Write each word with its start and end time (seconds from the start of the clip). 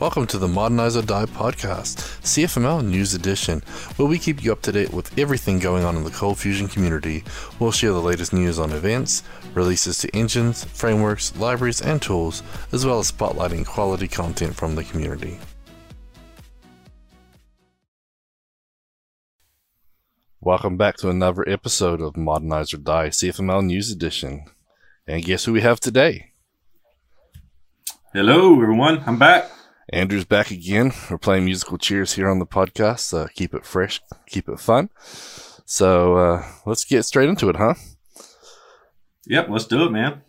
Welcome 0.00 0.28
to 0.28 0.38
the 0.38 0.46
Modernize 0.46 0.96
or 0.96 1.02
Die 1.02 1.24
podcast, 1.24 1.96
CFML 2.22 2.86
News 2.86 3.14
Edition, 3.14 3.64
where 3.96 4.06
we 4.06 4.20
keep 4.20 4.44
you 4.44 4.52
up 4.52 4.62
to 4.62 4.70
date 4.70 4.92
with 4.92 5.18
everything 5.18 5.58
going 5.58 5.82
on 5.82 5.96
in 5.96 6.04
the 6.04 6.10
Cold 6.12 6.38
Fusion 6.38 6.68
community. 6.68 7.24
We'll 7.58 7.72
share 7.72 7.90
the 7.90 8.00
latest 8.00 8.32
news 8.32 8.60
on 8.60 8.70
events, 8.70 9.24
releases 9.54 9.98
to 9.98 10.16
engines, 10.16 10.62
frameworks, 10.62 11.36
libraries, 11.36 11.82
and 11.82 12.00
tools, 12.00 12.44
as 12.70 12.86
well 12.86 13.00
as 13.00 13.10
spotlighting 13.10 13.66
quality 13.66 14.06
content 14.06 14.54
from 14.54 14.76
the 14.76 14.84
community. 14.84 15.36
Welcome 20.40 20.76
back 20.76 20.96
to 20.98 21.10
another 21.10 21.42
episode 21.48 22.00
of 22.00 22.16
Modernize 22.16 22.72
or 22.72 22.78
Die 22.78 23.08
CFML 23.08 23.66
News 23.66 23.90
Edition. 23.90 24.44
And 25.08 25.24
guess 25.24 25.46
who 25.46 25.52
we 25.52 25.62
have 25.62 25.80
today? 25.80 26.34
Hello, 28.12 28.52
everyone. 28.62 29.02
I'm 29.04 29.18
back. 29.18 29.57
Andrew's 29.90 30.24
back 30.24 30.50
again. 30.50 30.92
We're 31.10 31.18
playing 31.18 31.44
musical 31.44 31.78
cheers 31.78 32.12
here 32.12 32.28
on 32.28 32.38
the 32.38 32.46
podcast. 32.46 33.16
Uh, 33.16 33.28
keep 33.34 33.54
it 33.54 33.64
fresh, 33.64 34.00
keep 34.26 34.48
it 34.48 34.60
fun. 34.60 34.90
So 35.64 36.14
uh, 36.16 36.46
let's 36.66 36.84
get 36.84 37.04
straight 37.04 37.28
into 37.28 37.48
it, 37.48 37.56
huh? 37.56 37.74
Yep, 39.26 39.48
let's 39.50 39.66
do 39.66 39.84
it, 39.84 39.90
man. 39.90 40.22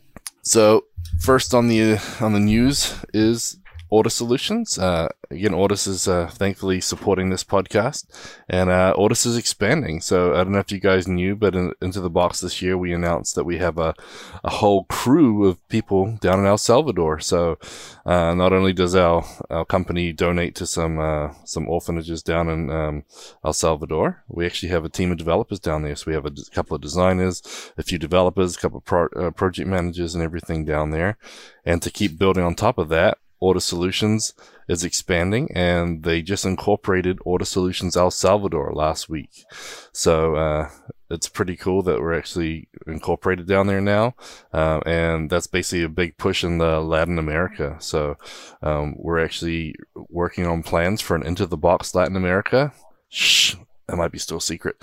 So 0.44 0.85
first 1.20 1.54
on 1.54 1.68
the 1.68 1.98
on 2.22 2.34
the 2.34 2.40
news 2.40 2.95
is 3.13 3.58
Ortus 3.91 4.11
Solutions. 4.11 4.77
Uh, 4.77 5.09
again, 5.31 5.52
Ortus 5.52 5.88
is 5.88 6.07
uh, 6.07 6.27
thankfully 6.27 6.79
supporting 6.79 7.29
this 7.29 7.43
podcast, 7.43 8.05
and 8.48 8.70
uh, 8.70 8.93
Ortus 8.95 9.25
is 9.25 9.38
expanding. 9.38 9.99
So 10.02 10.34
I 10.34 10.43
don't 10.43 10.52
know 10.52 10.59
if 10.59 10.71
you 10.71 10.79
guys 10.79 11.07
knew, 11.07 11.35
but 11.35 11.55
in, 11.55 11.73
into 11.81 11.99
the 11.99 12.09
box 12.09 12.39
this 12.39 12.62
year, 12.62 12.77
we 12.77 12.93
announced 12.93 13.35
that 13.35 13.45
we 13.45 13.57
have 13.57 13.77
a, 13.77 13.95
a 14.43 14.49
whole 14.52 14.84
crew 14.85 15.45
of 15.45 15.67
people 15.70 16.17
down 16.21 16.39
in 16.39 16.45
El 16.45 16.57
Salvador. 16.57 17.20
So 17.20 17.57
uh, 18.05 18.34
not 18.35 18.53
only 18.53 18.73
does 18.73 18.95
our, 18.95 19.25
our 19.49 19.65
company 19.65 20.13
donate 20.13 20.55
to 20.55 20.67
some 20.67 20.99
uh, 20.99 21.34
some 21.43 21.67
orphanages 21.67 22.21
down 22.21 22.49
in 22.49 22.70
um, 22.70 23.04
El 23.43 23.54
Salvador, 23.54 24.23
we 24.27 24.45
actually 24.45 24.70
have 24.70 24.85
a 24.85 24.90
team 24.90 25.12
of 25.12 25.17
developers 25.17 25.60
down 25.60 25.82
there. 25.82 25.95
So 25.95 26.05
we 26.07 26.13
have 26.13 26.26
a 26.26 26.32
couple 26.54 26.76
of 26.76 26.82
designers, 26.82 27.41
a 27.77 27.84
few 27.84 27.98
developers, 27.98 28.55
a 28.55 28.60
couple 28.60 28.77
of 28.77 28.85
pro- 28.85 29.07
uh, 29.15 29.32
project 29.32 29.67
managers, 29.67 30.13
and 30.13 30.23
everything 30.23 30.63
down 30.63 30.91
there. 30.91 31.17
And 31.65 31.82
to 31.82 31.90
keep 31.90 32.20
building 32.20 32.43
on 32.43 32.55
top 32.55 32.77
of 32.77 32.90
that, 32.90 33.17
Ortus 33.41 33.63
Solutions 33.63 34.34
is 34.68 34.84
expanding 34.84 35.49
and 35.55 36.04
they 36.04 36.21
just 36.21 36.45
incorporated 36.45 37.20
Ortus 37.20 37.48
Solutions 37.48 37.95
El 37.95 38.12
Salvador 38.12 38.73
last 38.73 39.09
week. 39.09 39.45
So, 39.91 40.35
uh, 40.35 40.70
it's 41.09 41.27
pretty 41.27 41.55
cool 41.55 41.82
that 41.84 41.99
we're 41.99 42.17
actually 42.17 42.67
incorporated 42.85 43.48
down 43.48 43.67
there 43.67 43.82
now. 43.82 44.13
Uh, 44.54 44.79
and 44.85 45.29
that's 45.29 45.48
basically 45.48 45.84
a 45.84 45.90
big 45.90 46.17
push 46.17 46.43
in 46.43 46.60
the 46.60 46.79
Latin 46.79 47.17
America. 47.17 47.77
So, 47.79 48.17
um, 48.62 48.95
we're 48.98 49.23
actually 49.23 49.76
working 49.95 50.45
on 50.45 50.63
plans 50.63 51.01
for 51.01 51.15
an 51.15 51.26
into 51.26 51.45
the 51.45 51.57
box 51.57 51.95
Latin 51.95 52.15
America. 52.15 52.73
Shh, 53.10 53.55
that 53.90 53.98
might 53.98 54.12
be 54.12 54.20
still 54.20 54.40
secret. 54.40 54.77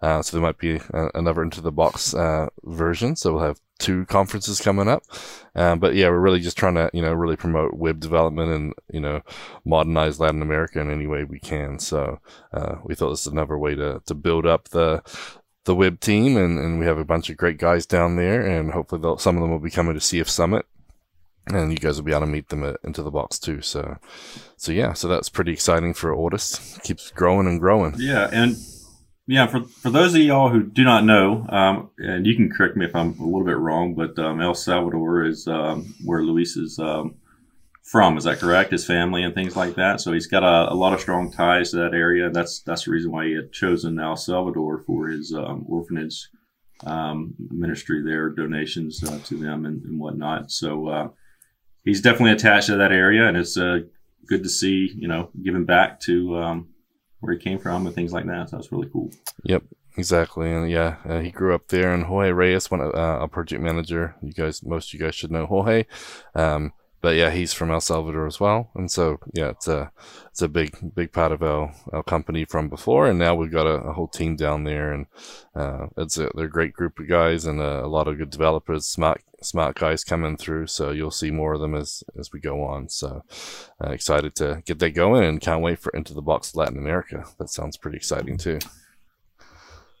Uh, 0.00 0.22
so 0.22 0.36
there 0.36 0.46
might 0.46 0.58
be 0.58 0.76
a, 0.76 1.08
another 1.14 1.42
into 1.42 1.60
the 1.60 1.72
box 1.72 2.14
uh, 2.14 2.48
version. 2.62 3.16
So 3.16 3.34
we'll 3.34 3.44
have 3.44 3.60
two 3.82 4.06
conferences 4.06 4.60
coming 4.60 4.88
up. 4.88 5.02
Um, 5.54 5.78
but 5.78 5.94
yeah, 5.94 6.08
we're 6.08 6.18
really 6.20 6.40
just 6.40 6.56
trying 6.56 6.74
to 6.76 6.90
you 6.92 7.02
know 7.02 7.12
really 7.12 7.36
promote 7.36 7.74
web 7.74 8.00
development 8.00 8.52
and 8.52 8.74
you 8.90 9.00
know 9.00 9.20
modernize 9.64 10.20
Latin 10.20 10.42
America 10.42 10.80
in 10.80 10.90
any 10.90 11.06
way 11.06 11.24
we 11.24 11.38
can. 11.38 11.78
So 11.78 12.20
uh, 12.52 12.76
we 12.84 12.94
thought 12.94 13.10
this 13.10 13.26
is 13.26 13.32
another 13.32 13.58
way 13.58 13.74
to 13.74 14.00
to 14.06 14.14
build 14.14 14.46
up 14.46 14.68
the 14.68 15.02
the 15.64 15.74
web 15.74 16.00
team, 16.00 16.36
and, 16.36 16.58
and 16.58 16.78
we 16.78 16.86
have 16.86 16.98
a 16.98 17.04
bunch 17.04 17.30
of 17.30 17.36
great 17.36 17.58
guys 17.58 17.86
down 17.86 18.16
there, 18.16 18.40
and 18.40 18.72
hopefully 18.72 19.02
some 19.18 19.36
of 19.36 19.42
them 19.42 19.50
will 19.50 19.60
be 19.60 19.70
coming 19.70 19.94
to 19.94 20.00
CF 20.00 20.28
Summit 20.28 20.66
and 21.48 21.72
you 21.72 21.76
guys 21.76 21.96
will 21.96 22.04
be 22.04 22.12
able 22.12 22.20
to 22.20 22.26
meet 22.26 22.48
them 22.48 22.64
at, 22.64 22.76
into 22.84 23.02
the 23.02 23.10
box 23.10 23.38
too. 23.38 23.60
So, 23.60 23.98
so 24.56 24.72
yeah, 24.72 24.92
so 24.92 25.08
that's 25.08 25.28
pretty 25.28 25.52
exciting 25.52 25.94
for 25.94 26.14
Ortus. 26.14 26.80
Keeps 26.82 27.10
growing 27.10 27.46
and 27.46 27.60
growing. 27.60 27.94
Yeah, 27.98 28.28
and 28.32 28.56
yeah, 29.26 29.46
for 29.46 29.62
for 29.64 29.90
those 29.90 30.14
of 30.14 30.20
y'all 30.20 30.48
who 30.48 30.62
do 30.62 30.84
not 30.84 31.04
know, 31.04 31.46
um, 31.48 31.90
and 31.98 32.26
you 32.26 32.34
can 32.34 32.50
correct 32.50 32.76
me 32.76 32.86
if 32.86 32.96
I'm 32.96 33.18
a 33.20 33.24
little 33.24 33.44
bit 33.44 33.56
wrong, 33.56 33.94
but 33.94 34.18
um, 34.18 34.40
El 34.40 34.54
Salvador 34.54 35.24
is 35.24 35.46
um, 35.46 35.94
where 36.04 36.22
Luis 36.22 36.56
is 36.56 36.78
um, 36.78 37.16
from. 37.84 38.16
Is 38.16 38.24
that 38.24 38.38
correct? 38.38 38.72
His 38.72 38.84
family 38.84 39.22
and 39.22 39.34
things 39.34 39.56
like 39.56 39.76
that. 39.76 40.00
So 40.00 40.12
he's 40.12 40.26
got 40.26 40.42
a, 40.42 40.72
a, 40.72 40.74
lot 40.74 40.92
of 40.92 41.00
strong 41.00 41.30
ties 41.30 41.70
to 41.70 41.76
that 41.76 41.94
area. 41.94 42.30
That's 42.30 42.60
that's 42.60 42.84
the 42.84 42.90
reason 42.90 43.12
why 43.12 43.26
he 43.26 43.34
had 43.34 43.52
chosen 43.52 44.00
El 44.00 44.16
Salvador 44.16 44.78
for 44.78 45.08
his 45.08 45.32
um, 45.32 45.66
orphanage 45.68 46.28
um, 46.84 47.34
ministry 47.38 48.02
there, 48.04 48.28
donations 48.28 49.04
uh, 49.04 49.20
to 49.26 49.36
them 49.36 49.66
and, 49.66 49.82
and 49.84 50.00
whatnot. 50.00 50.50
So. 50.50 50.88
Uh, 50.88 51.08
he's 51.84 52.00
definitely 52.00 52.32
attached 52.32 52.68
to 52.68 52.76
that 52.76 52.92
area, 52.92 53.26
and 53.26 53.36
it's 53.36 53.56
uh, 53.56 53.80
good 54.26 54.42
to 54.42 54.48
see 54.48 54.92
you 54.96 55.08
know 55.08 55.30
giving 55.42 55.64
back 55.64 56.00
to 56.00 56.36
um, 56.36 56.68
where 57.22 57.32
he 57.32 57.38
came 57.38 57.58
from 57.58 57.86
and 57.86 57.94
things 57.94 58.12
like 58.12 58.26
that. 58.26 58.50
So 58.50 58.56
that's 58.56 58.70
really 58.70 58.88
cool. 58.92 59.10
Yep, 59.44 59.62
exactly, 59.96 60.52
and 60.52 60.70
yeah, 60.70 60.96
uh, 61.08 61.20
he 61.20 61.30
grew 61.30 61.54
up 61.54 61.68
there. 61.68 61.94
And 61.94 62.04
Jorge 62.04 62.32
Reyes, 62.32 62.70
one 62.70 62.82
uh, 62.82 63.18
a 63.22 63.28
project 63.28 63.62
manager, 63.62 64.16
you 64.20 64.32
guys, 64.32 64.62
most 64.62 64.88
of 64.88 65.00
you 65.00 65.06
guys 65.06 65.14
should 65.14 65.30
know 65.30 65.46
Jorge. 65.46 65.86
Um, 66.34 66.72
but 67.02 67.16
yeah, 67.16 67.30
he's 67.30 67.52
from 67.52 67.72
El 67.72 67.80
Salvador 67.80 68.28
as 68.28 68.38
well, 68.38 68.70
and 68.76 68.88
so 68.88 69.18
yeah, 69.34 69.48
it's 69.48 69.66
a 69.66 69.90
it's 70.30 70.40
a 70.40 70.48
big 70.48 70.94
big 70.94 71.12
part 71.12 71.32
of 71.32 71.42
our, 71.42 71.74
our 71.92 72.04
company 72.04 72.44
from 72.44 72.68
before, 72.68 73.08
and 73.08 73.18
now 73.18 73.34
we've 73.34 73.50
got 73.50 73.66
a, 73.66 73.88
a 73.88 73.92
whole 73.92 74.06
team 74.06 74.36
down 74.36 74.62
there, 74.62 74.92
and 74.92 75.06
uh, 75.56 75.88
it's 75.96 76.16
a 76.16 76.30
they're 76.36 76.46
a 76.46 76.50
great 76.50 76.72
group 76.72 77.00
of 77.00 77.08
guys 77.08 77.44
and 77.44 77.60
a, 77.60 77.84
a, 77.84 77.88
lot 77.88 78.06
of 78.06 78.18
good 78.18 78.30
developers, 78.30 78.86
smart 78.86 79.20
smart 79.42 79.74
guys 79.74 80.04
coming 80.04 80.36
through. 80.36 80.68
So 80.68 80.92
you'll 80.92 81.10
see 81.10 81.32
more 81.32 81.54
of 81.54 81.60
them 81.60 81.74
as 81.74 82.04
as 82.16 82.32
we 82.32 82.38
go 82.38 82.62
on. 82.62 82.88
So 82.88 83.24
uh, 83.84 83.90
excited 83.90 84.36
to 84.36 84.62
get 84.64 84.78
that 84.78 84.90
going, 84.90 85.24
and 85.24 85.40
can't 85.40 85.60
wait 85.60 85.80
for 85.80 85.90
Into 85.90 86.14
the 86.14 86.22
Box 86.22 86.54
Latin 86.54 86.78
America. 86.78 87.24
That 87.38 87.50
sounds 87.50 87.76
pretty 87.76 87.96
exciting 87.96 88.38
too. 88.38 88.60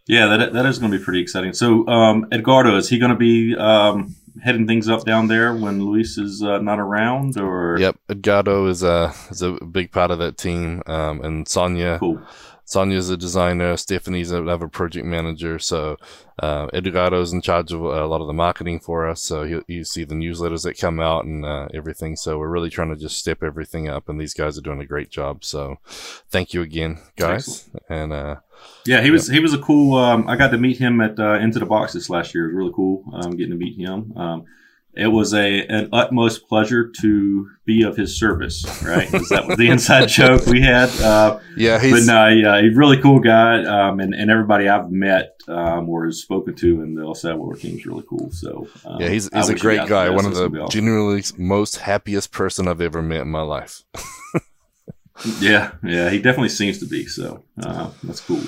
Yeah, 0.06 0.36
that 0.36 0.52
that 0.52 0.66
is 0.66 0.78
going 0.78 0.92
to 0.92 0.98
be 0.98 1.04
pretty 1.04 1.20
exciting. 1.20 1.52
So 1.52 1.86
um, 1.88 2.26
Edgardo, 2.30 2.76
is 2.76 2.88
he 2.88 2.98
going 2.98 3.10
to 3.10 3.16
be 3.16 3.56
um, 3.56 4.14
heading 4.42 4.66
things 4.66 4.88
up 4.88 5.04
down 5.04 5.28
there 5.28 5.54
when 5.54 5.84
Luis 5.84 6.18
is 6.18 6.42
uh, 6.42 6.58
not 6.58 6.78
around, 6.78 7.38
or 7.38 7.76
yep, 7.78 7.96
Edgardo 8.08 8.66
is 8.66 8.82
a 8.82 9.12
is 9.30 9.42
a 9.42 9.52
big 9.64 9.92
part 9.92 10.10
of 10.10 10.18
that 10.18 10.36
team, 10.36 10.82
um, 10.86 11.20
and 11.22 11.48
Sonia. 11.48 11.98
Cool. 11.98 12.20
Sonia's 12.64 13.10
a 13.10 13.16
designer. 13.16 13.76
Stephanie's 13.76 14.30
another 14.30 14.68
project 14.68 15.04
manager. 15.04 15.58
So 15.58 15.96
uh, 16.42 16.68
Edgardo's 16.72 17.32
in 17.32 17.42
charge 17.42 17.72
of 17.72 17.82
a 17.82 18.06
lot 18.06 18.20
of 18.20 18.26
the 18.26 18.32
marketing 18.32 18.80
for 18.80 19.08
us. 19.08 19.22
So 19.22 19.42
you, 19.42 19.64
you 19.66 19.84
see 19.84 20.04
the 20.04 20.14
newsletters 20.14 20.62
that 20.62 20.78
come 20.78 21.00
out 21.00 21.24
and 21.24 21.44
uh, 21.44 21.68
everything. 21.74 22.16
So 22.16 22.38
we're 22.38 22.48
really 22.48 22.70
trying 22.70 22.90
to 22.90 22.96
just 22.96 23.18
step 23.18 23.42
everything 23.42 23.88
up, 23.88 24.08
and 24.08 24.20
these 24.20 24.34
guys 24.34 24.56
are 24.56 24.62
doing 24.62 24.80
a 24.80 24.86
great 24.86 25.10
job. 25.10 25.44
So 25.44 25.78
thank 26.30 26.54
you 26.54 26.62
again, 26.62 27.00
guys. 27.16 27.68
Excellent. 27.74 27.84
And 27.88 28.12
uh, 28.12 28.36
yeah, 28.86 29.02
he 29.02 29.10
was 29.10 29.28
he 29.28 29.40
was 29.40 29.52
a 29.52 29.58
cool. 29.58 29.96
Um, 29.96 30.28
I 30.28 30.36
got 30.36 30.50
to 30.52 30.58
meet 30.58 30.78
him 30.78 31.00
at 31.00 31.18
uh, 31.18 31.34
Into 31.34 31.58
the 31.58 31.66
Boxes 31.66 32.08
last 32.08 32.34
year. 32.34 32.44
It 32.44 32.54
was 32.54 32.56
really 32.56 32.72
cool 32.74 33.04
um, 33.12 33.32
getting 33.32 33.50
to 33.50 33.56
meet 33.56 33.78
him. 33.78 34.12
Um, 34.16 34.44
it 34.94 35.08
was 35.08 35.32
a 35.32 35.66
an 35.66 35.88
utmost 35.92 36.48
pleasure 36.48 36.90
to 37.00 37.48
be 37.64 37.82
of 37.82 37.96
his 37.96 38.18
service. 38.18 38.64
Right, 38.82 39.08
that 39.30 39.46
was 39.46 39.56
the 39.56 39.70
inside 39.70 40.06
joke 40.08 40.46
we 40.46 40.60
had. 40.60 40.90
Uh, 41.00 41.40
yeah, 41.56 41.80
he's 41.80 42.06
but 42.06 42.12
no, 42.12 42.28
yeah, 42.28 42.60
he's 42.60 42.74
a 42.74 42.78
really 42.78 43.00
cool 43.00 43.18
guy, 43.18 43.64
um, 43.64 44.00
and 44.00 44.14
and 44.14 44.30
everybody 44.30 44.68
I've 44.68 44.90
met 44.90 45.40
um, 45.48 45.88
or 45.88 46.06
has 46.06 46.20
spoken 46.20 46.54
to 46.56 46.82
in 46.82 46.94
the 46.94 47.02
El 47.02 47.14
Salvador 47.14 47.54
team 47.54 47.76
is 47.76 47.86
really 47.86 48.04
cool. 48.08 48.30
So 48.32 48.68
um, 48.84 49.00
yeah, 49.00 49.08
he's 49.08 49.28
he's 49.32 49.48
a 49.48 49.54
great 49.54 49.88
guy. 49.88 50.10
One 50.10 50.26
of 50.26 50.34
the 50.34 50.46
awesome. 50.46 50.68
genuinely 50.68 51.22
most 51.38 51.78
happiest 51.78 52.32
person 52.32 52.68
I've 52.68 52.80
ever 52.80 53.02
met 53.02 53.22
in 53.22 53.28
my 53.28 53.42
life. 53.42 53.82
yeah, 55.40 55.72
yeah, 55.82 56.10
he 56.10 56.18
definitely 56.18 56.48
seems 56.48 56.78
to 56.78 56.86
be. 56.86 57.06
So 57.06 57.44
uh, 57.62 57.90
that's 58.02 58.20
cool. 58.20 58.40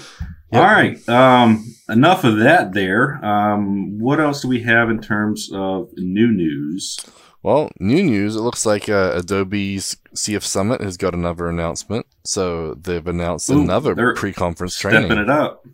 Yep. 0.52 0.62
All 0.62 0.62
right. 0.62 1.08
Um, 1.08 1.74
enough 1.88 2.24
of 2.24 2.38
that 2.38 2.72
there. 2.72 3.24
Um, 3.24 3.98
what 3.98 4.20
else 4.20 4.42
do 4.42 4.48
we 4.48 4.62
have 4.62 4.90
in 4.90 5.00
terms 5.00 5.50
of 5.52 5.90
new 5.96 6.28
news? 6.28 6.98
Well, 7.42 7.70
new 7.78 8.02
news. 8.02 8.36
It 8.36 8.40
looks 8.40 8.64
like 8.64 8.88
uh, 8.88 9.12
Adobe's 9.16 9.96
CF 10.14 10.42
Summit 10.42 10.80
has 10.80 10.96
got 10.96 11.12
another 11.12 11.48
announcement. 11.48 12.06
So 12.24 12.74
they've 12.74 13.06
announced 13.06 13.50
Ooh, 13.50 13.60
another 13.60 14.14
pre-conference 14.14 14.78
training. 14.78 15.06
Stepping 15.06 15.22
it 15.22 15.28
up. 15.28 15.66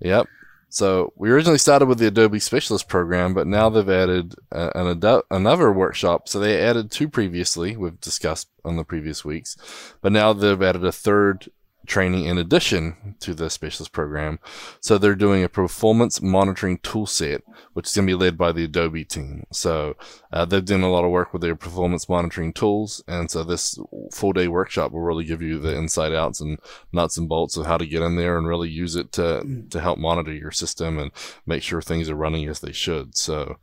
Yep. 0.00 0.26
So 0.68 1.12
we 1.16 1.30
originally 1.30 1.58
started 1.58 1.86
with 1.86 1.98
the 1.98 2.08
Adobe 2.08 2.38
Specialist 2.38 2.88
program, 2.88 3.34
but 3.34 3.46
now 3.46 3.68
they've 3.68 3.88
added 3.88 4.34
uh, 4.50 4.70
an 4.74 5.22
another 5.30 5.72
workshop. 5.72 6.28
So 6.28 6.38
they 6.38 6.60
added 6.60 6.90
two 6.90 7.08
previously, 7.08 7.76
we've 7.76 8.00
discussed 8.00 8.48
on 8.64 8.76
the 8.76 8.84
previous 8.84 9.24
weeks, 9.24 9.56
but 10.00 10.12
now 10.12 10.32
they've 10.32 10.60
added 10.60 10.84
a 10.84 10.92
third 10.92 11.48
training 11.86 12.24
in 12.24 12.38
addition 12.38 13.16
to 13.20 13.34
the 13.34 13.48
specialist 13.50 13.92
program. 13.92 14.38
So 14.80 14.98
they're 14.98 15.14
doing 15.14 15.42
a 15.42 15.48
performance 15.48 16.20
monitoring 16.20 16.78
toolset, 16.78 17.42
which 17.72 17.88
is 17.88 17.94
going 17.94 18.06
to 18.06 18.16
be 18.16 18.24
led 18.24 18.36
by 18.36 18.52
the 18.52 18.64
Adobe 18.64 19.04
team. 19.04 19.46
So 19.52 19.96
uh, 20.32 20.44
they've 20.44 20.64
done 20.64 20.82
a 20.82 20.90
lot 20.90 21.04
of 21.04 21.10
work 21.10 21.32
with 21.32 21.42
their 21.42 21.56
performance 21.56 22.08
monitoring 22.08 22.52
tools. 22.52 23.02
And 23.06 23.30
so 23.30 23.44
this 23.44 23.78
full 24.12 24.32
day 24.32 24.48
workshop 24.48 24.92
will 24.92 25.00
really 25.00 25.24
give 25.24 25.42
you 25.42 25.58
the 25.58 25.76
inside 25.76 26.12
outs 26.12 26.40
and 26.40 26.58
nuts 26.92 27.16
and 27.16 27.28
bolts 27.28 27.56
of 27.56 27.66
how 27.66 27.76
to 27.76 27.86
get 27.86 28.02
in 28.02 28.16
there 28.16 28.36
and 28.38 28.46
really 28.46 28.68
use 28.68 28.96
it 28.96 29.12
to, 29.12 29.64
to 29.70 29.80
help 29.80 29.98
monitor 29.98 30.32
your 30.32 30.52
system 30.52 30.98
and 30.98 31.10
make 31.46 31.62
sure 31.62 31.80
things 31.80 32.10
are 32.10 32.16
running 32.16 32.48
as 32.48 32.60
they 32.60 32.72
should. 32.72 33.16
So 33.16 33.56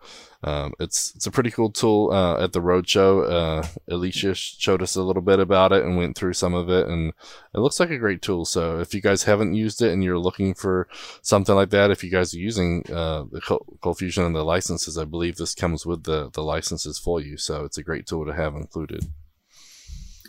um, 0.43 0.73
it's 0.79 1.13
it's 1.15 1.25
a 1.25 1.31
pretty 1.31 1.51
cool 1.51 1.71
tool. 1.71 2.11
Uh, 2.11 2.43
at 2.43 2.51
the 2.51 2.61
roadshow, 2.61 3.29
uh, 3.29 3.67
Alicia 3.87 4.35
showed 4.35 4.81
us 4.81 4.95
a 4.95 5.01
little 5.01 5.21
bit 5.21 5.39
about 5.39 5.71
it 5.71 5.83
and 5.83 5.97
went 5.97 6.17
through 6.17 6.33
some 6.33 6.53
of 6.53 6.69
it, 6.69 6.87
and 6.87 7.13
it 7.53 7.59
looks 7.59 7.79
like 7.79 7.91
a 7.91 7.97
great 7.97 8.21
tool. 8.21 8.43
So 8.45 8.79
if 8.79 8.93
you 8.93 9.01
guys 9.01 9.23
haven't 9.23 9.53
used 9.53 9.81
it 9.81 9.93
and 9.93 10.03
you're 10.03 10.19
looking 10.19 10.53
for 10.53 10.87
something 11.21 11.55
like 11.55 11.69
that, 11.69 11.91
if 11.91 12.03
you 12.03 12.09
guys 12.09 12.33
are 12.33 12.39
using 12.39 12.83
uh, 12.91 13.23
the 13.31 13.41
Cold 13.41 13.97
Fusion 13.97 14.25
and 14.25 14.35
the 14.35 14.43
licenses, 14.43 14.97
I 14.97 15.05
believe 15.05 15.37
this 15.37 15.55
comes 15.55 15.85
with 15.85 16.03
the 16.03 16.29
the 16.31 16.43
licenses 16.43 16.99
for 16.99 17.21
you. 17.21 17.37
So 17.37 17.63
it's 17.63 17.77
a 17.77 17.83
great 17.83 18.05
tool 18.05 18.25
to 18.25 18.33
have 18.33 18.55
included. 18.55 19.07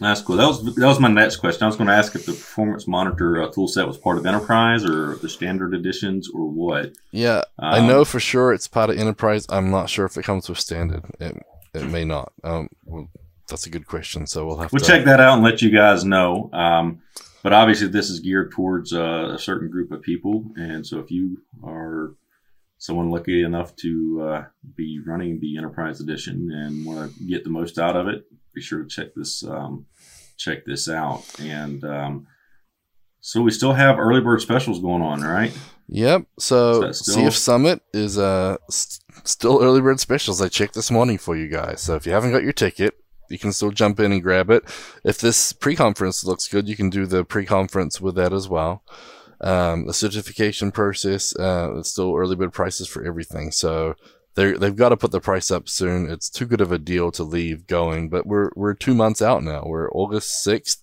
That's 0.00 0.20
cool. 0.20 0.37
That 0.37 0.46
was 0.46 0.75
that 0.75 0.87
was 0.87 0.99
my 0.99 1.08
next 1.08 1.37
question. 1.37 1.62
I 1.62 1.67
was 1.67 1.76
going 1.76 1.87
to 1.87 1.94
ask 1.94 2.14
if 2.17 2.26
the 2.26 2.32
performance 2.32 2.88
monitor 2.88 3.43
uh, 3.43 3.50
tool 3.50 3.69
set 3.69 3.87
was 3.87 3.96
part 3.96 4.19
of 4.19 4.26
Enterprise 4.26 4.85
or 4.85 5.17
the 5.17 5.29
standard 5.29 5.73
editions 5.73 6.29
or 6.29 6.50
what. 6.50 6.94
Yeah, 7.12 7.43
um, 7.58 7.75
I 7.75 7.87
know 7.87 8.05
for 8.05 8.19
sure 8.19 8.52
it's 8.52 8.67
part 8.67 8.91
of 8.91 8.99
Enterprise. 8.99 9.46
I'm 9.49 9.70
not 9.70 9.88
sure 9.88 10.05
if 10.05 10.17
it 10.17 10.25
comes 10.25 10.49
with 10.49 10.58
standard. 10.58 11.05
It 11.20 11.41
it 11.75 11.85
may 11.88 12.05
not. 12.05 12.32
Um, 12.43 12.69
well, 12.85 13.08
that's 13.49 13.67
a 13.67 13.70
good 13.70 13.87
question. 13.87 14.26
So 14.26 14.46
we'll 14.46 14.58
have 14.58 14.73
we'll 14.73 14.81
to 14.81 14.87
check 14.87 15.05
that 15.05 15.20
out 15.20 15.35
and 15.35 15.44
let 15.44 15.62
you 15.62 15.70
guys 15.70 16.05
know. 16.05 16.50
Um, 16.52 17.02
but 17.44 17.52
obviously, 17.52 17.87
this 17.87 18.11
is 18.11 18.19
geared 18.19 18.50
towards 18.50 18.93
uh, 18.93 19.32
a 19.35 19.38
certain 19.38 19.70
group 19.70 19.93
of 19.93 20.02
people, 20.02 20.44
and 20.56 20.85
so 20.85 20.99
if 20.99 21.11
you 21.12 21.43
are 21.62 22.14
someone 22.79 23.11
lucky 23.11 23.44
enough 23.44 23.76
to 23.76 24.23
uh, 24.23 24.44
be 24.75 25.00
running 25.06 25.38
the 25.40 25.56
Enterprise 25.56 26.00
Edition 26.00 26.50
and 26.52 26.85
want 26.85 27.14
to 27.14 27.25
get 27.25 27.44
the 27.44 27.50
most 27.50 27.79
out 27.79 27.97
of 27.97 28.08
it, 28.08 28.26
be 28.55 28.61
sure 28.61 28.83
to 28.83 28.89
check 28.89 29.15
this 29.15 29.45
um, 29.45 29.87
check 30.37 30.65
this 30.65 30.89
out. 30.89 31.25
And 31.41 31.85
um, 31.85 32.27
so 33.21 33.43
we 33.43 33.51
still 33.51 33.73
have 33.73 33.99
early 33.99 34.21
bird 34.21 34.41
specials 34.41 34.81
going 34.81 35.03
on, 35.03 35.23
right? 35.23 35.56
Yep. 35.89 36.27
So 36.39 36.93
still... 36.93 37.17
CF 37.17 37.33
Summit 37.33 37.83
is 37.93 38.19
uh 38.19 38.56
st- 38.71 39.03
still 39.25 39.62
early 39.62 39.81
bird 39.81 40.01
specials. 40.01 40.41
I 40.41 40.49
checked 40.49 40.75
this 40.75 40.91
morning 40.91 41.19
for 41.19 41.37
you 41.37 41.49
guys. 41.49 41.81
So 41.81 41.95
if 41.95 42.06
you 42.06 42.12
haven't 42.12 42.33
got 42.33 42.43
your 42.43 42.53
ticket, 42.53 42.95
you 43.31 43.39
can 43.39 43.53
still 43.53 43.71
jump 43.71 44.01
in 44.01 44.12
and 44.12 44.23
grab 44.23 44.51
it. 44.51 44.65
If 45.05 45.19
this 45.19 45.53
pre-conference 45.53 46.25
looks 46.25 46.49
good, 46.49 46.69
you 46.69 46.77
can 46.77 46.91
do 46.91 47.07
the 47.07 47.25
pre-conference 47.25 48.00
with 48.00 48.15
that 48.17 48.33
as 48.33 48.49
well. 48.49 48.83
Um, 49.41 49.87
the 49.87 49.95
certification 49.95 50.71
process, 50.73 51.35
uh, 51.37 51.75
it's 51.77 51.91
still 51.91 52.17
early 52.17 52.37
bird 52.37 52.53
prices 52.53 52.89
for 52.89 53.05
everything. 53.05 53.50
So 53.50 53.95
they 54.35 54.53
they've 54.53 54.77
got 54.77 54.91
to 54.91 54.97
put 54.97 55.11
the 55.11 55.21
price 55.21 55.51
up 55.51 55.69
soon. 55.69 56.09
It's 56.11 56.29
too 56.29 56.47
good 56.47 56.61
of 56.61 56.73
a 56.73 56.79
deal 56.79 57.11
to 57.13 57.23
leave 57.23 57.67
going. 57.67 58.09
But 58.09 58.27
we're 58.27 58.51
we're 58.55 58.75
two 58.75 58.95
months 58.95 59.23
out 59.23 59.43
now. 59.43 59.65
We're 59.67 59.91
August 59.91 60.43
sixth. 60.43 60.83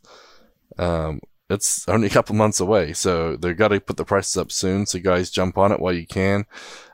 Um, 0.78 1.20
it's 1.50 1.88
only 1.90 2.08
a 2.08 2.12
couple 2.12 2.34
months 2.36 2.62
away, 2.62 2.94
so 2.94 3.36
they've 3.36 3.58
got 3.58 3.70
to 3.70 3.82
put 3.82 3.98
the 3.98 4.06
prices 4.06 4.38
up 4.38 4.52
soon. 4.52 4.86
So 4.86 5.00
guys, 5.00 5.30
jump 5.30 5.58
on 5.58 5.74
it 5.74 5.82
while 5.82 5.94
you 5.94 6.08
can. 6.08 6.46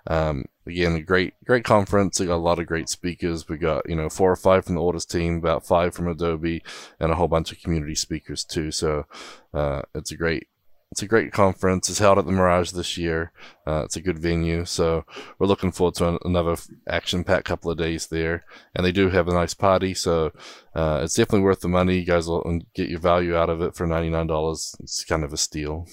Um, 0.07 0.45
again, 0.65 0.95
a 0.95 1.01
great 1.01 1.33
great 1.45 1.63
conference. 1.63 2.19
We 2.19 2.25
got 2.25 2.35
a 2.35 2.37
lot 2.37 2.59
of 2.59 2.65
great 2.65 2.89
speakers. 2.89 3.47
We 3.47 3.57
got 3.57 3.87
you 3.87 3.95
know 3.95 4.09
four 4.09 4.31
or 4.31 4.35
five 4.35 4.65
from 4.65 4.75
the 4.75 4.81
Ortus 4.81 5.07
team, 5.07 5.37
about 5.37 5.65
five 5.65 5.93
from 5.93 6.07
Adobe, 6.07 6.63
and 6.99 7.11
a 7.11 7.15
whole 7.15 7.27
bunch 7.27 7.51
of 7.51 7.59
community 7.59 7.95
speakers 7.95 8.43
too. 8.43 8.71
So 8.71 9.05
uh, 9.53 9.83
it's 9.93 10.11
a 10.11 10.17
great 10.17 10.47
it's 10.91 11.01
a 11.01 11.07
great 11.07 11.31
conference. 11.31 11.89
It's 11.89 11.99
held 11.99 12.17
at 12.17 12.25
the 12.25 12.31
Mirage 12.31 12.71
this 12.71 12.97
year. 12.97 13.31
Uh, 13.65 13.83
it's 13.85 13.95
a 13.95 14.01
good 14.01 14.19
venue, 14.19 14.65
so 14.65 15.03
we're 15.37 15.47
looking 15.47 15.71
forward 15.71 15.95
to 15.95 16.07
an, 16.07 16.19
another 16.23 16.55
action-packed 16.87 17.45
couple 17.45 17.69
of 17.69 17.77
days 17.77 18.07
there. 18.07 18.45
And 18.73 18.85
they 18.85 18.91
do 18.91 19.09
have 19.09 19.27
a 19.27 19.33
nice 19.33 19.53
party, 19.53 19.93
so 19.93 20.31
uh, 20.73 21.01
it's 21.03 21.15
definitely 21.15 21.41
worth 21.41 21.59
the 21.59 21.67
money. 21.67 21.99
You 21.99 22.05
guys 22.05 22.27
will 22.27 22.61
get 22.73 22.89
your 22.89 22.99
value 22.99 23.35
out 23.35 23.49
of 23.49 23.61
it 23.61 23.75
for 23.75 23.85
ninety-nine 23.85 24.27
dollars. 24.27 24.75
It's 24.79 25.03
kind 25.03 25.23
of 25.23 25.33
a 25.33 25.37
steal. 25.37 25.87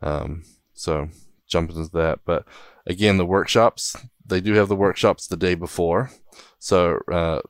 Um, 0.00 0.44
so 0.74 1.08
jump 1.48 1.70
into 1.70 1.88
that. 1.92 2.20
But 2.24 2.44
again, 2.86 3.16
the 3.16 3.26
workshops 3.26 3.96
they 4.28 4.40
do 4.40 4.54
have 4.54 4.68
the 4.68 4.76
workshops 4.76 5.26
the 5.26 5.36
day 5.36 5.54
before. 5.54 6.10
So 6.58 7.00
uh, 7.12 7.40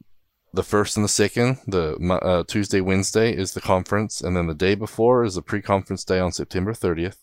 the 0.57 0.63
first 0.63 0.97
and 0.97 1.05
the 1.05 1.09
second, 1.09 1.59
the 1.67 1.97
uh, 2.23 2.43
Tuesday, 2.49 2.81
Wednesday 2.81 3.33
is 3.33 3.53
the 3.53 3.61
conference, 3.61 4.23
and 4.23 4.35
then 4.35 4.47
the 4.47 4.55
day 4.55 4.75
before 4.75 5.23
is 5.23 5.35
the 5.35 5.43
pre-conference 5.43 6.03
day 6.03 6.19
on 6.19 6.33
September 6.33 6.73
30th. 6.73 7.19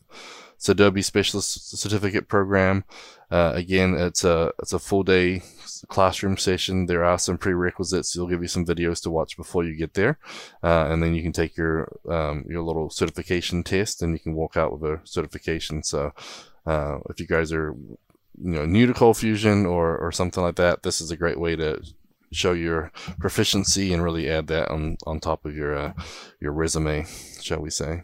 It's 0.55 0.69
Adobe 0.69 1.01
Specialist 1.01 1.77
Certificate 1.77 2.27
Program. 2.27 2.85
Uh, 3.31 3.51
again, 3.55 3.95
it's 3.95 4.23
a 4.23 4.53
it's 4.59 4.71
a 4.71 4.79
full 4.79 5.03
day 5.03 5.41
classroom 5.87 6.37
session. 6.37 6.85
There 6.85 7.03
are 7.03 7.17
some 7.17 7.39
prerequisites. 7.39 8.13
They'll 8.13 8.27
give 8.27 8.43
you 8.43 8.47
some 8.47 8.65
videos 8.65 9.01
to 9.03 9.09
watch 9.09 9.35
before 9.35 9.65
you 9.65 9.75
get 9.75 9.95
there, 9.95 10.19
uh, 10.61 10.87
and 10.89 11.01
then 11.01 11.15
you 11.15 11.23
can 11.23 11.33
take 11.33 11.57
your 11.57 11.91
um, 12.07 12.45
your 12.47 12.61
little 12.61 12.91
certification 12.91 13.63
test, 13.63 14.03
and 14.03 14.13
you 14.13 14.19
can 14.19 14.35
walk 14.35 14.55
out 14.55 14.71
with 14.71 14.89
a 14.89 15.01
certification. 15.05 15.83
So, 15.83 16.13
uh, 16.67 16.99
if 17.09 17.19
you 17.19 17.25
guys 17.25 17.51
are 17.51 17.75
you 18.41 18.55
know 18.55 18.65
new 18.65 18.85
to 18.85 18.93
cold 18.93 19.17
fusion 19.17 19.65
or 19.65 19.97
or 19.97 20.11
something 20.11 20.43
like 20.43 20.55
that, 20.55 20.83
this 20.83 21.01
is 21.01 21.09
a 21.09 21.17
great 21.17 21.39
way 21.39 21.55
to 21.55 21.81
show 22.35 22.53
your 22.53 22.91
proficiency 23.19 23.93
and 23.93 24.03
really 24.03 24.29
add 24.29 24.47
that 24.47 24.69
on 24.69 24.97
on 25.05 25.19
top 25.19 25.45
of 25.45 25.55
your 25.55 25.75
uh, 25.75 25.93
your 26.39 26.51
resume, 26.51 27.05
shall 27.41 27.59
we 27.59 27.69
say? 27.69 28.03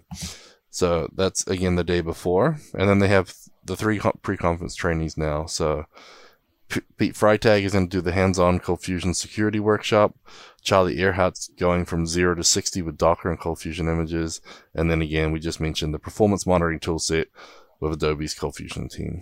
So 0.70 1.10
that's 1.16 1.46
again 1.48 1.76
the 1.76 1.84
day 1.84 2.02
before, 2.02 2.60
and 2.74 2.88
then 2.88 3.00
they 3.00 3.08
have 3.08 3.34
the 3.66 3.76
three 3.76 4.00
pre-conference 4.22 4.76
trainees 4.76 5.18
now. 5.18 5.46
So 5.46 5.86
P- 6.70 6.82
Pete 6.98 7.16
Freitag 7.16 7.64
is 7.64 7.74
going 7.74 7.90
to 7.90 7.98
do 7.98 8.02
the 8.02 8.12
hands-on 8.12 8.60
Cold 8.60 8.84
Fusion 8.84 9.14
security 9.14 9.60
workshop. 9.60 10.16
Charlie 10.62 10.98
Arehart's 10.98 11.50
going 11.58 11.86
from 11.86 12.06
zero 12.06 12.36
to 12.36 12.44
sixty 12.44 12.82
with 12.82 12.98
Docker 12.98 13.30
and 13.32 13.40
Cold 13.40 13.60
Fusion 13.60 13.88
images, 13.88 14.42
and 14.76 14.92
then 14.92 15.02
again 15.02 15.32
we 15.32 15.40
just 15.40 15.60
mentioned 15.60 15.94
the 15.94 16.00
performance 16.00 16.46
monitoring 16.46 16.80
toolset 16.80 17.26
with 17.80 17.94
Adobe's 17.94 18.34
Cold 18.34 18.56
Fusion 18.56 18.88
team. 18.90 19.22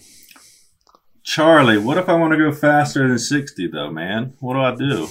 Charlie, 1.28 1.78
what 1.78 1.98
if 1.98 2.08
I 2.08 2.14
want 2.14 2.32
to 2.32 2.38
go 2.38 2.54
faster 2.54 3.06
than 3.06 3.20
60 3.20 3.68
though, 3.68 3.92
man? 3.92 4.34
What 4.40 4.54
do 4.54 4.62
I 4.62 4.74
do? 4.74 5.10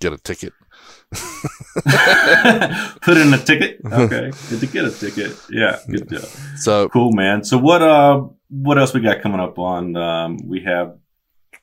Get 0.00 0.12
a 0.12 0.18
ticket. 0.18 0.52
Put 1.12 3.16
in 3.16 3.32
a 3.32 3.38
ticket. 3.38 3.80
Okay. 3.92 4.32
Good 4.50 4.58
to 4.58 4.66
get 4.66 4.84
a 4.86 4.90
ticket. 4.90 5.38
Yeah, 5.48 5.78
good 5.88 6.08
deal. 6.08 6.22
So 6.56 6.88
cool, 6.88 7.12
man. 7.12 7.44
So 7.44 7.58
what 7.58 7.80
uh 7.80 8.24
what 8.48 8.76
else 8.76 8.92
we 8.92 9.00
got 9.00 9.22
coming 9.22 9.38
up 9.38 9.56
on 9.60 9.94
um 9.94 10.38
we 10.44 10.64
have 10.64 10.98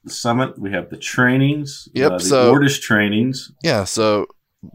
the 0.05 0.11
summit, 0.11 0.57
we 0.57 0.71
have 0.71 0.89
the 0.89 0.97
trainings, 0.97 1.89
yep, 1.93 2.13
uh, 2.13 2.17
the 2.19 2.23
so, 2.23 2.67
trainings. 2.81 3.51
Yeah, 3.63 3.83
so 3.83 4.27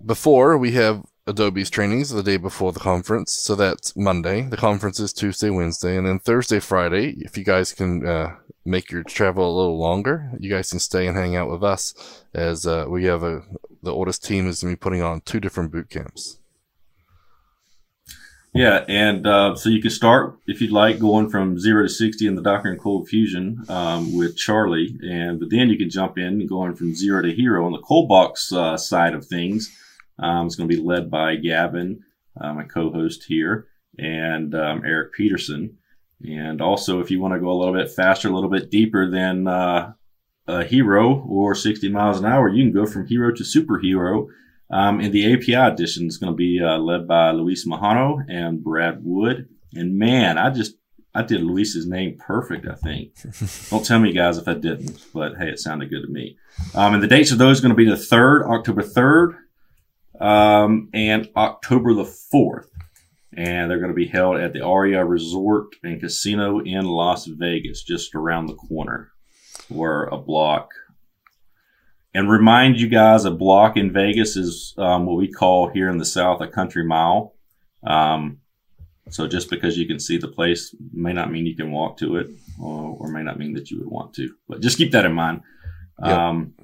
before 0.05 0.59
we 0.59 0.73
have 0.73 1.03
Adobe's 1.27 1.71
trainings 1.71 2.11
the 2.11 2.23
day 2.23 2.37
before 2.37 2.73
the 2.73 2.81
conference. 2.81 3.33
So 3.33 3.55
that's 3.55 3.97
Monday. 3.97 4.43
The 4.43 4.59
conference 4.59 5.01
is 5.01 5.15
Tuesday, 5.15 5.49
Wednesday, 5.49 5.97
and 5.97 6.07
then 6.07 6.19
Thursday, 6.19 6.61
Friday. 6.61 7.15
If 7.19 7.39
you 7.39 7.45
guys 7.45 7.73
can 7.73 8.07
uh, 8.07 8.37
make 8.65 8.91
your 8.91 9.03
travel 9.03 9.45
a 9.45 9.57
little 9.57 9.79
longer, 9.79 10.31
you 10.39 10.51
guys 10.51 10.71
can 10.71 10.79
stay 10.79 11.07
and 11.07 11.17
hang 11.17 11.37
out 11.37 11.51
with 11.51 11.63
us 11.63 12.25
as 12.33 12.67
uh, 12.67 12.87
we 12.89 13.05
have 13.05 13.23
a 13.23 13.43
the 13.83 13.93
Ortus 13.93 14.21
team 14.21 14.49
is 14.49 14.63
going 14.63 14.73
to 14.73 14.79
be 14.79 14.81
putting 14.81 15.03
on 15.03 15.21
two 15.21 15.41
different 15.41 15.71
boot 15.71 15.91
camps. 15.91 16.39
Yeah, 18.55 18.85
and 18.89 19.27
uh, 19.27 19.57
so 19.57 19.69
you 19.69 19.83
can 19.83 19.91
start 19.91 20.39
if 20.47 20.61
you'd 20.61 20.71
like 20.71 21.01
going 21.01 21.29
from 21.29 21.59
zero 21.59 21.83
to 21.83 21.89
sixty 21.89 22.27
in 22.27 22.37
the 22.37 22.43
Docker 22.43 22.71
and 22.71 22.81
Cold 22.81 23.09
Fusion 23.09 23.65
um, 23.69 24.17
with 24.17 24.37
Charlie, 24.37 24.97
and 25.03 25.41
but 25.41 25.51
then 25.51 25.69
you 25.69 25.77
can 25.77 25.91
jump 25.91 26.19
in 26.19 26.47
going 26.47 26.77
from 26.77 26.95
zero 26.95 27.21
to 27.21 27.33
hero 27.33 27.67
on 27.67 27.73
the 27.73 27.81
Cold 27.81 28.09
Box 28.09 28.53
uh, 28.53 28.77
side 28.77 29.13
of 29.13 29.27
things. 29.27 29.77
Um, 30.21 30.47
it's 30.47 30.55
going 30.55 30.69
to 30.69 30.77
be 30.77 30.81
led 30.81 31.11
by 31.11 31.35
Gavin, 31.35 32.05
uh, 32.41 32.55
my 32.55 32.63
co-host 32.63 33.25
here, 33.25 33.67
and 33.99 34.55
um, 34.55 34.83
Eric 34.87 35.13
Peterson. 35.15 35.79
And 36.27 36.61
also, 36.61 37.01
if 37.01 37.11
you 37.11 37.21
want 37.21 37.35
to 37.35 37.41
go 37.41 37.51
a 37.51 37.59
little 37.59 37.75
bit 37.75 37.91
faster, 37.91 38.29
a 38.29 38.33
little 38.33 38.51
bit 38.51 38.71
deeper 38.71 39.11
than 39.11 39.47
uh, 39.47 39.93
a 40.47 40.65
hero 40.65 41.25
or 41.29 41.55
60 41.55 41.89
miles 41.91 42.19
an 42.19 42.25
hour, 42.25 42.49
you 42.49 42.65
can 42.65 42.73
go 42.73 42.87
from 42.87 43.07
hero 43.07 43.33
to 43.33 43.43
superhero. 43.43 44.29
Um, 44.71 45.01
and 45.01 45.13
the 45.13 45.33
API 45.33 45.55
edition 45.55 46.07
is 46.07 46.17
going 46.17 46.33
to 46.33 46.37
be 46.37 46.61
uh, 46.63 46.79
led 46.79 47.07
by 47.07 47.31
Luis 47.31 47.67
Majano 47.67 48.25
and 48.29 48.65
Brad 48.65 49.01
Wood. 49.03 49.49
And 49.75 49.99
man, 49.99 50.39
I 50.39 50.51
just 50.51 50.77
I 51.15 51.23
did 51.23 51.43
Luis's 51.43 51.87
name 51.87 52.17
perfect. 52.19 52.67
I 52.67 52.75
think. 52.75 53.13
Don't 53.71 53.85
tell 53.85 54.01
me, 54.01 54.13
guys, 54.13 54.39
if 54.39 54.49
I 54.49 54.55
didn't. 54.55 54.99
But 55.13 55.37
hey, 55.37 55.51
it 55.51 55.61
sounded 55.61 55.91
good 55.91 56.03
to 56.03 56.09
me. 56.09 56.39
Um, 56.75 56.95
and 56.95 57.03
the 57.03 57.09
dates 57.09 57.31
of 57.31 57.39
those 57.39 57.59
are 57.59 57.63
going 57.63 57.71
to 57.71 57.77
be 57.77 57.89
the 57.89 57.97
third, 57.97 58.47
October 58.47 58.83
third, 58.83 59.37
um, 60.21 60.89
and 60.93 61.29
October 61.37 61.95
the 61.95 62.05
4th. 62.05 62.69
And 63.37 63.71
they're 63.71 63.79
going 63.79 63.91
to 63.91 63.95
be 63.95 64.07
held 64.07 64.37
at 64.37 64.53
the 64.53 64.65
Aria 64.65 65.05
Resort 65.05 65.77
and 65.83 66.01
Casino 66.01 66.61
in 66.61 66.85
Las 66.85 67.27
Vegas, 67.27 67.83
just 67.83 68.15
around 68.15 68.47
the 68.47 68.55
corner. 68.55 69.11
Where 69.69 70.05
a 70.05 70.19
block. 70.19 70.71
And 72.13 72.31
remind 72.31 72.79
you 72.79 72.89
guys, 72.89 73.25
a 73.25 73.31
block 73.31 73.77
in 73.77 73.93
Vegas 73.93 74.37
is 74.37 74.75
um, 74.79 75.07
what 75.07 75.17
we 75.17 75.31
call 75.31 75.69
here 75.69 75.89
in 75.89 75.99
the 75.99 76.05
South 76.05 76.41
a 76.41 76.47
country 76.47 76.85
mile. 76.85 77.35
Um, 77.83 78.39
so 79.11 79.27
just 79.27 79.51
because 79.51 79.77
you 79.77 79.87
can 79.87 79.99
see 79.99 80.17
the 80.17 80.29
place 80.29 80.75
may 80.93 81.13
not 81.13 81.31
mean 81.31 81.47
you 81.47 81.57
can 81.57 81.73
walk 81.73 81.99
to 81.99 82.17
it, 82.17 82.29
or, 82.61 82.97
or 83.01 83.09
may 83.09 83.23
not 83.23 83.39
mean 83.39 83.55
that 83.55 83.71
you 83.71 83.79
would 83.79 83.89
want 83.89 84.15
to. 84.15 84.35
But 84.49 84.61
just 84.61 84.79
keep 84.79 84.93
that 84.93 85.05
in 85.05 85.13
mind. 85.13 85.43
Yep. 86.03 86.19
Um, 86.19 86.55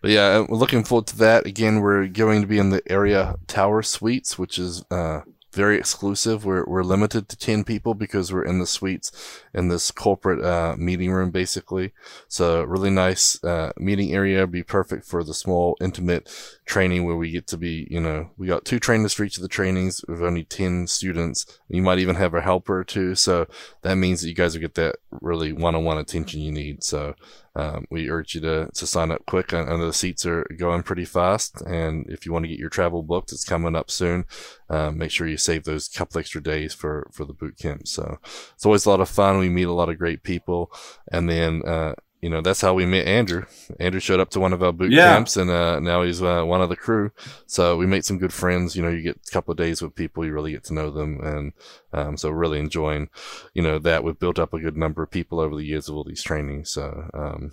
but 0.00 0.10
yeah, 0.10 0.40
we're 0.40 0.58
looking 0.58 0.84
forward 0.84 1.06
to 1.08 1.18
that. 1.18 1.46
Again, 1.46 1.80
we're 1.80 2.08
going 2.08 2.40
to 2.42 2.48
be 2.48 2.58
in 2.58 2.70
the 2.70 2.82
Aria 2.92 3.36
Tower 3.46 3.82
Suites, 3.82 4.36
which 4.36 4.58
is 4.58 4.84
uh, 4.90 5.20
very 5.52 5.76
exclusive. 5.76 6.44
We're, 6.44 6.64
we're 6.64 6.82
limited 6.82 7.28
to 7.28 7.36
10 7.36 7.64
people 7.64 7.94
because 7.94 8.32
we're 8.32 8.44
in 8.44 8.58
the 8.58 8.66
suites 8.66 9.12
in 9.52 9.68
this 9.68 9.90
corporate 9.90 10.42
uh, 10.44 10.74
meeting 10.78 11.12
room, 11.12 11.30
basically. 11.30 11.92
So, 12.28 12.62
really 12.62 12.90
nice 12.90 13.42
uh, 13.44 13.72
meeting 13.76 14.12
area. 14.12 14.46
Be 14.46 14.62
perfect 14.62 15.04
for 15.04 15.22
the 15.22 15.34
small, 15.34 15.76
intimate 15.80 16.30
training 16.64 17.04
where 17.04 17.16
we 17.16 17.30
get 17.30 17.46
to 17.48 17.58
be, 17.58 17.86
you 17.90 18.00
know, 18.00 18.30
we 18.38 18.46
got 18.46 18.64
two 18.64 18.78
trainers 18.78 19.12
for 19.12 19.24
each 19.24 19.36
of 19.36 19.42
the 19.42 19.48
trainings. 19.48 20.02
We've 20.08 20.22
only 20.22 20.44
10 20.44 20.86
students. 20.86 21.60
You 21.68 21.82
might 21.82 21.98
even 21.98 22.16
have 22.16 22.34
a 22.34 22.40
helper 22.40 22.78
or 22.78 22.84
two. 22.84 23.14
So, 23.14 23.46
that 23.82 23.96
means 23.96 24.22
that 24.22 24.28
you 24.28 24.34
guys 24.34 24.54
will 24.54 24.62
get 24.62 24.74
that 24.74 24.96
really 25.20 25.52
one 25.52 25.74
on 25.74 25.84
one 25.84 25.98
attention 25.98 26.40
you 26.40 26.52
need. 26.52 26.82
So, 26.82 27.14
um, 27.54 27.86
we 27.90 28.08
urge 28.08 28.34
you 28.34 28.40
to, 28.42 28.68
to 28.72 28.86
sign 28.86 29.10
up 29.10 29.26
quick. 29.26 29.52
I 29.52 29.64
know 29.64 29.86
the 29.86 29.92
seats 29.92 30.24
are 30.24 30.46
going 30.56 30.82
pretty 30.82 31.04
fast. 31.04 31.60
And 31.62 32.06
if 32.08 32.24
you 32.24 32.32
want 32.32 32.44
to 32.44 32.48
get 32.48 32.58
your 32.58 32.70
travel 32.70 33.02
booked, 33.02 33.32
it's 33.32 33.44
coming 33.44 33.76
up 33.76 33.90
soon. 33.90 34.24
Um, 34.70 34.98
make 34.98 35.10
sure 35.10 35.26
you 35.26 35.36
save 35.36 35.64
those 35.64 35.88
couple 35.88 36.18
extra 36.18 36.42
days 36.42 36.72
for, 36.72 37.08
for 37.12 37.24
the 37.24 37.34
boot 37.34 37.58
camp. 37.58 37.86
So 37.86 38.18
it's 38.54 38.64
always 38.64 38.86
a 38.86 38.90
lot 38.90 39.00
of 39.00 39.08
fun. 39.08 39.38
We 39.38 39.48
meet 39.48 39.64
a 39.68 39.72
lot 39.72 39.90
of 39.90 39.98
great 39.98 40.22
people. 40.22 40.72
And 41.10 41.28
then, 41.28 41.62
uh, 41.66 41.94
you 42.22 42.30
know, 42.30 42.40
that's 42.40 42.60
how 42.60 42.72
we 42.72 42.86
met 42.86 43.06
Andrew. 43.06 43.44
Andrew 43.80 43.98
showed 44.00 44.20
up 44.20 44.30
to 44.30 44.40
one 44.40 44.52
of 44.52 44.62
our 44.62 44.72
boot 44.72 44.92
Yeah. 44.92 45.04
camps 45.12 45.36
and, 45.36 45.50
uh, 45.50 45.80
now 45.80 46.02
he's, 46.02 46.22
uh, 46.22 46.44
one 46.44 46.62
of 46.62 46.68
the 46.68 46.76
crew. 46.76 47.10
So 47.46 47.76
we 47.76 47.84
made 47.86 48.04
some 48.04 48.16
good 48.18 48.32
friends. 48.32 48.76
You 48.76 48.82
know, 48.84 48.88
you 48.90 49.02
get 49.02 49.18
a 49.28 49.30
couple 49.32 49.50
of 49.50 49.58
days 49.58 49.82
with 49.82 49.96
people, 49.96 50.24
you 50.24 50.32
really 50.32 50.52
get 50.52 50.62
to 50.64 50.74
know 50.74 50.88
them. 50.90 51.18
And, 51.20 51.52
um, 51.92 52.16
so 52.16 52.30
really 52.30 52.60
enjoying, 52.60 53.08
you 53.54 53.62
know, 53.62 53.78
that 53.80 54.04
we've 54.04 54.18
built 54.18 54.38
up 54.38 54.54
a 54.54 54.60
good 54.60 54.76
number 54.76 55.02
of 55.02 55.10
people 55.10 55.40
over 55.40 55.56
the 55.56 55.64
years 55.64 55.88
of 55.88 55.96
all 55.96 56.04
these 56.04 56.22
trainings. 56.22 56.70
So, 56.70 57.10
um, 57.12 57.50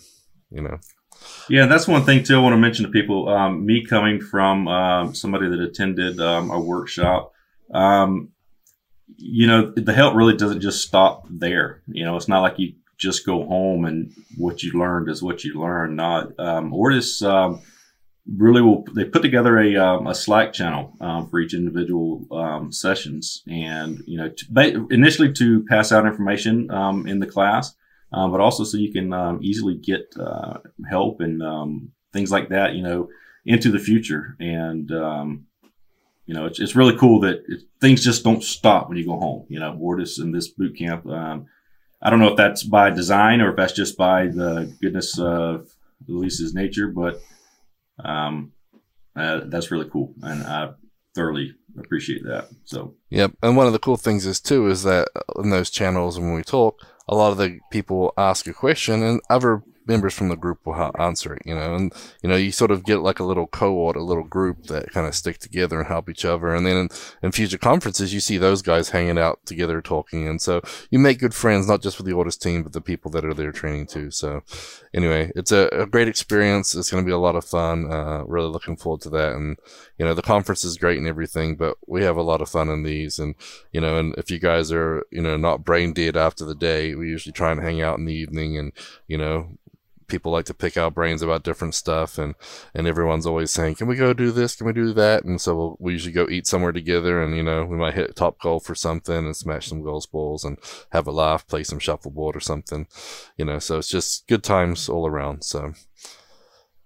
you 0.51 0.61
know, 0.61 0.77
Yeah, 1.49 1.65
that's 1.65 1.87
one 1.87 2.03
thing 2.03 2.23
too. 2.23 2.35
I 2.37 2.39
want 2.39 2.53
to 2.53 2.57
mention 2.57 2.85
to 2.85 2.91
people. 2.91 3.27
Um, 3.27 3.65
me 3.65 3.83
coming 3.83 4.21
from 4.21 4.67
um, 4.67 5.15
somebody 5.15 5.49
that 5.49 5.59
attended 5.59 6.21
um, 6.21 6.49
a 6.51 6.59
workshop, 6.59 7.33
um, 7.73 8.29
you 9.17 9.47
know, 9.47 9.71
the 9.75 9.91
help 9.93 10.15
really 10.15 10.37
doesn't 10.37 10.61
just 10.61 10.81
stop 10.87 11.25
there. 11.29 11.81
You 11.87 12.05
know, 12.05 12.15
it's 12.15 12.27
not 12.29 12.41
like 12.41 12.57
you 12.59 12.73
just 12.99 13.25
go 13.25 13.45
home 13.45 13.85
and 13.85 14.13
what 14.37 14.61
you 14.61 14.73
learned 14.73 15.09
is 15.09 15.23
what 15.23 15.43
you 15.43 15.59
learned. 15.59 15.95
Not 15.95 16.39
um, 16.39 16.71
Ortus 16.71 17.25
um, 17.25 17.61
really 18.37 18.61
will. 18.61 18.83
They 18.93 19.05
put 19.05 19.21
together 19.21 19.57
a, 19.57 19.75
um, 19.77 20.07
a 20.07 20.13
Slack 20.13 20.53
channel 20.53 20.93
um, 21.01 21.29
for 21.29 21.39
each 21.39 21.53
individual 21.53 22.27
um, 22.31 22.71
sessions, 22.71 23.43
and 23.47 24.03
you 24.05 24.17
know, 24.17 24.29
to, 24.29 24.87
initially 24.91 25.33
to 25.33 25.63
pass 25.65 25.91
out 25.91 26.05
information 26.05 26.69
um, 26.69 27.07
in 27.07 27.19
the 27.19 27.27
class 27.27 27.73
but 28.11 28.41
also 28.41 28.63
so 28.63 28.77
you 28.77 28.91
can 28.91 29.13
um, 29.13 29.39
easily 29.41 29.75
get 29.75 30.13
uh, 30.19 30.59
help 30.89 31.21
and 31.21 31.41
um, 31.43 31.91
things 32.13 32.31
like 32.31 32.49
that, 32.49 32.75
you 32.75 32.81
know, 32.81 33.09
into 33.45 33.71
the 33.71 33.79
future. 33.79 34.35
And 34.39 34.91
um, 34.91 35.45
you 36.25 36.33
know, 36.33 36.45
it's, 36.45 36.59
it's 36.59 36.75
really 36.75 36.95
cool 36.97 37.21
that 37.21 37.43
it, 37.47 37.61
things 37.81 38.03
just 38.03 38.23
don't 38.23 38.43
stop 38.43 38.87
when 38.87 38.97
you 38.97 39.05
go 39.05 39.17
home. 39.17 39.45
You 39.49 39.59
know, 39.59 39.77
Ortus 39.81 40.19
in 40.21 40.31
this 40.31 40.47
boot 40.47 40.77
camp. 40.77 41.05
Um, 41.07 41.47
I 42.01 42.09
don't 42.09 42.19
know 42.19 42.29
if 42.29 42.37
that's 42.37 42.63
by 42.63 42.89
design 42.89 43.41
or 43.41 43.51
if 43.51 43.57
that's 43.57 43.73
just 43.73 43.97
by 43.97 44.27
the 44.27 44.73
goodness 44.81 45.19
of 45.19 45.69
Lisa's 46.07 46.53
nature, 46.53 46.87
but 46.87 47.21
um, 48.03 48.53
uh, 49.15 49.41
that's 49.45 49.71
really 49.71 49.89
cool, 49.89 50.13
and 50.21 50.43
I 50.43 50.71
thoroughly 51.13 51.53
appreciate 51.77 52.23
that. 52.23 52.49
So 52.63 52.95
Yep. 53.09 53.33
And 53.43 53.57
one 53.57 53.67
of 53.67 53.73
the 53.73 53.79
cool 53.79 53.97
things 53.97 54.25
is 54.25 54.39
too 54.39 54.67
is 54.67 54.83
that 54.83 55.07
in 55.37 55.49
those 55.49 55.69
channels 55.69 56.19
when 56.19 56.33
we 56.33 56.43
talk, 56.43 56.81
a 57.07 57.15
lot 57.15 57.31
of 57.31 57.37
the 57.37 57.59
people 57.71 58.13
ask 58.17 58.47
a 58.47 58.53
question 58.53 59.03
and 59.03 59.21
other 59.29 59.63
members 59.89 60.13
from 60.13 60.29
the 60.29 60.37
group 60.37 60.59
will 60.65 60.75
ha- 60.75 60.91
answer 60.99 61.33
it, 61.33 61.41
you 61.45 61.55
know, 61.55 61.75
and 61.75 61.91
you 62.23 62.29
know, 62.29 62.35
you 62.35 62.51
sort 62.51 62.71
of 62.71 62.85
get 62.85 62.99
like 62.99 63.19
a 63.19 63.25
little 63.25 63.47
cohort, 63.47 63.97
a 63.97 64.03
little 64.03 64.23
group 64.23 64.67
that 64.67 64.91
kind 64.91 65.07
of 65.07 65.15
stick 65.15 65.39
together 65.39 65.79
and 65.79 65.87
help 65.87 66.07
each 66.09 66.23
other. 66.23 66.53
And 66.55 66.65
then 66.65 66.77
in, 66.77 66.89
in 67.23 67.31
future 67.31 67.57
conferences, 67.57 68.13
you 68.13 68.19
see 68.19 68.37
those 68.37 68.61
guys 68.61 68.89
hanging 68.89 69.17
out 69.17 69.45
together 69.45 69.81
talking. 69.81 70.27
And 70.27 70.41
so 70.41 70.61
you 70.91 70.99
make 70.99 71.19
good 71.19 71.33
friends, 71.33 71.67
not 71.67 71.81
just 71.81 71.97
with 71.97 72.05
the 72.05 72.13
Ortus 72.13 72.39
team, 72.39 72.63
but 72.63 72.73
the 72.73 72.81
people 72.81 73.11
that 73.11 73.25
are 73.25 73.33
there 73.33 73.51
training 73.51 73.87
too. 73.87 74.11
So 74.11 74.43
anyway, 74.93 75.31
it's 75.35 75.51
a, 75.51 75.67
a 75.71 75.85
great 75.85 76.07
experience. 76.07 76.75
It's 76.75 76.91
going 76.91 77.03
to 77.03 77.07
be 77.07 77.13
a 77.13 77.17
lot 77.17 77.35
of 77.35 77.43
fun. 77.43 77.91
Uh, 77.91 78.23
really 78.25 78.49
looking 78.49 78.77
forward 78.77 79.01
to 79.01 79.09
that. 79.09 79.33
And, 79.33 79.57
you 79.97 80.05
know, 80.05 80.13
the 80.13 80.21
conference 80.21 80.63
is 80.63 80.77
great 80.77 80.99
and 80.99 81.07
everything, 81.07 81.55
but 81.55 81.77
we 81.87 82.03
have 82.03 82.17
a 82.17 82.21
lot 82.21 82.41
of 82.41 82.49
fun 82.49 82.69
in 82.69 82.83
these. 82.83 83.17
And, 83.17 83.33
you 83.71 83.81
know, 83.81 83.97
and 83.97 84.13
if 84.17 84.29
you 84.29 84.39
guys 84.39 84.71
are, 84.71 85.03
you 85.11 85.21
know, 85.21 85.35
not 85.35 85.65
brain 85.65 85.93
dead 85.93 86.15
after 86.15 86.45
the 86.45 86.55
day, 86.55 86.93
we 86.93 87.07
usually 87.09 87.33
try 87.33 87.51
and 87.51 87.61
hang 87.61 87.81
out 87.81 87.97
in 87.97 88.05
the 88.05 88.13
evening 88.13 88.57
and, 88.57 88.71
you 89.07 89.17
know, 89.17 89.57
people 90.09 90.31
like 90.31 90.45
to 90.45 90.53
pick 90.53 90.75
out 90.75 90.93
brains 90.93 91.21
about 91.21 91.43
different 91.43 91.75
stuff 91.75 92.17
and 92.17 92.35
and 92.73 92.87
everyone's 92.87 93.25
always 93.25 93.51
saying 93.51 93.75
can 93.75 93.87
we 93.87 93.95
go 93.95 94.13
do 94.13 94.31
this 94.31 94.55
can 94.55 94.67
we 94.67 94.73
do 94.73 94.93
that 94.93 95.23
and 95.23 95.39
so 95.39 95.55
we'll, 95.55 95.77
we 95.79 95.93
usually 95.93 96.11
go 96.11 96.27
eat 96.29 96.47
somewhere 96.47 96.71
together 96.71 97.21
and 97.21 97.35
you 97.37 97.43
know 97.43 97.63
we 97.65 97.77
might 97.77 97.93
hit 97.93 98.15
top 98.15 98.39
golf 98.39 98.69
or 98.69 98.75
something 98.75 99.25
and 99.25 99.35
smash 99.35 99.67
some 99.67 99.83
golf 99.83 100.09
balls 100.11 100.43
and 100.43 100.57
have 100.91 101.07
a 101.07 101.11
laugh 101.11 101.47
play 101.47 101.63
some 101.63 101.79
shuffleboard 101.79 102.35
or 102.35 102.41
something 102.41 102.87
you 103.37 103.45
know 103.45 103.59
so 103.59 103.77
it's 103.77 103.89
just 103.89 104.27
good 104.27 104.43
times 104.43 104.89
all 104.89 105.07
around 105.07 105.43
so 105.43 105.73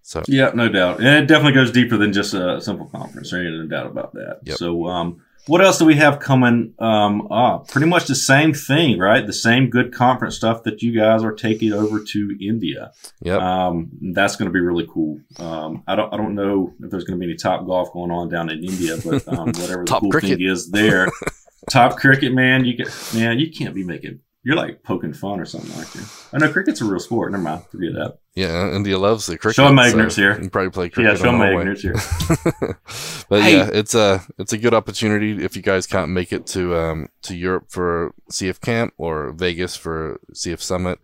so 0.03 0.21
Yeah, 0.27 0.51
no 0.53 0.67
doubt. 0.67 0.97
And 0.99 1.07
it 1.07 1.27
definitely 1.27 1.53
goes 1.53 1.71
deeper 1.71 1.97
than 1.97 2.11
just 2.11 2.33
a 2.33 2.59
simple 2.59 2.87
conference. 2.87 3.31
There 3.31 3.41
ain't 3.41 3.55
no 3.55 3.67
doubt 3.67 3.87
about 3.87 4.13
that. 4.13 4.41
Yep. 4.43 4.57
So, 4.57 4.85
um, 4.85 5.21
what 5.47 5.61
else 5.61 5.77
do 5.77 5.85
we 5.85 5.95
have 5.95 6.19
coming 6.19 6.73
um, 6.79 7.29
up? 7.31 7.67
Pretty 7.67 7.87
much 7.87 8.05
the 8.05 8.15
same 8.15 8.53
thing, 8.53 8.97
right? 8.97 9.25
The 9.25 9.33
same 9.33 9.69
good 9.69 9.93
conference 9.93 10.35
stuff 10.35 10.63
that 10.63 10.81
you 10.81 10.97
guys 10.97 11.23
are 11.23 11.33
taking 11.33 11.73
over 11.73 12.01
to 12.01 12.37
India. 12.41 12.91
yep 13.21 13.41
Um, 13.41 13.89
that's 14.13 14.35
going 14.35 14.47
to 14.47 14.53
be 14.53 14.61
really 14.61 14.87
cool. 14.91 15.19
Um, 15.39 15.83
I 15.87 15.95
don't, 15.95 16.13
I 16.13 16.17
don't 16.17 16.35
know 16.35 16.73
if 16.79 16.89
there's 16.89 17.03
going 17.03 17.19
to 17.19 17.25
be 17.25 17.31
any 17.31 17.37
top 17.37 17.65
golf 17.65 17.91
going 17.91 18.11
on 18.11 18.29
down 18.29 18.49
in 18.49 18.63
India, 18.63 18.97
but 19.03 19.27
um, 19.27 19.47
whatever 19.57 19.83
the 19.85 19.97
cool 19.99 20.11
cricket. 20.11 20.37
thing 20.37 20.47
is 20.47 20.71
there, 20.71 21.09
top 21.69 21.97
cricket, 21.97 22.33
man. 22.33 22.63
You 22.65 22.77
get, 22.77 22.87
man, 23.13 23.39
you 23.39 23.51
can't 23.51 23.75
be 23.75 23.83
making. 23.83 24.21
You're 24.45 24.55
like 24.57 24.83
poking 24.83 25.13
fun 25.13 25.39
or 25.39 25.45
something 25.45 25.73
like 25.77 25.89
that. 25.93 26.27
I 26.33 26.37
know 26.37 26.51
cricket's 26.51 26.81
a 26.81 26.85
real 26.85 26.99
sport. 26.99 27.31
Never 27.31 27.43
mind, 27.43 27.63
forget 27.71 27.93
that. 27.93 28.17
yeah 28.35 28.75
india 28.75 28.97
loves 28.97 29.25
the 29.27 29.37
cricket 29.37 29.55
Showing 29.55 29.75
my 29.75 29.83
so 29.83 29.89
ignorance 29.91 30.15
here. 30.17 30.31
you 30.33 30.39
can 30.39 30.49
probably 30.49 30.69
play 30.71 30.89
cricket 30.89 31.17
show 31.19 31.29
on 31.29 31.37
my 31.37 31.49
the 31.49 31.55
way. 31.55 31.61
ignorance 31.61 31.81
here. 31.81 31.95
but 33.29 33.41
Hey. 33.41 33.57
yeah, 33.57 33.69
it's 33.71 33.95
a 33.95 34.21
it's 34.37 34.51
a 34.53 34.57
good 34.57 34.73
opportunity 34.73 35.43
if 35.43 35.55
you 35.55 35.61
guys 35.61 35.87
can't 35.87 36.09
make 36.11 36.33
it 36.33 36.45
to 36.47 36.75
um 36.75 37.07
to 37.23 37.35
Europe 37.35 37.65
for 37.69 38.13
CF 38.31 38.59
Camp 38.61 38.93
or 38.97 39.31
Vegas 39.31 39.75
for 39.75 40.19
CF 40.33 40.61
Summit. 40.61 40.99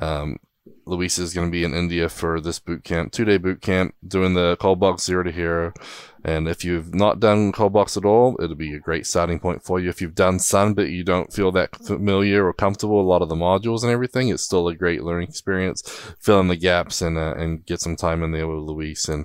Um, 0.00 0.36
Luis 0.90 1.18
is 1.18 1.32
going 1.32 1.46
to 1.46 1.52
be 1.52 1.64
in 1.64 1.74
India 1.74 2.08
for 2.08 2.40
this 2.40 2.58
boot 2.58 2.84
camp, 2.84 3.12
two 3.12 3.24
day 3.24 3.38
boot 3.38 3.62
camp, 3.62 3.94
doing 4.06 4.34
the 4.34 4.56
ColdBox 4.60 5.00
zero 5.00 5.22
to 5.22 5.30
hero. 5.30 5.72
And 6.22 6.48
if 6.48 6.64
you've 6.64 6.94
not 6.94 7.18
done 7.18 7.52
ColdBox 7.52 7.96
at 7.96 8.04
all, 8.04 8.36
it'll 8.42 8.56
be 8.56 8.74
a 8.74 8.78
great 8.78 9.06
starting 9.06 9.40
point 9.40 9.62
for 9.62 9.80
you. 9.80 9.88
If 9.88 10.02
you've 10.02 10.14
done 10.14 10.38
some, 10.38 10.74
but 10.74 10.90
you 10.90 11.02
don't 11.02 11.32
feel 11.32 11.50
that 11.52 11.74
familiar 11.76 12.44
or 12.44 12.52
comfortable 12.52 13.00
a 13.00 13.02
lot 13.02 13.22
of 13.22 13.28
the 13.28 13.36
modules 13.36 13.82
and 13.82 13.90
everything, 13.90 14.28
it's 14.28 14.42
still 14.42 14.68
a 14.68 14.74
great 14.74 15.02
learning 15.02 15.28
experience. 15.28 15.82
Fill 16.18 16.40
in 16.40 16.48
the 16.48 16.56
gaps 16.56 17.00
and 17.00 17.16
uh, 17.16 17.34
and 17.34 17.64
get 17.64 17.80
some 17.80 17.96
time 17.96 18.22
in 18.22 18.32
there 18.32 18.48
with 18.48 18.58
Luis. 18.58 19.08
And 19.08 19.24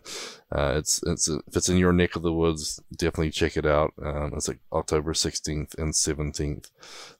uh, 0.55 0.74
it's 0.77 1.01
it's 1.05 1.27
if 1.27 1.55
it's 1.57 1.69
in 1.69 1.77
your 1.77 1.91
neck 1.93 2.15
of 2.15 2.21
the 2.21 2.31
woods, 2.33 2.79
definitely 2.95 3.31
check 3.31 3.57
it 3.57 3.65
out. 3.65 3.93
Um, 4.01 4.31
it's 4.35 4.47
like 4.47 4.59
October 4.71 5.13
16th 5.13 5.77
and 5.77 5.93
17th 5.93 6.71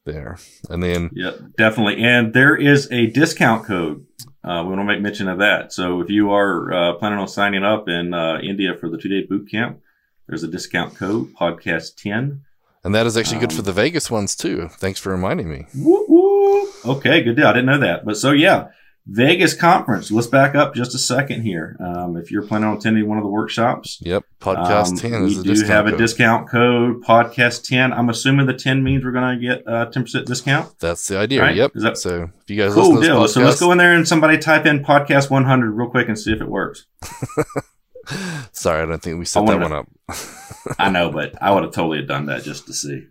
there, 0.05 0.37
and 0.69 0.81
then 0.81 1.09
Yeah, 1.13 1.31
definitely. 1.57 2.01
And 2.03 2.33
there 2.33 2.55
is 2.55 2.91
a 2.91 3.07
discount 3.07 3.65
code. 3.65 4.05
Uh, 4.43 4.61
we 4.63 4.69
want 4.75 4.79
to 4.81 4.85
make 4.85 5.01
mention 5.01 5.27
of 5.27 5.39
that. 5.39 5.73
So 5.73 6.01
if 6.01 6.09
you 6.09 6.31
are 6.31 6.71
uh, 6.71 6.93
planning 6.93 7.19
on 7.19 7.27
signing 7.27 7.63
up 7.63 7.89
in 7.89 8.13
uh, 8.13 8.37
India 8.41 8.75
for 8.79 8.89
the 8.89 8.97
two 8.97 9.09
day 9.09 9.25
boot 9.27 9.49
camp, 9.49 9.79
there's 10.27 10.43
a 10.43 10.47
discount 10.47 10.95
code 10.95 11.33
podcast 11.33 11.95
10. 11.97 12.41
and 12.83 12.95
that 12.95 13.05
is 13.07 13.17
actually 13.17 13.39
good 13.39 13.51
Um, 13.51 13.57
for 13.57 13.61
the 13.63 13.73
Vegas 13.73 14.09
ones 14.11 14.35
too. 14.35 14.69
Thanks 14.73 14.99
for 14.99 15.11
reminding 15.11 15.49
me. 15.49 15.65
Whoop, 15.75 16.05
whoop. 16.07 16.69
Okay, 16.85 17.21
good 17.23 17.35
deal. 17.35 17.47
I 17.47 17.53
didn't 17.53 17.65
know 17.65 17.79
that. 17.79 18.05
But 18.05 18.15
so, 18.17 18.31
yeah, 18.31 18.67
Vegas 19.07 19.53
conference. 19.53 20.09
Let's 20.09 20.25
back 20.27 20.55
up 20.55 20.74
just 20.74 20.95
a 20.95 20.97
second 20.97 21.43
here. 21.43 21.77
Um, 21.79 22.17
if 22.17 22.31
you're 22.31 22.41
planning 22.41 22.69
on 22.69 22.77
attending 22.77 23.07
one 23.07 23.19
of 23.19 23.24
the 23.24 23.29
workshops, 23.29 24.00
Yep, 24.01 24.24
podcast 24.39 24.91
um, 24.91 24.97
10 24.97 25.24
we 25.24 25.43
do 25.43 25.63
have 25.65 25.85
a 25.85 25.95
discount 25.95 26.50
code 26.50 27.03
podcast 27.03 27.67
10. 27.67 27.93
I'm 27.93 28.09
assuming 28.09 28.47
the 28.47 28.53
10 28.55 28.83
means 28.83 29.03
we're 29.05 29.12
going 29.12 29.39
to 29.39 29.45
get 29.45 29.62
a 29.67 29.85
10% 29.88 30.25
discount. 30.25 30.74
That's 30.79 31.07
the 31.07 31.19
idea. 31.19 31.41
Right? 31.43 31.55
Yep. 31.55 31.71
Is 31.75 31.83
that- 31.83 31.97
so 31.97 32.29
if 32.41 32.50
you 32.50 32.57
guys 32.57 32.74
Cool 32.74 32.95
listen 32.95 33.01
to 33.01 33.07
deal. 33.07 33.27
So 33.27 33.41
let's 33.41 33.59
go 33.59 33.71
in 33.71 33.77
there 33.77 33.93
and 33.93 34.07
somebody 34.07 34.39
type 34.39 34.65
in 34.65 34.83
podcast 34.83 35.29
100 35.29 35.71
real 35.71 35.89
quick 35.89 36.07
and 36.07 36.17
see 36.17 36.31
if 36.33 36.41
it 36.41 36.50
works. 36.50 36.88
Sorry, 38.51 38.81
I 38.81 38.85
don't 38.85 39.01
think 39.01 39.19
we 39.19 39.25
set 39.25 39.45
that 39.45 39.59
one 39.59 39.71
up. 39.71 39.88
I 40.79 40.89
know, 40.89 41.12
but 41.12 41.35
I 41.41 41.51
would 41.51 41.63
have 41.63 41.74
totally 41.74 42.01
done 42.03 42.27
that 42.27 42.43
just 42.43 42.65
to 42.67 42.74
see. 42.74 43.07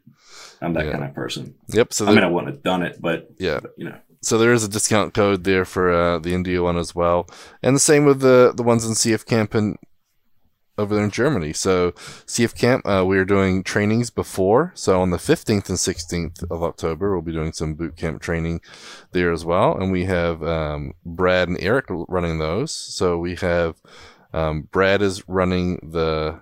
I'm 0.61 0.73
that 0.75 0.87
Yeah. 0.87 0.93
kind 0.93 1.05
of 1.05 1.15
person. 1.15 1.55
Yep. 1.69 1.93
So 1.93 2.07
I 2.07 2.11
mean, 2.15 2.25
I 2.25 2.29
wouldn't 2.29 2.53
have 2.55 2.63
done 2.63 2.83
it, 2.83 3.01
but, 3.01 3.29
yeah. 3.39 3.61
but, 3.61 3.73
you 3.77 3.85
know, 3.87 3.97
so 4.25 4.39
there 4.39 4.53
is 4.53 4.65
a 4.65 4.69
discount 4.69 5.15
code 5.15 5.45
there 5.45 5.65
for 5.65 5.93
uh, 5.93 6.19
the 6.19 6.35
India 6.35 6.63
one 6.63 6.77
as 6.77 6.95
well, 6.95 7.29
and 7.63 7.75
the 7.77 7.81
same 7.81 8.05
with 8.05 8.21
the 8.21 8.53
the 8.55 8.63
ones 8.63 8.85
in 8.85 8.93
CF 8.93 9.27
Camp 9.27 9.55
and 9.55 9.77
over 10.77 10.95
there 10.95 11.05
in 11.05 11.11
Germany. 11.11 11.53
So 11.53 11.93
CF 11.93 12.55
Camp, 12.57 12.87
uh, 12.87 13.05
we 13.07 13.19
are 13.19 13.25
doing 13.25 13.63
trainings 13.63 14.11
before. 14.11 14.73
So 14.75 15.01
on 15.01 15.11
the 15.11 15.19
fifteenth 15.19 15.69
and 15.69 15.79
sixteenth 15.79 16.43
of 16.51 16.63
October, 16.63 17.13
we'll 17.13 17.23
be 17.23 17.33
doing 17.33 17.53
some 17.53 17.75
boot 17.75 17.97
camp 17.97 18.21
training 18.21 18.61
there 19.13 19.33
as 19.33 19.45
well, 19.45 19.77
and 19.77 19.93
we 19.93 20.05
have 20.07 20.43
um, 20.43 20.95
Brad 21.05 21.49
and 21.49 21.61
Eric 21.61 21.87
running 21.89 22.39
those. 22.39 22.75
So 22.75 23.19
we 23.19 23.37
have 23.37 23.81
um, 24.33 24.63
Brad 24.73 25.03
is 25.03 25.29
running 25.29 25.91
the 25.93 26.41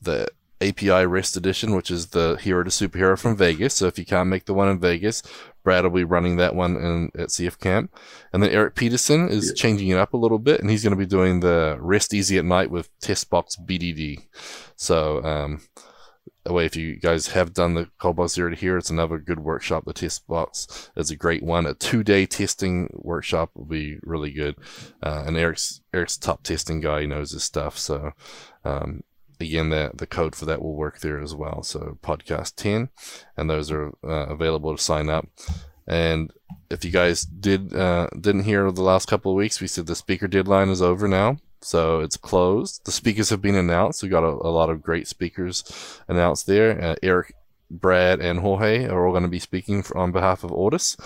the 0.00 0.28
API 0.60 1.06
REST 1.06 1.36
Edition, 1.36 1.74
which 1.74 1.90
is 1.90 2.08
the 2.08 2.36
Hero 2.40 2.64
to 2.64 2.70
Superhero 2.70 3.18
from 3.18 3.36
Vegas. 3.36 3.74
So 3.74 3.86
if 3.86 3.98
you 3.98 4.04
can't 4.04 4.28
make 4.28 4.46
the 4.46 4.54
one 4.54 4.68
in 4.68 4.80
Vegas, 4.80 5.22
Brad 5.68 5.84
will 5.84 5.90
be 5.90 6.02
running 6.02 6.36
that 6.36 6.54
one 6.54 6.76
in, 6.76 7.10
at 7.14 7.28
CF 7.28 7.58
Camp. 7.58 7.94
And 8.32 8.42
then 8.42 8.48
Eric 8.48 8.74
Peterson 8.74 9.28
is 9.28 9.48
yeah. 9.48 9.52
changing 9.54 9.88
it 9.88 9.98
up 9.98 10.14
a 10.14 10.16
little 10.16 10.38
bit, 10.38 10.62
and 10.62 10.70
he's 10.70 10.82
going 10.82 10.92
to 10.92 10.96
be 10.96 11.04
doing 11.04 11.40
the 11.40 11.76
Rest 11.78 12.14
Easy 12.14 12.38
at 12.38 12.46
Night 12.46 12.70
with 12.70 12.88
Test 13.00 13.28
Box 13.28 13.54
BDD. 13.56 14.28
So, 14.76 15.22
um, 15.22 15.60
way 16.50 16.64
if 16.64 16.74
you 16.74 16.96
guys 16.96 17.26
have 17.28 17.52
done 17.52 17.74
the 17.74 17.90
Coldbox 18.00 18.30
Zero 18.30 18.48
to 18.48 18.56
here, 18.56 18.78
it's 18.78 18.88
another 18.88 19.18
good 19.18 19.40
workshop. 19.40 19.84
The 19.84 19.92
test 19.92 20.26
box 20.26 20.90
is 20.96 21.10
a 21.10 21.16
great 21.16 21.42
one. 21.42 21.66
A 21.66 21.74
two 21.74 22.02
day 22.02 22.24
testing 22.24 22.88
workshop 22.94 23.50
will 23.54 23.66
be 23.66 23.98
really 24.02 24.32
good. 24.32 24.56
Uh, 25.02 25.24
and 25.26 25.36
Eric's 25.36 25.82
Eric's 25.92 26.16
top 26.16 26.44
testing 26.44 26.80
guy. 26.80 27.02
He 27.02 27.06
knows 27.06 27.32
his 27.32 27.44
stuff. 27.44 27.76
So 27.76 28.12
um, 28.64 29.02
again, 29.40 29.70
the 29.70 29.90
the 29.94 30.06
code 30.06 30.34
for 30.34 30.44
that 30.46 30.62
will 30.62 30.74
work 30.74 31.00
there 31.00 31.20
as 31.20 31.34
well. 31.34 31.62
So 31.62 31.98
podcast 32.02 32.54
ten, 32.56 32.88
and 33.36 33.48
those 33.48 33.70
are 33.70 33.92
uh, 34.04 34.26
available 34.28 34.76
to 34.76 34.82
sign 34.82 35.08
up. 35.08 35.28
And 35.86 36.30
if 36.70 36.84
you 36.84 36.90
guys 36.90 37.22
did 37.22 37.74
uh, 37.74 38.08
didn't 38.20 38.44
hear 38.44 38.70
the 38.70 38.82
last 38.82 39.08
couple 39.08 39.32
of 39.32 39.36
weeks, 39.36 39.60
we 39.60 39.66
said 39.66 39.86
the 39.86 39.94
speaker 39.94 40.28
deadline 40.28 40.68
is 40.68 40.82
over 40.82 41.08
now. 41.08 41.38
So 41.60 42.00
it's 42.00 42.16
closed. 42.16 42.84
The 42.84 42.92
speakers 42.92 43.30
have 43.30 43.42
been 43.42 43.56
announced. 43.56 44.02
We 44.02 44.08
got 44.08 44.22
a, 44.22 44.28
a 44.28 44.52
lot 44.52 44.70
of 44.70 44.82
great 44.82 45.08
speakers 45.08 45.64
announced 46.06 46.46
there. 46.46 46.80
Uh, 46.80 46.94
Eric, 47.02 47.34
Brad, 47.70 48.20
and 48.20 48.40
Jorge 48.40 48.86
are 48.86 49.06
all 49.06 49.12
going 49.12 49.22
to 49.22 49.28
be 49.28 49.38
speaking 49.38 49.82
for, 49.82 49.96
on 49.96 50.12
behalf 50.12 50.44
of 50.44 50.50
Ortus. 50.50 50.96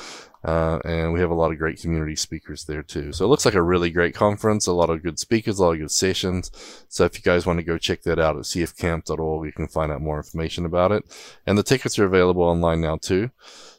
Uh, 0.44 0.80
and 0.84 1.12
we 1.12 1.20
have 1.20 1.30
a 1.30 1.34
lot 1.34 1.52
of 1.52 1.58
great 1.58 1.80
community 1.80 2.16
speakers 2.16 2.64
there 2.64 2.82
too. 2.82 3.12
So 3.12 3.24
it 3.24 3.28
looks 3.28 3.44
like 3.44 3.54
a 3.54 3.62
really 3.62 3.90
great 3.90 4.14
conference, 4.14 4.66
a 4.66 4.72
lot 4.72 4.90
of 4.90 5.02
good 5.02 5.18
speakers, 5.18 5.58
a 5.58 5.62
lot 5.62 5.72
of 5.72 5.78
good 5.78 5.90
sessions. 5.90 6.50
So 6.88 7.04
if 7.04 7.16
you 7.16 7.22
guys 7.22 7.46
want 7.46 7.60
to 7.60 7.64
go 7.64 7.78
check 7.78 8.02
that 8.02 8.18
out 8.18 8.36
at 8.36 8.42
cfcamp.org, 8.42 9.46
you 9.46 9.52
can 9.52 9.68
find 9.68 9.92
out 9.92 10.00
more 10.00 10.16
information 10.16 10.64
about 10.64 10.90
it. 10.90 11.04
And 11.46 11.56
the 11.56 11.62
tickets 11.62 11.98
are 11.98 12.06
available 12.06 12.42
online 12.42 12.80
now 12.80 12.96
too. 12.96 13.30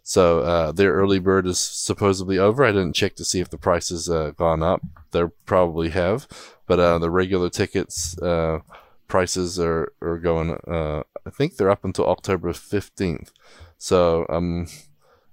So 0.04 0.40
uh, 0.40 0.72
their 0.72 0.94
early 0.94 1.20
bird 1.20 1.48
is 1.48 1.60
supposedly 1.60 2.38
over. 2.38 2.64
I 2.64 2.72
didn't 2.72 2.94
check 2.94 3.16
to 3.16 3.26
see 3.26 3.40
if 3.40 3.50
the 3.50 3.58
prices 3.58 4.10
uh, 4.10 4.32
gone 4.32 4.64
up. 4.64 4.82
They 5.12 5.24
probably 5.46 5.90
have, 5.90 6.28
but 6.66 6.80
uh, 6.80 6.98
the 7.00 7.10
regular 7.10 7.50
tickets 7.50 8.18
uh, 8.20 8.60
prices 9.08 9.60
are 9.60 9.92
are 10.02 10.20
going. 10.20 10.52
Uh, 10.68 11.04
I 11.26 11.30
think 11.30 11.56
they're 11.56 11.70
up 11.70 11.86
until 11.86 12.08
October 12.08 12.54
fifteenth. 12.54 13.32
So 13.78 14.26
um, 14.30 14.68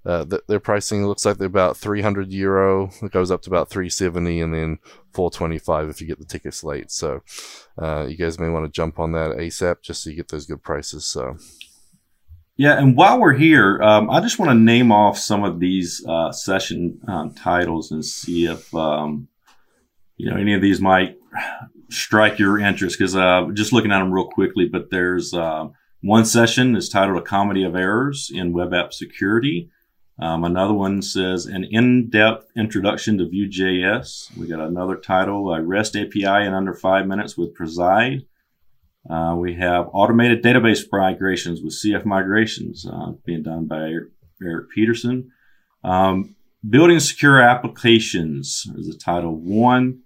uh, 0.05 0.25
th- 0.25 0.41
their 0.47 0.59
pricing 0.59 1.05
looks 1.05 1.25
like 1.25 1.37
they're 1.37 1.47
about 1.47 1.77
300 1.77 2.31
euro. 2.31 2.89
It 3.01 3.11
goes 3.11 3.29
up 3.29 3.43
to 3.43 3.49
about 3.49 3.69
370 3.69 4.41
and 4.41 4.53
then 4.53 4.79
425 5.13 5.89
if 5.89 6.01
you 6.01 6.07
get 6.07 6.19
the 6.19 6.25
tickets 6.25 6.63
late. 6.63 6.91
So 6.91 7.21
uh, 7.79 8.07
you 8.09 8.17
guys 8.17 8.39
may 8.39 8.49
want 8.49 8.65
to 8.65 8.71
jump 8.71 8.99
on 8.99 9.11
that 9.11 9.37
ASAP 9.37 9.81
just 9.81 10.03
so 10.03 10.09
you 10.09 10.15
get 10.15 10.29
those 10.29 10.45
good 10.45 10.63
prices. 10.63 11.05
So. 11.05 11.37
Yeah, 12.57 12.77
and 12.77 12.95
while 12.95 13.19
we're 13.19 13.33
here, 13.33 13.81
um, 13.81 14.09
I 14.09 14.19
just 14.21 14.37
want 14.37 14.49
to 14.51 14.55
name 14.55 14.91
off 14.91 15.17
some 15.17 15.43
of 15.43 15.59
these 15.59 16.05
uh, 16.07 16.31
session 16.31 16.99
um, 17.07 17.33
titles 17.33 17.91
and 17.91 18.03
see 18.03 18.45
if 18.45 18.73
um, 18.75 19.27
you 20.17 20.29
know 20.29 20.37
any 20.37 20.53
of 20.53 20.61
these 20.61 20.79
might 20.79 21.17
strike 21.91 22.39
your 22.39 22.59
interest. 22.59 22.97
Because 22.97 23.15
uh, 23.15 23.47
just 23.53 23.73
looking 23.73 23.91
at 23.91 23.99
them 23.99 24.11
real 24.11 24.27
quickly, 24.27 24.67
but 24.67 24.89
there's 24.89 25.33
uh, 25.33 25.67
one 26.01 26.25
session 26.25 26.75
is 26.75 26.89
titled 26.89 27.17
"A 27.17 27.21
Comedy 27.21 27.63
of 27.63 27.75
Errors 27.75 28.31
in 28.33 28.53
Web 28.53 28.73
App 28.73 28.93
Security." 28.93 29.69
Um, 30.19 30.43
another 30.43 30.73
one 30.73 31.01
says 31.01 31.47
an 31.47 31.63
in-depth 31.63 32.51
introduction 32.55 33.17
to 33.17 33.27
Vue.js. 33.27 34.37
We 34.37 34.47
got 34.47 34.59
another 34.59 34.95
title, 34.95 35.51
a 35.51 35.63
REST 35.63 35.95
API 35.95 36.45
in 36.45 36.53
under 36.53 36.75
five 36.75 37.07
minutes 37.07 37.35
with 37.35 37.55
Preside. 37.55 38.25
Uh, 39.09 39.35
we 39.35 39.55
have 39.55 39.89
automated 39.93 40.43
database 40.43 40.85
migrations 40.91 41.61
with 41.61 41.73
CF 41.73 42.05
migrations 42.05 42.85
uh, 42.85 43.13
being 43.25 43.41
done 43.41 43.65
by 43.65 43.93
Eric 44.43 44.69
Peterson. 44.69 45.31
Um, 45.83 46.35
building 46.67 46.99
secure 46.99 47.41
applications 47.41 48.67
is 48.77 48.87
the 48.87 48.97
title 48.97 49.35
one. 49.35 50.01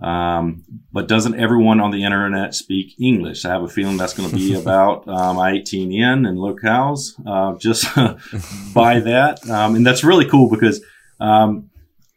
Um, 0.00 0.64
but 0.92 1.08
doesn't 1.08 1.38
everyone 1.38 1.80
on 1.80 1.90
the 1.90 2.04
internet 2.04 2.54
speak 2.54 2.94
English? 3.00 3.44
I 3.44 3.50
have 3.50 3.62
a 3.62 3.68
feeling 3.68 3.96
that's 3.96 4.14
going 4.14 4.30
to 4.30 4.36
be 4.36 4.54
about 4.60 5.06
um, 5.08 5.36
I18N 5.36 6.28
and 6.28 6.38
locales, 6.38 7.12
uh, 7.26 7.58
just 7.58 7.84
by 8.74 9.00
that. 9.00 9.48
Um, 9.48 9.74
and 9.74 9.86
that's 9.86 10.04
really 10.04 10.28
cool 10.28 10.48
because 10.48 10.82
um, 11.18 11.70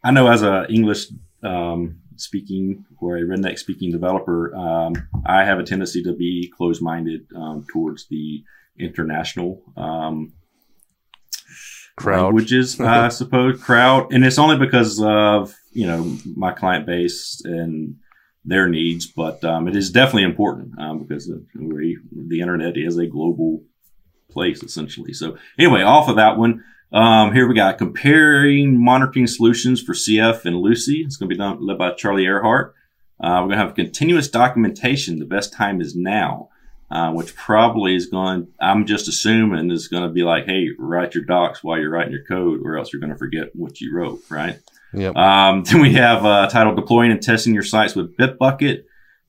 I 0.03 0.11
know 0.11 0.27
as 0.27 0.43
a 0.43 0.65
English 0.69 1.07
um, 1.43 1.99
speaking 2.15 2.85
or 2.99 3.17
a 3.17 3.21
redneck 3.21 3.57
speaking 3.57 3.91
developer, 3.91 4.55
um, 4.55 4.93
I 5.25 5.43
have 5.43 5.59
a 5.59 5.63
tendency 5.63 6.03
to 6.03 6.13
be 6.13 6.51
closed 6.55 6.81
minded 6.81 7.27
towards 7.71 8.07
the 8.07 8.43
international 8.77 9.61
crowd. 11.97 12.23
languages, 12.23 12.79
I 12.79 13.09
suppose, 13.09 13.61
crowd. 13.61 14.13
And 14.13 14.23
it's 14.23 14.39
only 14.39 14.57
because 14.57 15.01
of 15.01 15.53
you 15.73 15.87
know 15.87 16.17
my 16.35 16.51
client 16.51 16.85
base 16.85 17.41
and 17.43 17.95
their 18.45 18.67
needs, 18.67 19.05
but 19.05 19.43
um, 19.43 19.67
it 19.67 19.75
is 19.75 19.89
definitely 19.89 20.23
important 20.23 20.77
um, 20.79 20.99
because 20.99 21.31
we, 21.55 21.97
the 22.11 22.41
internet 22.41 22.77
is 22.77 22.97
a 22.97 23.07
global 23.07 23.63
place 24.29 24.61
essentially. 24.63 25.13
So 25.13 25.37
anyway, 25.57 25.81
off 25.81 26.09
of 26.09 26.17
that 26.17 26.37
one, 26.37 26.63
um, 26.91 27.33
here 27.33 27.47
we 27.47 27.55
got 27.55 27.77
comparing 27.77 28.83
monitoring 28.83 29.27
solutions 29.27 29.81
for 29.81 29.93
CF 29.93 30.45
and 30.45 30.57
Lucee. 30.57 31.03
It's 31.05 31.15
going 31.15 31.29
to 31.29 31.33
be 31.33 31.39
done 31.39 31.65
led 31.65 31.77
by 31.77 31.93
Charlie 31.93 32.25
Arehart. 32.25 32.73
Uh, 33.19 33.39
we're 33.41 33.47
going 33.47 33.51
to 33.51 33.57
have 33.57 33.75
continuous 33.75 34.27
documentation. 34.27 35.19
The 35.19 35.25
best 35.25 35.53
time 35.53 35.81
is 35.81 35.95
now. 35.95 36.49
Uh, 36.91 37.11
which 37.11 37.35
probably 37.35 37.95
is 37.95 38.05
going, 38.05 38.47
I'm 38.61 38.85
just 38.85 39.07
assuming 39.07 39.71
is 39.71 39.87
going 39.87 40.03
to 40.03 40.09
be 40.09 40.21
like, 40.21 40.45
hey, 40.45 40.67
write 40.77 41.15
your 41.15 41.23
docs 41.23 41.63
while 41.63 41.79
you're 41.79 41.89
writing 41.89 42.13
your 42.13 42.23
code, 42.23 42.61
or 42.63 42.77
else 42.77 42.93
you're 42.93 42.99
going 42.99 43.11
to 43.11 43.17
forget 43.17 43.47
what 43.55 43.81
you 43.81 43.95
wrote, 43.95 44.21
right? 44.29 44.59
Yep. 44.93 45.15
Um, 45.15 45.63
then 45.71 45.81
we 45.81 45.93
have 45.93 46.25
uh, 46.25 46.47
titled 46.47 46.75
Deploying 46.75 47.11
and 47.11 47.21
Testing 47.21 47.53
Your 47.53 47.63
Sites 47.63 47.95
with 47.95 48.15
Bitbucket, 48.17 48.83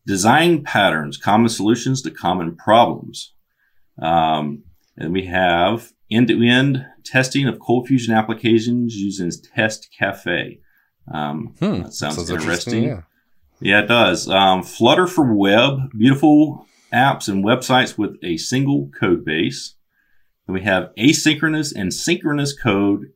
Design 0.06 0.62
Patterns, 0.62 1.16
Common 1.16 1.48
Solutions 1.48 2.02
to 2.02 2.10
Common 2.10 2.56
Problems. 2.56 3.32
Um, 4.00 4.64
and 4.96 5.12
we 5.12 5.26
have 5.26 5.92
end-to-end 6.10 6.86
testing 7.04 7.46
of 7.48 7.58
Cold 7.58 7.88
Fusion 7.88 8.14
applications 8.14 8.94
using 8.96 9.30
Test 9.54 9.88
Cafe. 9.96 10.60
Um, 11.12 11.54
hmm. 11.58 11.82
That 11.82 11.94
sounds, 11.94 12.16
sounds 12.16 12.30
interesting. 12.30 12.84
interesting 12.84 13.04
yeah. 13.60 13.78
yeah. 13.78 13.84
it 13.84 13.86
does. 13.86 14.28
Um, 14.28 14.62
Flutter 14.62 15.06
for 15.06 15.34
web, 15.34 15.90
beautiful 15.96 16.66
apps 16.92 17.28
and 17.28 17.44
websites 17.44 17.98
with 17.98 18.16
a 18.22 18.36
single 18.36 18.90
code 18.98 19.24
base. 19.24 19.74
Then 20.46 20.54
we 20.54 20.62
have 20.62 20.90
asynchronous 20.98 21.72
and 21.74 21.92
synchronous 21.92 22.56
code 22.56 23.06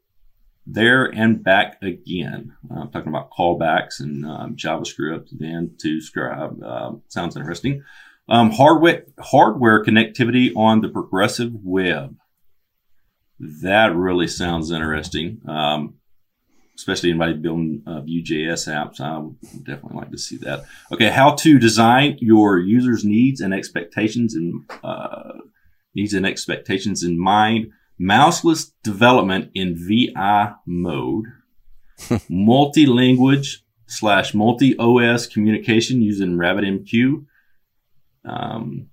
there 0.70 1.06
and 1.06 1.42
back 1.42 1.82
again. 1.82 2.54
Uh, 2.70 2.80
I'm 2.80 2.90
talking 2.90 3.08
about 3.08 3.30
callbacks 3.30 4.00
and 4.00 4.24
um, 4.26 4.54
JavaScript 4.54 5.28
then 5.32 5.74
to 5.80 6.00
Scribe. 6.00 6.62
Uh, 6.62 6.92
sounds 7.08 7.36
interesting. 7.36 7.82
Um, 8.28 8.50
hardware, 8.50 9.04
hardware 9.18 9.82
connectivity 9.82 10.54
on 10.54 10.82
the 10.82 10.90
progressive 10.90 11.52
web. 11.54 12.16
That 13.40 13.96
really 13.96 14.28
sounds 14.28 14.70
interesting. 14.70 15.40
Um, 15.48 15.94
especially 16.76 17.10
anybody 17.10 17.32
building 17.32 17.82
uh, 17.86 18.02
Vue.js 18.02 18.68
apps. 18.68 19.00
I 19.00 19.18
would 19.18 19.64
definitely 19.64 19.96
like 19.96 20.10
to 20.12 20.18
see 20.18 20.36
that. 20.38 20.64
Okay, 20.92 21.08
how 21.08 21.34
to 21.36 21.58
design 21.58 22.18
your 22.20 22.58
users' 22.58 23.04
needs 23.04 23.40
and 23.40 23.54
expectations 23.54 24.34
and 24.34 24.70
uh, 24.84 25.38
needs 25.94 26.14
and 26.14 26.26
expectations 26.26 27.02
in 27.02 27.18
mind 27.18 27.72
mouseless 27.98 28.72
development 28.84 29.50
in 29.54 29.76
VI 29.76 30.54
mode, 30.66 31.26
multi-language 32.28 33.64
slash 33.86 34.34
multi-OS 34.34 35.26
communication 35.26 36.02
using 36.02 36.36
RabbitMQ. 36.36 37.24
Um, 38.24 38.88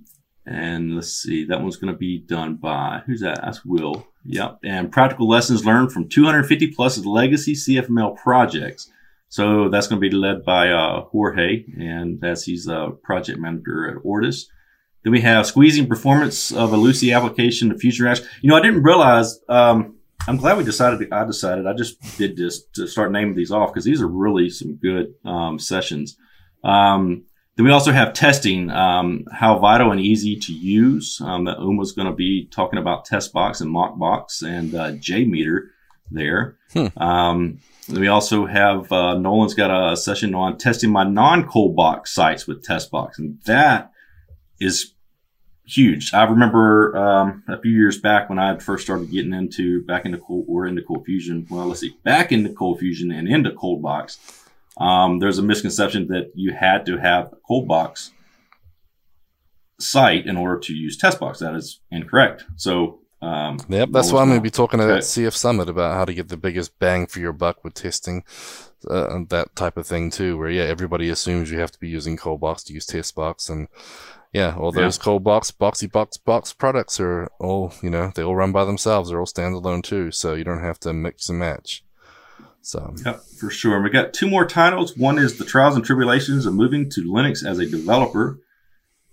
and 0.46 0.96
let's 0.96 1.12
see, 1.12 1.46
that 1.46 1.62
one's 1.62 1.78
going 1.78 1.94
to 1.94 1.98
be 1.98 2.20
done 2.20 2.56
by, 2.56 3.02
who's 3.06 3.22
that? 3.22 3.42
That's 3.42 3.66
Will. 3.66 4.08
Yep. 4.26 4.60
And 4.64 4.92
practical 4.92 5.28
lessons 5.28 5.66
learned 5.66 5.92
from 5.92 6.08
250 6.08 6.72
plus 6.72 7.04
legacy 7.06 7.54
CFML 7.54 8.16
projects. 8.18 8.90
So 9.28 9.70
that's 9.70 9.88
going 9.88 10.02
to 10.02 10.10
be 10.10 10.16
led 10.16 10.46
by 10.46 10.70
uh, 10.70 11.02
Jorge, 11.02 11.66
and 11.78 12.22
that's 12.22 12.44
he's 12.44 12.68
a 12.68 12.92
project 13.04 13.40
manager 13.40 13.90
at 13.90 14.04
Ortus. 14.04 14.46
Then 15.06 15.12
we 15.12 15.22
have 15.22 15.46
squeezing 15.46 15.86
performance 15.88 16.52
of 16.52 16.74
a 16.74 16.78
Lucee 16.78 17.14
application 17.14 17.70
to 17.70 17.78
Fusion 17.78 18.06
React. 18.06 18.28
You 18.42 18.50
know, 18.50 18.58
I 18.58 18.62
didn't 18.62 18.82
realize. 18.82 19.40
Um, 19.48 19.98
I'm 20.28 20.38
glad 20.38 20.58
we 20.58 20.64
decided. 20.64 21.14
I 21.14 21.24
decided. 21.24 21.68
I 21.68 21.74
just 21.74 22.02
did 22.18 22.36
this 22.36 22.64
to 22.74 22.88
start 22.88 23.12
naming 23.12 23.36
these 23.36 23.52
off 23.52 23.72
because 23.72 23.86
these 23.86 24.02
are 24.02 24.08
really 24.08 24.50
some 24.50 24.78
good 24.78 25.14
um, 25.24 25.60
sessions. 25.60 26.18
Um, 26.64 27.26
then 27.56 27.68
we 27.68 27.72
also 27.72 27.92
have 27.92 28.14
testing, 28.14 28.72
um, 28.72 29.26
how 29.32 29.60
vital 29.60 29.92
and 29.92 30.02
easy 30.02 30.38
to 30.38 30.52
use. 30.52 31.22
Um, 31.22 31.46
that 31.46 31.60
Uma's 31.60 31.92
going 31.92 32.08
to 32.08 32.16
be 32.16 32.48
talking 32.48 32.80
about 32.80 33.08
Testbox 33.08 33.62
and 33.62 33.70
Mockbox 33.70 34.42
and 34.42 34.74
uh, 34.74 34.92
JMeter 34.94 35.68
there. 36.10 36.58
Hmm. 36.74 36.88
Um, 36.98 37.60
we 37.90 38.08
also 38.08 38.48
have 38.48 38.92
uh, 38.92 39.20
Nolan's 39.20 39.54
got 39.54 39.70
a 39.70 39.96
session 39.96 40.34
on 40.34 40.58
testing 40.58 40.90
my 40.90 41.04
non-Coldbox 41.04 42.08
sites 42.08 42.48
with 42.48 42.66
Testbox, 42.66 43.20
and 43.20 43.40
that 43.46 43.92
is 44.60 44.95
huge. 45.66 46.14
I 46.14 46.24
remember 46.24 46.96
um, 46.96 47.44
a 47.48 47.60
few 47.60 47.72
years 47.72 48.00
back 48.00 48.30
when 48.30 48.40
I 48.40 48.48
had 48.48 48.64
first 48.64 48.84
started 48.84 49.12
getting 49.12 49.34
into 49.34 49.84
back 49.84 50.06
into 50.06 50.18
cold 50.18 50.46
or 50.48 50.68
into 50.68 50.82
cold 50.82 51.06
fusion. 51.06 51.48
Well, 51.50 51.68
let's 51.68 51.82
see, 51.82 51.98
back 52.04 52.32
into 52.32 52.54
cold 52.54 52.80
fusion 52.80 53.12
and 53.12 53.28
into 53.28 53.52
cold 53.52 53.82
box. 53.82 54.20
Um, 54.78 55.20
there's 55.20 55.40
a 55.40 55.44
misconception 55.44 56.08
that 56.08 56.32
you 56.36 56.54
had 56.54 56.86
to 56.88 56.98
have 56.98 57.34
a 57.34 57.38
cold 57.48 57.68
box 57.68 58.12
site 59.80 60.26
in 60.26 60.38
order 60.38 60.60
to 60.60 60.74
use 60.74 60.98
test 60.98 61.20
box. 61.20 61.40
That 61.40 61.56
is 61.56 61.80
incorrect. 61.92 62.46
So 62.56 63.00
um, 63.22 63.60
yep, 63.70 63.90
that's 63.92 64.12
why 64.12 64.22
I'm 64.22 64.28
going 64.28 64.40
to 64.40 64.44
be 64.44 64.52
talking 64.52 64.80
at 64.80 64.88
CF 64.88 65.34
Summit 65.34 65.70
about 65.70 65.96
how 65.96 66.06
to 66.06 66.14
get 66.14 66.28
the 66.28 66.38
biggest 66.38 66.78
bang 66.78 67.08
for 67.08 67.20
your 67.20 67.34
buck 67.34 67.64
with 67.64 67.74
testing, 67.74 68.24
uh, 68.90 69.20
that 69.30 69.56
type 69.56 69.78
of 69.78 69.88
thing 69.88 70.10
too. 70.10 70.38
Where 70.38 70.50
yeah, 70.50 70.64
everybody 70.64 71.10
assumes 71.10 71.52
you 71.52 71.60
have 71.60 71.72
to 71.72 71.80
be 71.80 71.90
using 71.90 72.18
cold 72.18 72.42
box 72.42 72.64
to 72.64 72.74
use 72.74 72.86
test 72.86 73.16
box, 73.16 73.50
and 73.50 73.68
yeah, 74.34 74.56
all 74.58 74.72
those 74.72 74.98
yeah. 74.98 75.04
cold 75.04 75.24
box, 75.24 75.52
boxy 75.52 75.92
box 75.92 76.18
box 76.18 76.54
products 76.54 77.00
are 77.00 77.30
all 77.40 77.74
you 77.82 77.90
know 77.90 78.12
they 78.14 78.24
all 78.24 78.36
run 78.36 78.52
by 78.52 78.66
themselves. 78.66 79.10
They're 79.10 79.20
all 79.20 79.26
standalone 79.26 79.84
too, 79.84 80.12
so 80.12 80.34
you 80.34 80.44
don't 80.44 80.62
have 80.62 80.80
to 80.82 80.94
mix 80.94 81.30
and 81.30 81.40
match. 81.40 81.84
So 82.62 82.96
yep, 83.06 83.22
for 83.22 83.50
sure. 83.50 83.82
we 83.82 83.90
got 83.90 84.14
two 84.14 84.28
more 84.28 84.46
titles. 84.46 84.98
One 84.98 85.20
is 85.20 85.38
the 85.38 85.46
trials 85.46 85.76
and 85.76 85.86
tribulations 85.86 86.46
of 86.46 86.56
moving 86.56 86.90
to 86.92 87.02
Linux 87.02 87.46
as 87.46 87.60
a 87.60 87.70
developer. 87.70 88.40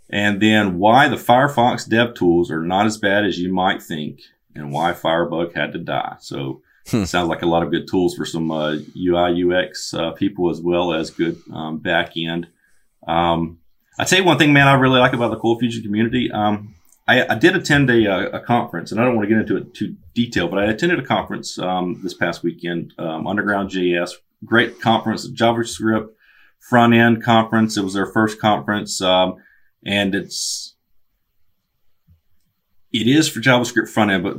And 0.09 0.41
then 0.41 0.79
why 0.79 1.09
the 1.09 1.17
Firefox 1.17 1.89
dev 1.89 2.15
tools 2.15 2.51
are 2.51 2.63
not 2.63 2.87
as 2.87 2.99
bad 2.99 3.25
as 3.25 3.39
you 3.39 3.53
might 3.53 3.83
think 3.83 4.21
and 4.55 4.73
why 4.73 4.93
Firebug 4.93 5.55
had 5.55 5.73
to 5.73 5.79
die. 5.79 6.17
So. 6.21 6.63
Sounds 6.85 7.29
like 7.29 7.43
a 7.43 7.47
lot 7.47 7.63
of 7.63 7.71
good 7.71 7.89
tools 7.89 8.15
for 8.15 8.25
some 8.25 8.51
uh, 8.51 8.77
UI 8.97 9.45
UX 9.45 9.95
uh, 9.95 10.13
people 10.13 10.51
as 10.51 10.61
well 10.61 10.93
as 10.93 11.11
good 11.11 11.41
um, 11.53 11.79
back 11.79 12.17
end. 12.17 12.49
Um, 13.07 13.59
I 13.99 14.05
tell 14.05 14.19
you 14.19 14.25
one 14.25 14.39
thing, 14.39 14.53
man, 14.53 14.69
I 14.69 14.75
really 14.75 15.01
like 15.01 15.13
about 15.13 15.31
the 15.31 15.39
Cold 15.39 15.61
Fusion 15.61 15.83
community. 15.83 16.31
Um, 16.33 16.75
I, 17.07 17.27
I, 17.27 17.35
did 17.35 17.57
attend 17.57 17.91
a, 17.91 18.07
uh, 18.07 18.39
a, 18.39 18.41
conference, 18.41 18.91
and 18.91 19.01
I 19.01 19.05
don't 19.05 19.17
want 19.17 19.29
to 19.29 19.35
get 19.35 19.41
into 19.41 19.57
it 19.57 19.75
too 19.75 19.97
detail, 20.15 20.49
but 20.49 20.61
I 20.61 20.67
attended 20.67 21.01
a 21.01 21.05
conference 21.05 21.59
um, 21.59 22.01
this 22.03 22.15
past 22.15 22.43
weekend, 22.43 22.95
um, 22.99 23.27
Underground 23.27 23.71
JS, 23.71 24.13
great 24.45 24.81
conference, 24.81 25.29
JavaScript 25.29 26.11
front 26.61 26.95
end 26.95 27.23
conference. 27.23 27.77
It 27.77 27.83
was 27.83 27.95
their 27.95 28.07
first 28.07 28.41
conference. 28.41 29.01
Um, 29.03 29.37
and 29.85 30.15
it's 30.15 30.75
it 32.93 33.09
is 33.09 33.29
for 33.29 33.41
JavaScript 33.41 33.89
front 33.89 34.11
end, 34.11 34.23
but 34.23 34.37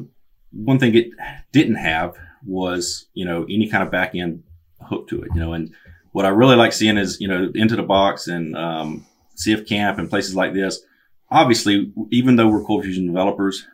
one 0.51 0.79
thing 0.79 0.95
it 0.95 1.09
didn't 1.51 1.75
have 1.75 2.15
was 2.45 3.07
you 3.13 3.25
know 3.25 3.43
any 3.43 3.69
kind 3.69 3.83
of 3.83 3.91
back 3.91 4.15
end 4.15 4.43
hook 4.81 5.07
to 5.09 5.21
it, 5.21 5.29
you 5.33 5.39
know. 5.39 5.53
And 5.53 5.73
what 6.11 6.25
I 6.25 6.29
really 6.29 6.55
like 6.55 6.73
seeing 6.73 6.97
is 6.97 7.19
you 7.19 7.27
know 7.27 7.51
into 7.55 7.75
the 7.75 7.83
box 7.83 8.27
and 8.27 8.55
um, 8.55 9.05
CF 9.37 9.67
Camp 9.67 9.99
and 9.99 10.09
places 10.09 10.35
like 10.35 10.53
this. 10.53 10.81
Obviously, 11.29 11.91
even 12.11 12.35
though 12.35 12.47
we're 12.47 12.63
Cold 12.63 12.83
Fusion 12.83 13.07
developers, 13.07 13.65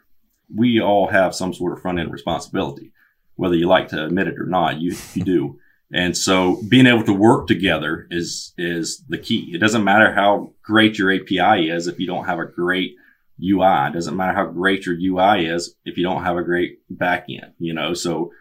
we 0.54 0.80
all 0.80 1.08
have 1.08 1.36
some 1.36 1.54
sort 1.54 1.74
of 1.74 1.82
front 1.82 2.00
end 2.00 2.12
responsibility, 2.12 2.92
whether 3.36 3.56
you 3.56 3.68
like 3.68 3.90
to 3.90 4.06
admit 4.06 4.28
it 4.28 4.40
or 4.40 4.46
not. 4.46 4.80
You 4.80 4.96
you 5.14 5.24
do. 5.24 5.60
And 5.92 6.16
so 6.16 6.62
being 6.68 6.86
able 6.86 7.04
to 7.04 7.14
work 7.14 7.48
together 7.48 8.08
is, 8.12 8.54
is 8.58 9.04
the 9.10 9.18
key. 9.18 9.52
It 9.54 9.58
doesn't 9.58 9.84
matter 9.84 10.14
how 10.14 10.54
great 10.62 10.98
your 10.98 11.12
API 11.12 11.70
is 11.70 11.88
if 11.88 12.00
you 12.00 12.06
don't 12.06 12.26
have 12.26 12.40
a 12.40 12.46
great 12.46 12.96
UI. 13.44 13.88
It 13.88 13.94
doesn't 13.94 14.16
matter 14.16 14.34
how 14.34 14.46
great 14.46 14.86
your 14.86 14.96
UI 14.96 15.48
is 15.48 15.76
if 15.86 15.98
you 15.98 16.04
don't 16.04 16.24
have 16.24 16.38
a 16.38 16.44
great 16.44 16.80
backend, 16.94 17.54
you 17.58 17.74
know? 17.74 17.94
So 17.94 18.32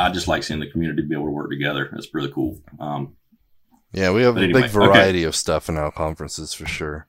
I 0.00 0.10
just 0.10 0.28
like 0.28 0.42
seeing 0.42 0.60
the 0.60 0.70
community 0.70 1.02
be 1.02 1.14
able 1.14 1.26
to 1.26 1.30
work 1.30 1.50
together. 1.50 1.88
That's 1.92 2.12
really 2.14 2.32
cool. 2.32 2.58
Um, 2.78 3.16
yeah, 3.92 4.12
we 4.12 4.22
have 4.22 4.36
a 4.36 4.40
anyway, 4.40 4.62
big 4.62 4.70
variety 4.70 5.20
okay. 5.20 5.24
of 5.24 5.36
stuff 5.36 5.68
in 5.68 5.76
our 5.76 5.90
conferences 5.90 6.54
for 6.54 6.66
sure. 6.66 7.06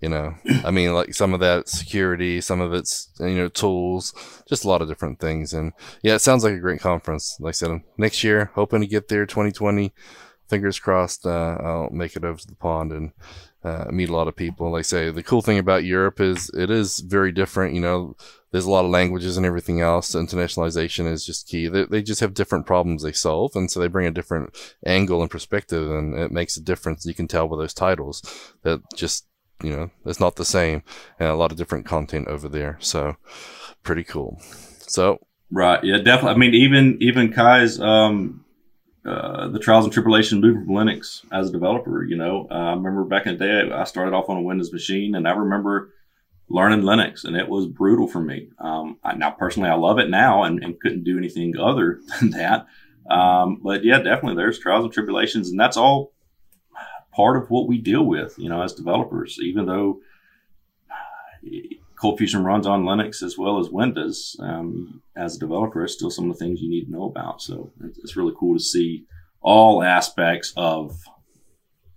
You 0.00 0.10
know, 0.10 0.34
I 0.64 0.70
mean, 0.70 0.92
like 0.92 1.14
some 1.14 1.32
of 1.32 1.40
that 1.40 1.68
security, 1.68 2.40
some 2.40 2.60
of 2.60 2.74
it's 2.74 3.10
you 3.20 3.34
know 3.36 3.48
tools, 3.48 4.12
just 4.48 4.64
a 4.64 4.68
lot 4.68 4.82
of 4.82 4.88
different 4.88 5.20
things. 5.20 5.52
And 5.52 5.72
yeah, 6.02 6.14
it 6.14 6.20
sounds 6.20 6.44
like 6.44 6.54
a 6.54 6.60
great 6.60 6.80
conference. 6.80 7.36
Like 7.40 7.50
I 7.50 7.52
said, 7.52 7.80
next 7.96 8.22
year, 8.22 8.50
hoping 8.54 8.80
to 8.82 8.86
get 8.86 9.08
there, 9.08 9.24
2020. 9.24 9.94
Fingers 10.48 10.78
crossed, 10.78 11.26
uh, 11.26 11.58
I'll 11.60 11.90
make 11.90 12.14
it 12.14 12.24
over 12.24 12.38
to 12.38 12.46
the 12.46 12.54
pond 12.54 12.92
and 12.92 13.10
uh, 13.64 13.86
meet 13.90 14.08
a 14.08 14.12
lot 14.12 14.28
of 14.28 14.36
people. 14.36 14.70
Like 14.70 14.80
I 14.80 14.82
say, 14.82 15.10
the 15.10 15.24
cool 15.24 15.42
thing 15.42 15.58
about 15.58 15.82
Europe 15.82 16.20
is 16.20 16.50
it 16.54 16.70
is 16.70 17.00
very 17.00 17.32
different. 17.32 17.74
You 17.74 17.80
know, 17.80 18.16
there's 18.56 18.64
a 18.64 18.70
lot 18.70 18.86
of 18.86 18.90
languages 18.90 19.36
and 19.36 19.44
everything 19.44 19.82
else. 19.82 20.14
Internationalization 20.14 21.06
is 21.12 21.26
just 21.26 21.46
key. 21.46 21.68
They, 21.68 21.84
they 21.84 22.00
just 22.00 22.20
have 22.20 22.32
different 22.32 22.64
problems 22.64 23.02
they 23.02 23.12
solve, 23.12 23.54
and 23.54 23.70
so 23.70 23.80
they 23.80 23.86
bring 23.86 24.06
a 24.06 24.10
different 24.10 24.56
angle 24.86 25.20
and 25.20 25.30
perspective, 25.30 25.90
and 25.90 26.18
it 26.18 26.32
makes 26.32 26.56
a 26.56 26.62
difference. 26.62 27.04
You 27.04 27.12
can 27.12 27.28
tell 27.28 27.46
with 27.46 27.60
those 27.60 27.74
titles 27.74 28.22
that 28.62 28.80
just 28.94 29.26
you 29.62 29.70
know, 29.70 29.90
it's 30.06 30.20
not 30.20 30.36
the 30.36 30.44
same 30.44 30.82
and 31.18 31.28
a 31.28 31.34
lot 31.34 31.52
of 31.52 31.58
different 31.58 31.84
content 31.84 32.28
over 32.28 32.48
there. 32.48 32.78
So 32.80 33.16
pretty 33.82 34.04
cool. 34.04 34.40
So 34.86 35.18
right, 35.50 35.82
yeah, 35.84 35.98
definitely. 35.98 36.30
I 36.30 36.38
mean, 36.38 36.54
even 36.54 36.96
even 37.02 37.32
Kai's 37.34 37.78
um, 37.78 38.42
uh, 39.04 39.48
the 39.48 39.58
trials 39.58 39.84
and 39.84 39.92
tribulations 39.92 40.40
moving 40.40 40.64
from 40.64 40.74
Linux 40.74 41.26
as 41.30 41.50
a 41.50 41.52
developer. 41.52 42.04
You 42.04 42.16
know, 42.16 42.48
uh, 42.50 42.54
I 42.54 42.74
remember 42.74 43.04
back 43.04 43.26
in 43.26 43.36
the 43.36 43.44
day, 43.44 43.70
I 43.70 43.84
started 43.84 44.14
off 44.14 44.30
on 44.30 44.38
a 44.38 44.42
Windows 44.42 44.72
machine, 44.72 45.14
and 45.14 45.28
I 45.28 45.32
remember 45.32 45.92
learning 46.48 46.82
Linux, 46.82 47.24
and 47.24 47.36
it 47.36 47.48
was 47.48 47.66
brutal 47.66 48.06
for 48.06 48.20
me. 48.20 48.48
Um, 48.58 48.98
I, 49.02 49.14
now, 49.14 49.30
personally, 49.30 49.68
I 49.68 49.74
love 49.74 49.98
it 49.98 50.10
now, 50.10 50.44
and, 50.44 50.62
and 50.62 50.78
couldn't 50.80 51.04
do 51.04 51.18
anything 51.18 51.54
other 51.58 52.00
than 52.20 52.30
that. 52.30 52.66
Um, 53.10 53.60
but 53.62 53.84
yeah, 53.84 53.98
definitely, 53.98 54.36
there's 54.36 54.58
trials 54.58 54.84
and 54.84 54.92
tribulations, 54.92 55.50
and 55.50 55.58
that's 55.58 55.76
all 55.76 56.12
part 57.12 57.42
of 57.42 57.50
what 57.50 57.66
we 57.66 57.78
deal 57.78 58.04
with, 58.04 58.34
you 58.38 58.48
know, 58.48 58.62
as 58.62 58.74
developers, 58.74 59.38
even 59.40 59.66
though 59.66 60.00
Cold 61.96 62.18
Fusion 62.18 62.44
runs 62.44 62.66
on 62.66 62.84
Linux 62.84 63.22
as 63.22 63.38
well 63.38 63.58
as 63.58 63.70
Windows. 63.70 64.36
Um, 64.38 65.02
as 65.16 65.36
a 65.36 65.38
developer, 65.38 65.82
it's 65.82 65.94
still 65.94 66.10
some 66.10 66.30
of 66.30 66.38
the 66.38 66.44
things 66.44 66.60
you 66.60 66.68
need 66.68 66.84
to 66.84 66.90
know 66.90 67.04
about. 67.04 67.40
So 67.40 67.72
it's 68.02 68.16
really 68.16 68.34
cool 68.38 68.56
to 68.56 68.62
see 68.62 69.04
all 69.40 69.82
aspects 69.82 70.52
of, 70.56 71.00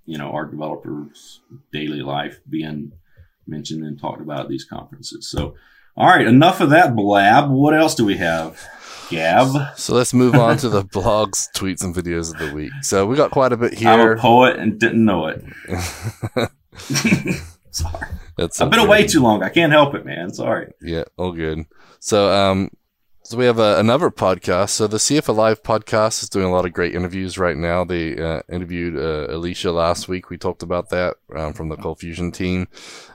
you 0.05 0.17
know, 0.17 0.31
our 0.31 0.45
developers' 0.45 1.41
daily 1.73 2.01
life 2.01 2.39
being 2.49 2.93
mentioned 3.49 3.83
and 3.83 3.99
talked 3.99 4.21
about 4.21 4.41
at 4.41 4.49
these 4.49 4.63
conferences. 4.63 5.29
So, 5.29 5.55
all 5.97 6.07
right, 6.07 6.25
enough 6.25 6.61
of 6.61 6.69
that 6.69 6.95
blab. 6.95 7.49
What 7.49 7.73
else 7.73 7.95
do 7.95 8.05
we 8.05 8.17
have? 8.17 8.61
Gab. 9.09 9.75
So 9.77 9.95
let's 9.95 10.13
move 10.13 10.35
on 10.35 10.57
to 10.57 10.69
the 10.69 10.83
blogs, 10.83 11.47
tweets, 11.55 11.83
and 11.83 11.95
videos 11.95 12.31
of 12.31 12.39
the 12.39 12.53
week. 12.55 12.71
So 12.83 13.07
we 13.07 13.15
got 13.15 13.31
quite 13.31 13.51
a 13.51 13.57
bit 13.57 13.73
here. 13.73 13.89
I'm 13.89 13.99
a 13.99 14.15
poet 14.15 14.57
and 14.57 14.79
didn't 14.79 15.03
know 15.03 15.27
it. 15.27 15.43
Sorry. 17.71 18.07
That's 18.37 18.61
I've 18.61 18.69
been 18.69 18.79
away 18.79 19.05
too 19.07 19.21
long. 19.21 19.43
I 19.43 19.49
can't 19.49 19.71
help 19.71 19.95
it, 19.95 20.05
man. 20.05 20.31
Sorry. 20.33 20.71
Yeah, 20.81 21.03
all 21.17 21.31
good. 21.33 21.65
So 21.99 22.31
um, 22.31 22.69
so 23.29 23.37
we 23.37 23.45
have 23.45 23.59
uh, 23.59 23.75
another 23.77 24.09
podcast. 24.09 24.71
So 24.71 24.87
the 24.87 24.97
CF 24.97 25.27
Alive 25.27 25.61
podcast 25.61 26.23
is 26.23 26.29
doing 26.29 26.47
a 26.47 26.51
lot 26.51 26.65
of 26.65 26.73
great 26.73 26.95
interviews 26.95 27.37
right 27.37 27.55
now. 27.55 27.83
They 27.83 28.19
uh, 28.19 28.41
interviewed 28.51 28.97
uh, 28.97 29.31
Alicia 29.31 29.71
last 29.71 30.07
week. 30.07 30.31
We 30.31 30.37
talked 30.39 30.63
about 30.63 30.89
that 30.89 31.17
um, 31.35 31.53
from 31.53 31.69
the 31.69 31.75
Cold 31.75 31.99
Fusion 31.99 32.31
team 32.31 32.67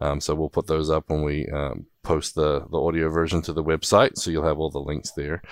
Um, 0.00 0.20
so 0.20 0.34
we'll 0.34 0.50
put 0.50 0.66
those 0.66 0.90
up 0.90 1.08
when 1.08 1.22
we 1.22 1.46
um, 1.48 1.86
post 2.02 2.34
the 2.34 2.66
the 2.70 2.80
audio 2.80 3.08
version 3.08 3.40
to 3.42 3.52
the 3.52 3.64
website, 3.64 4.16
so 4.16 4.30
you'll 4.30 4.46
have 4.46 4.58
all 4.58 4.70
the 4.70 4.78
links 4.78 5.12
there. 5.12 5.42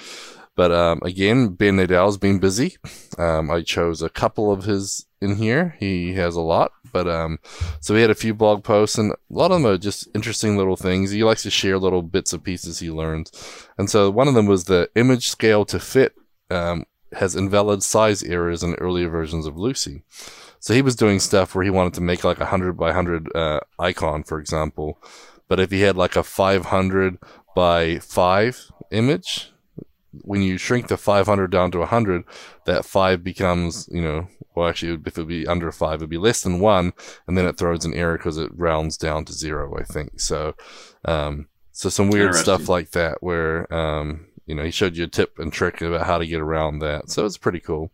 But 0.54 0.70
um, 0.70 1.00
again, 1.02 1.48
Ben 1.48 1.76
Nadel's 1.76 2.18
been 2.18 2.38
busy. 2.38 2.76
Um, 3.18 3.50
I 3.50 3.62
chose 3.62 4.02
a 4.02 4.10
couple 4.10 4.52
of 4.52 4.64
his 4.64 5.06
in 5.20 5.36
here. 5.36 5.76
He 5.78 6.14
has 6.14 6.34
a 6.34 6.40
lot, 6.40 6.72
but 6.92 7.08
um, 7.08 7.38
so 7.80 7.94
he 7.94 8.02
had 8.02 8.10
a 8.10 8.14
few 8.14 8.34
blog 8.34 8.62
posts, 8.64 8.98
and 8.98 9.12
a 9.12 9.16
lot 9.30 9.50
of 9.50 9.62
them 9.62 9.70
are 9.70 9.78
just 9.78 10.08
interesting 10.14 10.56
little 10.56 10.76
things. 10.76 11.10
He 11.10 11.24
likes 11.24 11.44
to 11.44 11.50
share 11.50 11.78
little 11.78 12.02
bits 12.02 12.32
and 12.32 12.44
pieces 12.44 12.80
he 12.80 12.90
learns, 12.90 13.30
and 13.78 13.88
so 13.88 14.10
one 14.10 14.28
of 14.28 14.34
them 14.34 14.46
was 14.46 14.64
the 14.64 14.90
image 14.94 15.28
scale 15.28 15.64
to 15.66 15.78
fit 15.78 16.14
um, 16.50 16.84
has 17.14 17.36
invalid 17.36 17.82
size 17.82 18.22
errors 18.22 18.62
in 18.62 18.74
earlier 18.74 19.08
versions 19.08 19.46
of 19.46 19.56
Lucee. 19.56 20.02
So 20.58 20.74
he 20.74 20.82
was 20.82 20.96
doing 20.96 21.18
stuff 21.18 21.54
where 21.54 21.64
he 21.64 21.70
wanted 21.70 21.94
to 21.94 22.00
make 22.00 22.24
like 22.24 22.40
a 22.40 22.46
hundred 22.46 22.74
by 22.74 22.92
hundred 22.92 23.34
uh, 23.34 23.60
icon, 23.78 24.22
for 24.22 24.38
example, 24.38 24.98
but 25.48 25.60
if 25.60 25.70
he 25.70 25.80
had 25.80 25.96
like 25.96 26.16
a 26.16 26.22
five 26.22 26.66
hundred 26.66 27.18
by 27.54 27.98
five 27.98 28.70
image, 28.90 29.51
when 30.22 30.42
you 30.42 30.58
shrink 30.58 30.88
the 30.88 30.96
500 30.96 31.50
down 31.50 31.70
to 31.72 31.78
100, 31.78 32.24
that 32.66 32.84
five 32.84 33.24
becomes, 33.24 33.88
you 33.90 34.02
know, 34.02 34.28
well, 34.54 34.68
actually, 34.68 35.00
if 35.06 35.16
it 35.16 35.18
would 35.18 35.28
be 35.28 35.46
under 35.46 35.72
five, 35.72 35.96
it'd 35.96 36.10
be 36.10 36.18
less 36.18 36.42
than 36.42 36.60
one, 36.60 36.92
and 37.26 37.38
then 37.38 37.46
it 37.46 37.56
throws 37.56 37.84
an 37.84 37.94
error 37.94 38.18
because 38.18 38.36
it 38.36 38.50
rounds 38.54 38.98
down 38.98 39.24
to 39.24 39.32
zero, 39.32 39.78
I 39.78 39.82
think. 39.82 40.20
So, 40.20 40.54
um, 41.06 41.48
so 41.72 41.88
some 41.88 42.10
weird 42.10 42.34
stuff 42.34 42.68
like 42.68 42.90
that 42.90 43.22
where, 43.22 43.72
um, 43.72 44.26
you 44.44 44.54
know, 44.54 44.62
he 44.62 44.70
showed 44.70 44.96
you 44.96 45.04
a 45.04 45.08
tip 45.08 45.38
and 45.38 45.52
trick 45.52 45.80
about 45.80 46.06
how 46.06 46.18
to 46.18 46.26
get 46.26 46.40
around 46.40 46.80
that. 46.80 47.10
So 47.10 47.24
it's 47.24 47.38
pretty 47.38 47.60
cool. 47.60 47.90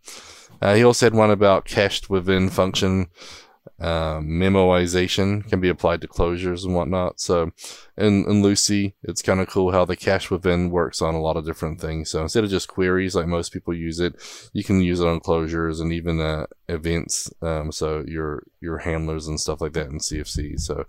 Uh, 0.61 0.75
he 0.75 0.83
also 0.83 1.05
had 1.05 1.13
one 1.13 1.31
about 1.31 1.63
cached 1.63 2.09
within 2.09 2.49
function 2.49 3.07
uh, 3.79 4.19
memoization 4.19 5.47
can 5.47 5.61
be 5.61 5.69
applied 5.69 6.01
to 6.01 6.07
closures 6.07 6.65
and 6.65 6.75
whatnot. 6.75 7.19
So, 7.19 7.51
in, 7.97 8.25
in 8.29 8.41
Lucee, 8.41 8.95
it's 9.03 9.21
kind 9.21 9.39
of 9.39 9.49
cool 9.49 9.71
how 9.71 9.85
the 9.85 9.95
cache 9.95 10.31
within 10.31 10.69
works 10.69 11.01
on 11.01 11.15
a 11.15 11.21
lot 11.21 11.37
of 11.37 11.45
different 11.45 11.81
things. 11.81 12.09
So 12.09 12.21
instead 12.21 12.43
of 12.43 12.49
just 12.49 12.67
queries 12.67 13.15
like 13.15 13.27
most 13.27 13.51
people 13.51 13.73
use 13.73 13.99
it, 13.99 14.15
you 14.53 14.63
can 14.63 14.81
use 14.81 14.99
it 15.01 15.07
on 15.07 15.19
closures 15.19 15.81
and 15.81 15.91
even 15.91 16.19
uh, 16.19 16.45
events. 16.67 17.31
Um, 17.41 17.71
so 17.71 18.03
your 18.07 18.43
your 18.61 18.79
handlers 18.79 19.27
and 19.27 19.39
stuff 19.39 19.61
like 19.61 19.73
that 19.73 19.87
in 19.87 19.99
CFC. 19.99 20.59
So 20.59 20.85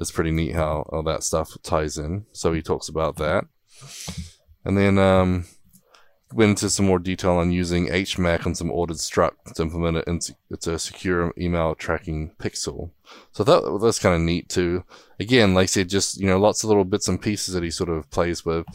it's 0.00 0.10
pretty 0.10 0.30
neat 0.30 0.54
how 0.54 0.86
all 0.88 1.02
that 1.02 1.22
stuff 1.22 1.56
ties 1.62 1.98
in. 1.98 2.26
So 2.32 2.52
he 2.52 2.62
talks 2.62 2.88
about 2.88 3.16
that, 3.16 3.44
and 4.64 4.78
then 4.78 4.98
um, 4.98 5.44
went 6.34 6.50
into 6.50 6.68
some 6.68 6.86
more 6.86 6.98
detail 6.98 7.32
on 7.32 7.52
using 7.52 7.86
HMAC 7.86 8.44
and 8.44 8.56
some 8.56 8.70
ordered 8.70 8.96
struct 8.96 9.54
to 9.54 9.62
implement 9.62 9.98
it 9.98 10.08
into, 10.08 10.34
it's 10.50 10.66
a 10.66 10.78
secure 10.78 11.32
email 11.38 11.74
tracking 11.74 12.32
pixel. 12.38 12.90
So 13.32 13.44
that 13.44 13.78
that's 13.80 14.00
kind 14.00 14.16
of 14.16 14.20
neat 14.20 14.48
too. 14.48 14.84
Again, 15.20 15.54
like 15.54 15.64
I 15.64 15.66
said, 15.66 15.88
just 15.88 16.18
you 16.18 16.26
know, 16.26 16.38
lots 16.38 16.64
of 16.64 16.68
little 16.68 16.84
bits 16.84 17.06
and 17.06 17.22
pieces 17.22 17.54
that 17.54 17.62
he 17.62 17.70
sort 17.70 17.88
of 17.88 18.10
plays 18.10 18.44
with. 18.44 18.66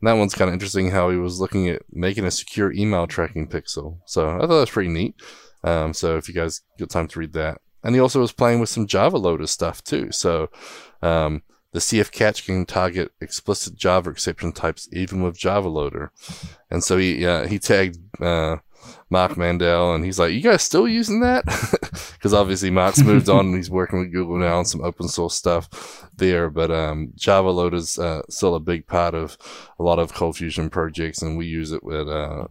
And 0.00 0.08
that 0.08 0.14
one's 0.14 0.34
kind 0.34 0.48
of 0.48 0.52
interesting 0.52 0.90
how 0.90 1.10
he 1.10 1.16
was 1.16 1.40
looking 1.40 1.68
at 1.68 1.82
making 1.90 2.26
a 2.26 2.30
secure 2.30 2.72
email 2.72 3.06
tracking 3.06 3.48
pixel. 3.48 3.98
So 4.04 4.28
I 4.28 4.40
thought 4.40 4.48
that 4.48 4.54
was 4.54 4.70
pretty 4.70 4.90
neat. 4.90 5.14
Um, 5.64 5.94
so 5.94 6.16
if 6.16 6.28
you 6.28 6.34
guys 6.34 6.60
get 6.78 6.90
time 6.90 7.08
to 7.08 7.18
read 7.18 7.32
that, 7.32 7.60
and 7.82 7.94
he 7.94 8.00
also 8.00 8.20
was 8.20 8.32
playing 8.32 8.60
with 8.60 8.68
some 8.68 8.86
Java 8.86 9.16
loader 9.16 9.46
stuff 9.46 9.82
too. 9.82 10.12
So 10.12 10.50
um, 11.02 11.42
the 11.76 11.80
CF 11.80 12.10
catch 12.10 12.46
can 12.46 12.64
target 12.64 13.12
explicit 13.20 13.76
Java 13.76 14.08
exception 14.08 14.50
types 14.50 14.88
even 14.92 15.22
with 15.22 15.36
Java 15.36 15.68
loader. 15.68 16.10
And 16.70 16.82
so 16.82 16.96
he 16.96 17.26
uh, 17.26 17.46
he 17.46 17.58
tagged 17.58 17.98
uh, 18.18 18.56
Mark 19.10 19.36
Mandel 19.36 19.94
and 19.94 20.02
he's 20.02 20.18
like, 20.18 20.32
"You 20.32 20.40
guys 20.40 20.62
still 20.62 20.88
using 20.88 21.20
that?" 21.20 21.44
Because 22.14 22.32
obviously 22.32 22.70
Mark's 22.70 23.02
moved 23.02 23.28
on 23.28 23.46
and 23.46 23.54
he's 23.54 23.70
working 23.70 23.98
with 23.98 24.10
Google 24.10 24.38
now 24.38 24.56
on 24.56 24.64
some 24.64 24.82
open 24.82 25.06
source 25.06 25.36
stuff 25.36 26.08
there. 26.16 26.48
But 26.48 26.70
um, 26.70 27.12
Java 27.14 27.50
loader 27.50 27.76
is 27.76 27.98
uh, 27.98 28.22
still 28.30 28.54
a 28.54 28.60
big 28.60 28.86
part 28.86 29.14
of 29.14 29.36
a 29.78 29.82
lot 29.82 29.98
of 29.98 30.14
Cold 30.14 30.38
Fusion 30.38 30.70
projects, 30.70 31.20
and 31.20 31.36
we 31.36 31.44
use 31.44 31.72
it 31.72 31.84
with. 31.84 32.08
Uh, 32.08 32.46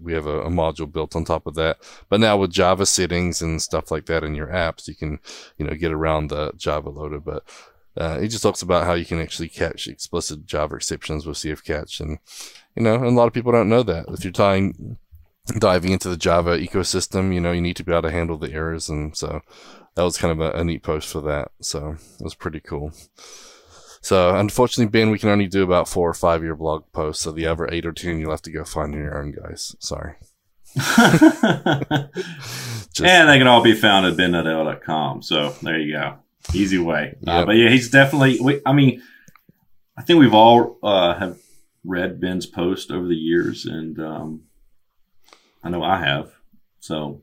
we 0.00 0.14
have 0.14 0.26
a, 0.26 0.40
a, 0.40 0.50
module 0.50 0.90
built 0.90 1.14
on 1.14 1.24
top 1.24 1.46
of 1.46 1.54
that. 1.54 1.78
But 2.08 2.18
now 2.18 2.36
with 2.36 2.50
Java 2.50 2.84
settings 2.84 3.40
and 3.40 3.62
stuff 3.62 3.90
like 3.90 4.06
that 4.06 4.24
in 4.24 4.34
your 4.34 4.48
apps, 4.48 4.88
you 4.88 4.94
can, 4.94 5.20
you 5.56 5.64
know, 5.64 5.74
get 5.74 5.92
around 5.92 6.28
the 6.28 6.52
Java 6.56 6.90
loader. 6.90 7.20
But 7.20 7.44
uh, 7.96 8.18
he 8.18 8.28
just 8.28 8.42
talks 8.42 8.62
about 8.62 8.84
how 8.84 8.94
you 8.94 9.04
can 9.04 9.20
actually 9.20 9.48
catch 9.48 9.86
explicit 9.86 10.46
Java 10.46 10.76
exceptions 10.76 11.26
with 11.26 11.36
CF 11.38 11.64
catch, 11.64 12.00
and 12.00 12.18
you 12.74 12.82
know, 12.82 12.94
and 12.94 13.06
a 13.06 13.10
lot 13.10 13.26
of 13.26 13.32
people 13.32 13.52
don't 13.52 13.68
know 13.68 13.82
that. 13.82 14.06
If 14.08 14.24
you're 14.24 14.32
tying, 14.32 14.98
diving 15.58 15.92
into 15.92 16.08
the 16.08 16.16
Java 16.16 16.58
ecosystem, 16.58 17.32
you 17.32 17.40
know, 17.40 17.52
you 17.52 17.60
need 17.60 17.76
to 17.76 17.84
be 17.84 17.92
able 17.92 18.02
to 18.02 18.10
handle 18.10 18.36
the 18.36 18.52
errors, 18.52 18.88
and 18.88 19.16
so 19.16 19.40
that 19.94 20.02
was 20.02 20.18
kind 20.18 20.32
of 20.32 20.40
a, 20.40 20.58
a 20.58 20.64
neat 20.64 20.82
post 20.82 21.08
for 21.08 21.20
that. 21.22 21.52
So 21.60 21.96
it 22.18 22.24
was 22.24 22.34
pretty 22.34 22.60
cool. 22.60 22.92
So 24.00 24.34
unfortunately, 24.36 24.90
Ben, 24.90 25.10
we 25.10 25.18
can 25.18 25.30
only 25.30 25.46
do 25.46 25.62
about 25.62 25.88
four 25.88 26.10
or 26.10 26.14
five 26.14 26.42
year 26.42 26.56
blog 26.56 26.84
posts. 26.92 27.22
So 27.22 27.32
the 27.32 27.46
other 27.46 27.68
eight 27.72 27.86
or 27.86 27.92
ten 27.92 28.18
you'll 28.18 28.32
have 28.32 28.42
to 28.42 28.50
go 28.50 28.64
find 28.64 28.94
on 28.94 29.00
your 29.00 29.18
own, 29.18 29.32
guys. 29.32 29.74
Sorry. 29.78 30.16
Just, 32.94 33.02
and 33.02 33.28
they 33.28 33.38
can 33.38 33.46
all 33.46 33.62
be 33.62 33.74
found 33.74 34.06
at 34.06 34.16
bennadel.com. 34.16 35.22
So 35.22 35.54
there 35.62 35.78
you 35.78 35.92
go. 35.94 36.18
Easy 36.52 36.78
way. 36.78 37.16
Yep. 37.20 37.28
Uh, 37.28 37.46
but 37.46 37.52
yeah, 37.52 37.70
he's 37.70 37.90
definitely. 37.90 38.40
We, 38.40 38.60
I 38.66 38.72
mean, 38.72 39.02
I 39.96 40.02
think 40.02 40.20
we've 40.20 40.34
all 40.34 40.78
uh, 40.82 41.14
have 41.14 41.38
read 41.84 42.20
Ben's 42.20 42.46
post 42.46 42.90
over 42.90 43.06
the 43.06 43.14
years, 43.14 43.66
and 43.66 43.98
um, 44.00 44.42
I 45.62 45.70
know 45.70 45.82
I 45.82 45.98
have. 45.98 46.32
So 46.80 47.22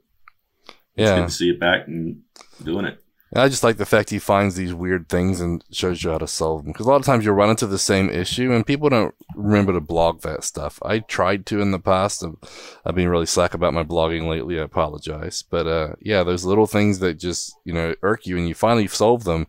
yeah, 0.95 1.05
it's 1.05 1.19
good 1.19 1.27
to 1.27 1.33
see 1.33 1.49
it 1.51 1.59
back 1.59 1.87
and 1.87 2.21
doing 2.63 2.85
it. 2.85 3.00
I 3.33 3.47
just 3.47 3.63
like 3.63 3.77
the 3.77 3.85
fact 3.85 4.09
he 4.09 4.19
finds 4.19 4.55
these 4.55 4.73
weird 4.73 5.07
things 5.07 5.39
and 5.39 5.63
shows 5.71 6.03
you 6.03 6.11
how 6.11 6.17
to 6.17 6.27
solve 6.27 6.63
them. 6.63 6.73
Because 6.73 6.85
a 6.85 6.89
lot 6.89 6.99
of 6.99 7.05
times 7.05 7.23
you 7.23 7.31
run 7.31 7.49
into 7.49 7.65
the 7.65 7.79
same 7.79 8.09
issue 8.09 8.51
and 8.51 8.65
people 8.65 8.89
don't 8.89 9.15
remember 9.35 9.71
to 9.71 9.79
blog 9.79 10.21
that 10.21 10.43
stuff. 10.43 10.79
I 10.83 10.99
tried 10.99 11.45
to 11.45 11.61
in 11.61 11.71
the 11.71 11.79
past. 11.79 12.25
I've 12.85 12.95
been 12.95 13.07
really 13.07 13.25
slack 13.25 13.53
about 13.53 13.73
my 13.73 13.83
blogging 13.83 14.27
lately. 14.27 14.59
I 14.59 14.63
apologize. 14.63 15.43
But 15.49 15.65
uh, 15.65 15.93
yeah, 16.01 16.23
those 16.23 16.43
little 16.43 16.67
things 16.67 16.99
that 16.99 17.13
just, 17.13 17.55
you 17.63 17.73
know, 17.73 17.95
irk 18.01 18.27
you 18.27 18.37
and 18.37 18.49
you 18.49 18.53
finally 18.53 18.87
solve 18.87 19.23
them 19.23 19.47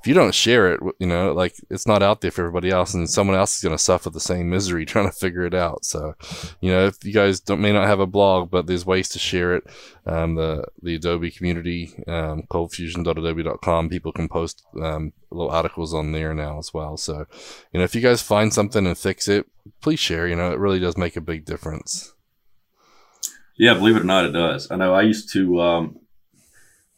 if 0.00 0.06
you 0.06 0.14
don't 0.14 0.34
share 0.34 0.72
it, 0.72 0.80
you 1.00 1.06
know, 1.06 1.32
like 1.32 1.56
it's 1.70 1.86
not 1.86 2.02
out 2.02 2.20
there 2.20 2.30
for 2.30 2.42
everybody 2.42 2.70
else, 2.70 2.94
and 2.94 3.10
someone 3.10 3.36
else 3.36 3.56
is 3.56 3.62
going 3.62 3.74
to 3.74 3.82
suffer 3.82 4.10
the 4.10 4.20
same 4.20 4.48
misery 4.48 4.84
trying 4.86 5.06
to 5.06 5.12
figure 5.12 5.44
it 5.44 5.54
out. 5.54 5.84
So, 5.84 6.14
you 6.60 6.70
know, 6.70 6.86
if 6.86 7.04
you 7.04 7.12
guys 7.12 7.40
don't 7.40 7.60
may 7.60 7.72
not 7.72 7.88
have 7.88 7.98
a 7.98 8.06
blog, 8.06 8.50
but 8.50 8.66
there's 8.66 8.86
ways 8.86 9.08
to 9.10 9.18
share 9.18 9.56
it. 9.56 9.64
Um, 10.06 10.36
the 10.36 10.64
the 10.82 10.94
Adobe 10.94 11.32
community, 11.32 11.92
um, 12.06 12.44
coldfusion.adobe.com, 12.48 13.88
people 13.88 14.12
can 14.12 14.28
post 14.28 14.64
um, 14.80 15.12
little 15.30 15.50
articles 15.50 15.92
on 15.92 16.12
there 16.12 16.32
now 16.32 16.58
as 16.58 16.72
well. 16.72 16.96
So, 16.96 17.26
you 17.72 17.78
know, 17.78 17.84
if 17.84 17.94
you 17.94 18.00
guys 18.00 18.22
find 18.22 18.54
something 18.54 18.86
and 18.86 18.96
fix 18.96 19.26
it, 19.26 19.46
please 19.80 19.98
share. 19.98 20.28
You 20.28 20.36
know, 20.36 20.52
it 20.52 20.60
really 20.60 20.78
does 20.78 20.96
make 20.96 21.16
a 21.16 21.20
big 21.20 21.44
difference. 21.44 22.14
Yeah, 23.58 23.74
believe 23.74 23.96
it 23.96 24.02
or 24.02 24.04
not, 24.04 24.24
it 24.24 24.32
does. 24.32 24.70
I 24.70 24.76
know 24.76 24.94
I 24.94 25.02
used 25.02 25.32
to. 25.32 25.60
Um, 25.60 25.98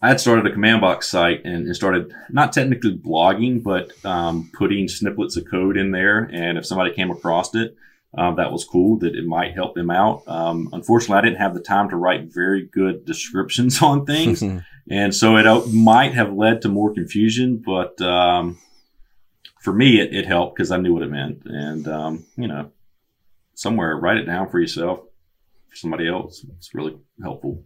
I 0.03 0.09
had 0.09 0.21
started 0.21 0.47
a 0.47 0.53
command 0.53 0.81
box 0.81 1.09
site 1.09 1.45
and, 1.45 1.75
started 1.77 2.15
not 2.31 2.53
technically 2.53 2.97
blogging, 2.97 3.63
but 3.63 3.93
um, 4.05 4.51
putting 4.55 4.89
snippets 4.89 5.37
of 5.37 5.49
code 5.51 5.77
in 5.77 5.91
there. 5.91 6.31
And 6.33 6.57
if 6.57 6.65
somebody 6.65 6.95
came 6.95 7.11
across 7.11 7.55
it, 7.55 7.77
um, 8.17 8.37
that 8.37 8.51
was 8.51 8.65
cool 8.65 8.99
that 9.01 9.15
it 9.15 9.27
might 9.27 9.55
help 9.55 9.75
them 9.75 9.91
out. 9.91 10.23
Um, 10.27 10.69
unfortunately, 10.73 11.19
I 11.19 11.21
didn't 11.21 11.41
have 11.41 11.55
the 11.55 11.61
time 11.61 11.91
to 11.91 11.97
write 11.97 12.33
very 12.33 12.67
good 12.67 13.05
descriptions 13.05 13.83
on 13.83 14.07
things. 14.07 14.43
and 14.91 15.15
so 15.15 15.37
it 15.37 15.47
uh, 15.47 15.61
might 15.67 16.15
have 16.15 16.33
led 16.33 16.63
to 16.63 16.69
more 16.69 16.95
confusion, 16.95 17.59
but 17.65 18.01
um, 18.01 18.59
for 19.61 19.73
me, 19.73 20.01
it, 20.01 20.15
it 20.15 20.27
helped 20.27 20.57
because 20.57 20.71
I 20.71 20.79
knew 20.79 20.95
what 20.95 21.03
it 21.03 21.11
meant. 21.11 21.43
And, 21.45 21.87
um, 21.87 22.27
you 22.37 22.49
know, 22.49 22.73
somewhere, 23.55 23.97
write 23.97 24.17
it 24.17 24.25
down 24.25 24.49
for 24.49 24.59
yourself, 24.59 25.01
for 25.69 25.77
somebody 25.77 26.09
else. 26.09 26.45
It's 26.57 26.75
really 26.75 26.99
helpful. 27.23 27.65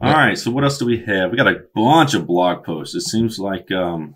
All 0.00 0.12
right. 0.12 0.38
So 0.38 0.50
what 0.50 0.64
else 0.64 0.78
do 0.78 0.86
we 0.86 1.04
have? 1.04 1.30
We 1.30 1.36
got 1.36 1.48
a 1.48 1.64
bunch 1.74 2.14
of 2.14 2.26
blog 2.26 2.64
posts. 2.64 2.94
It 2.94 3.02
seems 3.02 3.38
like 3.38 3.70
um, 3.72 4.14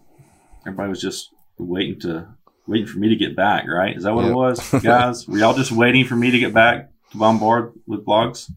everybody 0.63 0.91
was 0.91 1.01
just 1.01 1.31
waiting 1.59 2.01
to 2.01 2.29
waiting 2.67 2.87
for 2.87 2.99
me 2.99 3.09
to 3.09 3.17
get 3.17 3.35
back. 3.35 3.67
Right? 3.67 3.97
Is 3.97 4.05
that 4.05 4.15
what 4.15 4.23
yep. 4.23 4.33
it 4.33 4.35
was, 4.35 4.71
guys? 4.83 5.27
Were 5.27 5.39
y'all 5.39 5.55
just 5.55 5.73
waiting 5.73 6.05
for 6.05 6.17
me 6.17 6.31
to 6.31 6.39
get 6.39 6.55
back 6.55 6.91
to 7.11 7.17
bombard 7.17 7.73
with 7.87 8.05
blogs? 8.05 8.51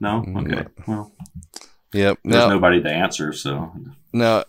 No. 0.00 0.22
Mm, 0.22 0.52
okay. 0.52 0.68
Well. 0.86 1.12
Yep. 1.92 2.18
There's 2.24 2.34
now, 2.34 2.48
nobody 2.48 2.82
to 2.82 2.90
answer. 2.90 3.32
So. 3.32 3.72
Now, 4.12 4.44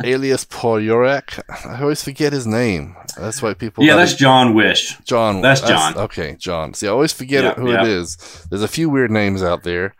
aliaspooryorik. 0.00 1.42
I 1.66 1.82
always 1.82 2.02
forget 2.02 2.32
his 2.32 2.46
name. 2.46 2.96
That's 3.18 3.40
why 3.42 3.54
people. 3.54 3.84
Yeah, 3.84 3.96
that's 3.96 4.14
John 4.14 4.54
Whish. 4.54 4.96
John. 5.04 5.40
That's, 5.40 5.60
that's 5.60 5.70
John. 5.70 5.96
Okay, 6.04 6.36
John. 6.38 6.74
See, 6.74 6.86
I 6.86 6.90
always 6.90 7.12
forget 7.12 7.56
who 7.56 7.70
it 7.70 7.86
is. 7.86 8.16
There's 8.50 8.62
a 8.62 8.68
few 8.68 8.90
weird 8.90 9.10
names 9.10 9.42
out 9.42 9.62
there. 9.62 9.94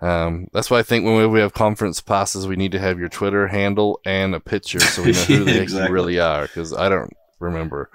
Um, 0.00 0.48
that's 0.52 0.70
why 0.70 0.78
I 0.78 0.82
think 0.82 1.04
when 1.04 1.30
we 1.30 1.40
have 1.40 1.52
conference 1.52 2.00
passes, 2.00 2.46
we 2.46 2.56
need 2.56 2.72
to 2.72 2.78
have 2.78 2.98
your 2.98 3.08
Twitter 3.08 3.48
handle 3.48 4.00
and 4.04 4.34
a 4.34 4.40
picture 4.40 4.80
so 4.80 5.02
we 5.02 5.12
know 5.12 5.18
who 5.18 5.44
the 5.44 5.60
exactly. 5.60 5.88
you 5.88 5.92
really 5.92 6.18
are. 6.18 6.42
Because 6.42 6.72
I 6.72 6.88
don't 6.88 7.12
remember. 7.38 7.90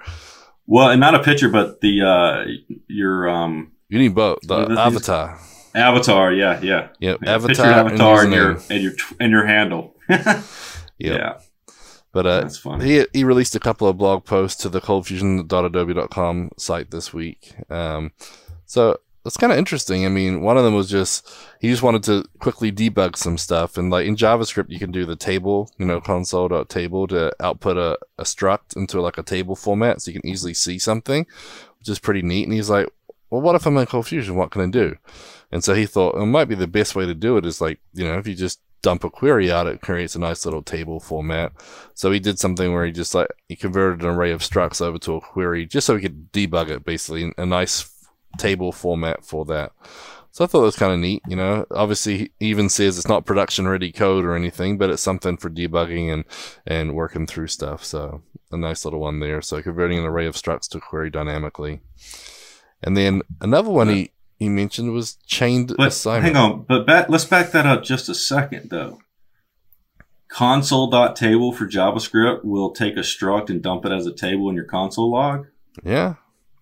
Well, 0.66 0.90
and 0.90 1.00
not 1.00 1.14
a 1.14 1.22
picture, 1.22 1.48
but 1.48 1.80
the 1.80 2.02
uh, 2.02 2.44
your 2.88 3.28
um. 3.28 3.72
You 3.88 3.98
need 3.98 4.14
both 4.14 4.40
the 4.42 4.56
avatar. 4.78 5.38
Avatar, 5.74 6.32
yeah, 6.32 6.60
yeah. 6.62 6.88
Yep, 7.00 7.18
yeah, 7.22 7.34
avatar, 7.34 7.66
avatar, 7.66 8.24
and, 8.24 8.32
and 8.32 8.34
your 8.34 8.60
and 8.70 8.82
your 8.82 8.92
and 9.20 9.30
your 9.30 9.46
handle. 9.46 9.94
yep. 10.08 10.44
Yeah. 10.98 11.38
But 12.12 12.26
uh, 12.26 12.40
That's 12.40 12.56
funny. 12.56 12.84
he 12.84 13.06
he 13.12 13.24
released 13.24 13.54
a 13.54 13.60
couple 13.60 13.86
of 13.86 13.98
blog 13.98 14.24
posts 14.24 14.62
to 14.62 14.70
the 14.70 14.80
coldfusion.adobe.com 14.80 16.50
site 16.56 16.90
this 16.90 17.12
week. 17.12 17.54
Um, 17.68 18.12
so 18.64 18.96
that's 19.26 19.36
kind 19.36 19.52
of 19.52 19.58
interesting. 19.58 20.06
I 20.06 20.08
mean, 20.08 20.40
one 20.40 20.56
of 20.56 20.62
them 20.62 20.76
was 20.76 20.88
just 20.88 21.28
he 21.60 21.68
just 21.68 21.82
wanted 21.82 22.04
to 22.04 22.24
quickly 22.38 22.70
debug 22.70 23.16
some 23.16 23.36
stuff, 23.36 23.76
and 23.76 23.90
like 23.90 24.06
in 24.06 24.14
JavaScript, 24.14 24.70
you 24.70 24.78
can 24.78 24.92
do 24.92 25.04
the 25.04 25.16
table, 25.16 25.68
you 25.78 25.84
know, 25.84 26.00
console.table 26.00 27.08
to 27.08 27.32
output 27.40 27.76
a, 27.76 27.98
a 28.18 28.22
struct 28.22 28.76
into 28.76 29.00
like 29.00 29.18
a 29.18 29.24
table 29.24 29.56
format, 29.56 30.00
so 30.00 30.12
you 30.12 30.20
can 30.20 30.30
easily 30.30 30.54
see 30.54 30.78
something, 30.78 31.26
which 31.80 31.88
is 31.88 31.98
pretty 31.98 32.22
neat. 32.22 32.44
And 32.44 32.52
he's 32.52 32.70
like, 32.70 32.88
well, 33.28 33.40
what 33.40 33.56
if 33.56 33.66
I'm 33.66 33.76
in 33.78 33.86
Cold 33.86 34.06
Fusion? 34.06 34.36
What 34.36 34.52
can 34.52 34.62
I 34.62 34.68
do? 34.68 34.96
And 35.50 35.64
so 35.64 35.74
he 35.74 35.86
thought 35.86 36.14
it 36.14 36.26
might 36.26 36.44
be 36.44 36.54
the 36.54 36.68
best 36.68 36.94
way 36.94 37.04
to 37.04 37.14
do 37.14 37.36
it 37.36 37.44
is 37.44 37.60
like, 37.60 37.80
you 37.94 38.06
know, 38.06 38.18
if 38.18 38.28
you 38.28 38.34
just 38.36 38.60
dump 38.82 39.02
a 39.02 39.10
query 39.10 39.50
out, 39.50 39.66
it 39.66 39.80
creates 39.80 40.14
a 40.14 40.20
nice 40.20 40.44
little 40.44 40.62
table 40.62 41.00
format. 41.00 41.50
So 41.94 42.12
he 42.12 42.20
did 42.20 42.38
something 42.38 42.72
where 42.72 42.86
he 42.86 42.92
just 42.92 43.12
like 43.12 43.26
he 43.48 43.56
converted 43.56 44.02
an 44.02 44.10
array 44.10 44.30
of 44.30 44.42
structs 44.42 44.80
over 44.80 44.98
to 44.98 45.16
a 45.16 45.20
query 45.20 45.66
just 45.66 45.84
so 45.84 45.96
he 45.96 46.02
could 46.02 46.30
debug 46.32 46.70
it, 46.70 46.84
basically 46.84 47.32
a 47.36 47.44
nice 47.44 47.90
table 48.38 48.72
format 48.72 49.24
for 49.24 49.44
that. 49.46 49.72
So 50.32 50.44
I 50.44 50.48
thought 50.48 50.60
it 50.60 50.64
was 50.64 50.76
kind 50.76 50.92
of 50.92 50.98
neat. 50.98 51.22
You 51.26 51.36
know, 51.36 51.66
obviously 51.70 52.18
he 52.38 52.46
even 52.48 52.68
says 52.68 52.98
it's 52.98 53.08
not 53.08 53.24
production 53.24 53.66
ready 53.66 53.90
code 53.90 54.24
or 54.24 54.34
anything, 54.34 54.76
but 54.76 54.90
it's 54.90 55.02
something 55.02 55.38
for 55.38 55.48
debugging 55.48 56.12
and 56.12 56.24
and 56.66 56.94
working 56.94 57.26
through 57.26 57.46
stuff. 57.46 57.82
So 57.84 58.22
a 58.52 58.58
nice 58.58 58.84
little 58.84 59.00
one 59.00 59.20
there. 59.20 59.40
So 59.40 59.62
converting 59.62 59.98
an 59.98 60.04
array 60.04 60.26
of 60.26 60.34
structs 60.34 60.68
to 60.70 60.80
query 60.80 61.10
dynamically. 61.10 61.80
And 62.82 62.96
then 62.96 63.22
another 63.40 63.70
one 63.70 63.88
he, 63.88 64.10
he 64.38 64.48
mentioned 64.50 64.92
was 64.92 65.16
chained 65.26 65.72
But 65.76 65.88
assignment. 65.88 66.36
hang 66.36 66.36
on, 66.36 66.64
but 66.68 66.86
back, 66.86 67.08
let's 67.08 67.24
back 67.24 67.52
that 67.52 67.64
up 67.64 67.82
just 67.82 68.08
a 68.08 68.14
second 68.14 68.68
though. 68.68 68.98
Console.table 70.28 71.52
for 71.52 71.66
JavaScript 71.66 72.44
will 72.44 72.72
take 72.72 72.96
a 72.96 73.00
struct 73.00 73.48
and 73.48 73.62
dump 73.62 73.86
it 73.86 73.92
as 73.92 74.06
a 74.06 74.12
table 74.12 74.50
in 74.50 74.54
your 74.54 74.64
console 74.64 75.10
log. 75.10 75.46
Yeah, 75.82 76.16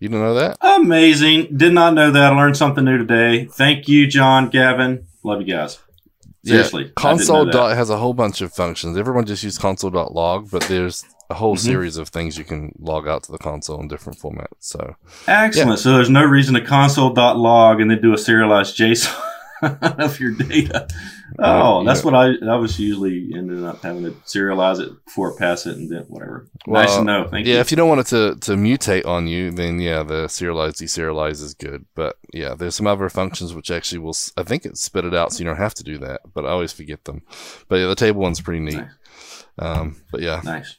you 0.04 0.08
didn't 0.10 0.22
know 0.22 0.34
that? 0.34 0.56
Amazing. 0.60 1.56
Did 1.56 1.72
not 1.72 1.94
know 1.94 2.10
that. 2.10 2.32
I 2.32 2.36
learned 2.36 2.56
something 2.56 2.84
new 2.84 2.98
today. 2.98 3.46
Thank 3.46 3.88
you, 3.88 4.06
John, 4.06 4.48
Gavin. 4.50 5.06
Love 5.24 5.40
you 5.40 5.46
guys. 5.52 5.78
Seriously. 6.44 6.84
Yeah, 6.84 6.90
console 6.96 7.46
dot 7.46 7.74
has 7.76 7.88
a 7.90 7.96
whole 7.96 8.12
bunch 8.14 8.40
of 8.42 8.52
functions. 8.52 8.98
Everyone 8.98 9.24
just 9.24 9.42
uses 9.42 9.58
console.log, 9.58 10.50
but 10.50 10.62
there's 10.64 11.02
a 11.30 11.34
whole 11.34 11.56
Mhm. 11.56 11.60
series 11.60 11.96
of 11.96 12.10
things 12.10 12.36
you 12.36 12.44
can 12.44 12.72
log 12.78 13.08
out 13.08 13.22
to 13.24 13.32
the 13.32 13.38
console 13.38 13.80
in 13.80 13.88
different 13.88 14.18
formats. 14.18 14.52
So 14.60 14.94
Excellent. 15.26 15.78
So 15.78 15.94
there's 15.94 16.10
no 16.10 16.22
reason 16.22 16.52
to 16.54 16.60
console.log 16.60 17.80
and 17.80 17.90
then 17.90 18.02
do 18.02 18.12
a 18.12 18.18
serialized 18.18 18.76
JSON 18.76 19.10
of 19.62 20.18
your 20.20 20.32
data. 20.32 20.86
Oh, 21.38 21.80
Uh, 21.80 21.84
that's 21.84 22.00
yeah. 22.00 22.04
what 22.10 22.14
I, 22.14 22.34
I 22.52 22.56
was 22.56 22.78
usually 22.78 23.30
ended 23.34 23.64
up 23.64 23.82
having 23.82 24.04
to 24.04 24.10
serialize 24.26 24.80
it 24.80 25.04
before 25.04 25.34
I 25.34 25.38
pass 25.38 25.66
it 25.66 25.76
and 25.76 25.90
then 25.90 26.02
whatever. 26.04 26.48
nice 26.66 26.94
to 26.96 27.04
know. 27.04 27.26
Thank 27.28 27.46
you. 27.46 27.52
yeah, 27.52 27.58
you. 27.58 27.60
if 27.60 27.70
you 27.70 27.76
don't 27.76 27.88
want 27.88 28.00
it 28.02 28.06
to, 28.08 28.36
to 28.40 28.52
mutate 28.52 29.06
on 29.06 29.26
you, 29.26 29.50
then 29.50 29.80
yeah, 29.80 30.02
the 30.02 30.24
serialize 30.26 30.74
deserialize 30.82 31.42
is 31.42 31.54
good. 31.54 31.84
But 31.94 32.16
yeah, 32.32 32.54
there's 32.54 32.74
some 32.74 32.86
other 32.86 33.08
functions 33.08 33.54
which 33.54 33.70
actually 33.70 33.98
will, 33.98 34.16
I 34.36 34.42
think 34.42 34.64
it 34.66 34.76
spit 34.76 35.04
it 35.04 35.14
out, 35.14 35.32
so 35.32 35.38
you 35.40 35.44
don't 35.44 35.56
have 35.56 35.74
to 35.74 35.84
do 35.84 35.98
that. 35.98 36.20
But 36.32 36.44
I 36.46 36.50
always 36.50 36.72
forget 36.72 37.04
them. 37.04 37.22
But 37.68 37.76
yeah, 37.76 37.86
the 37.86 37.94
table 37.94 38.20
one's 38.20 38.40
pretty 38.40 38.60
neat. 38.60 38.76
Nice. 38.76 39.44
Um, 39.58 40.02
but 40.10 40.20
yeah, 40.20 40.40
Nice. 40.44 40.76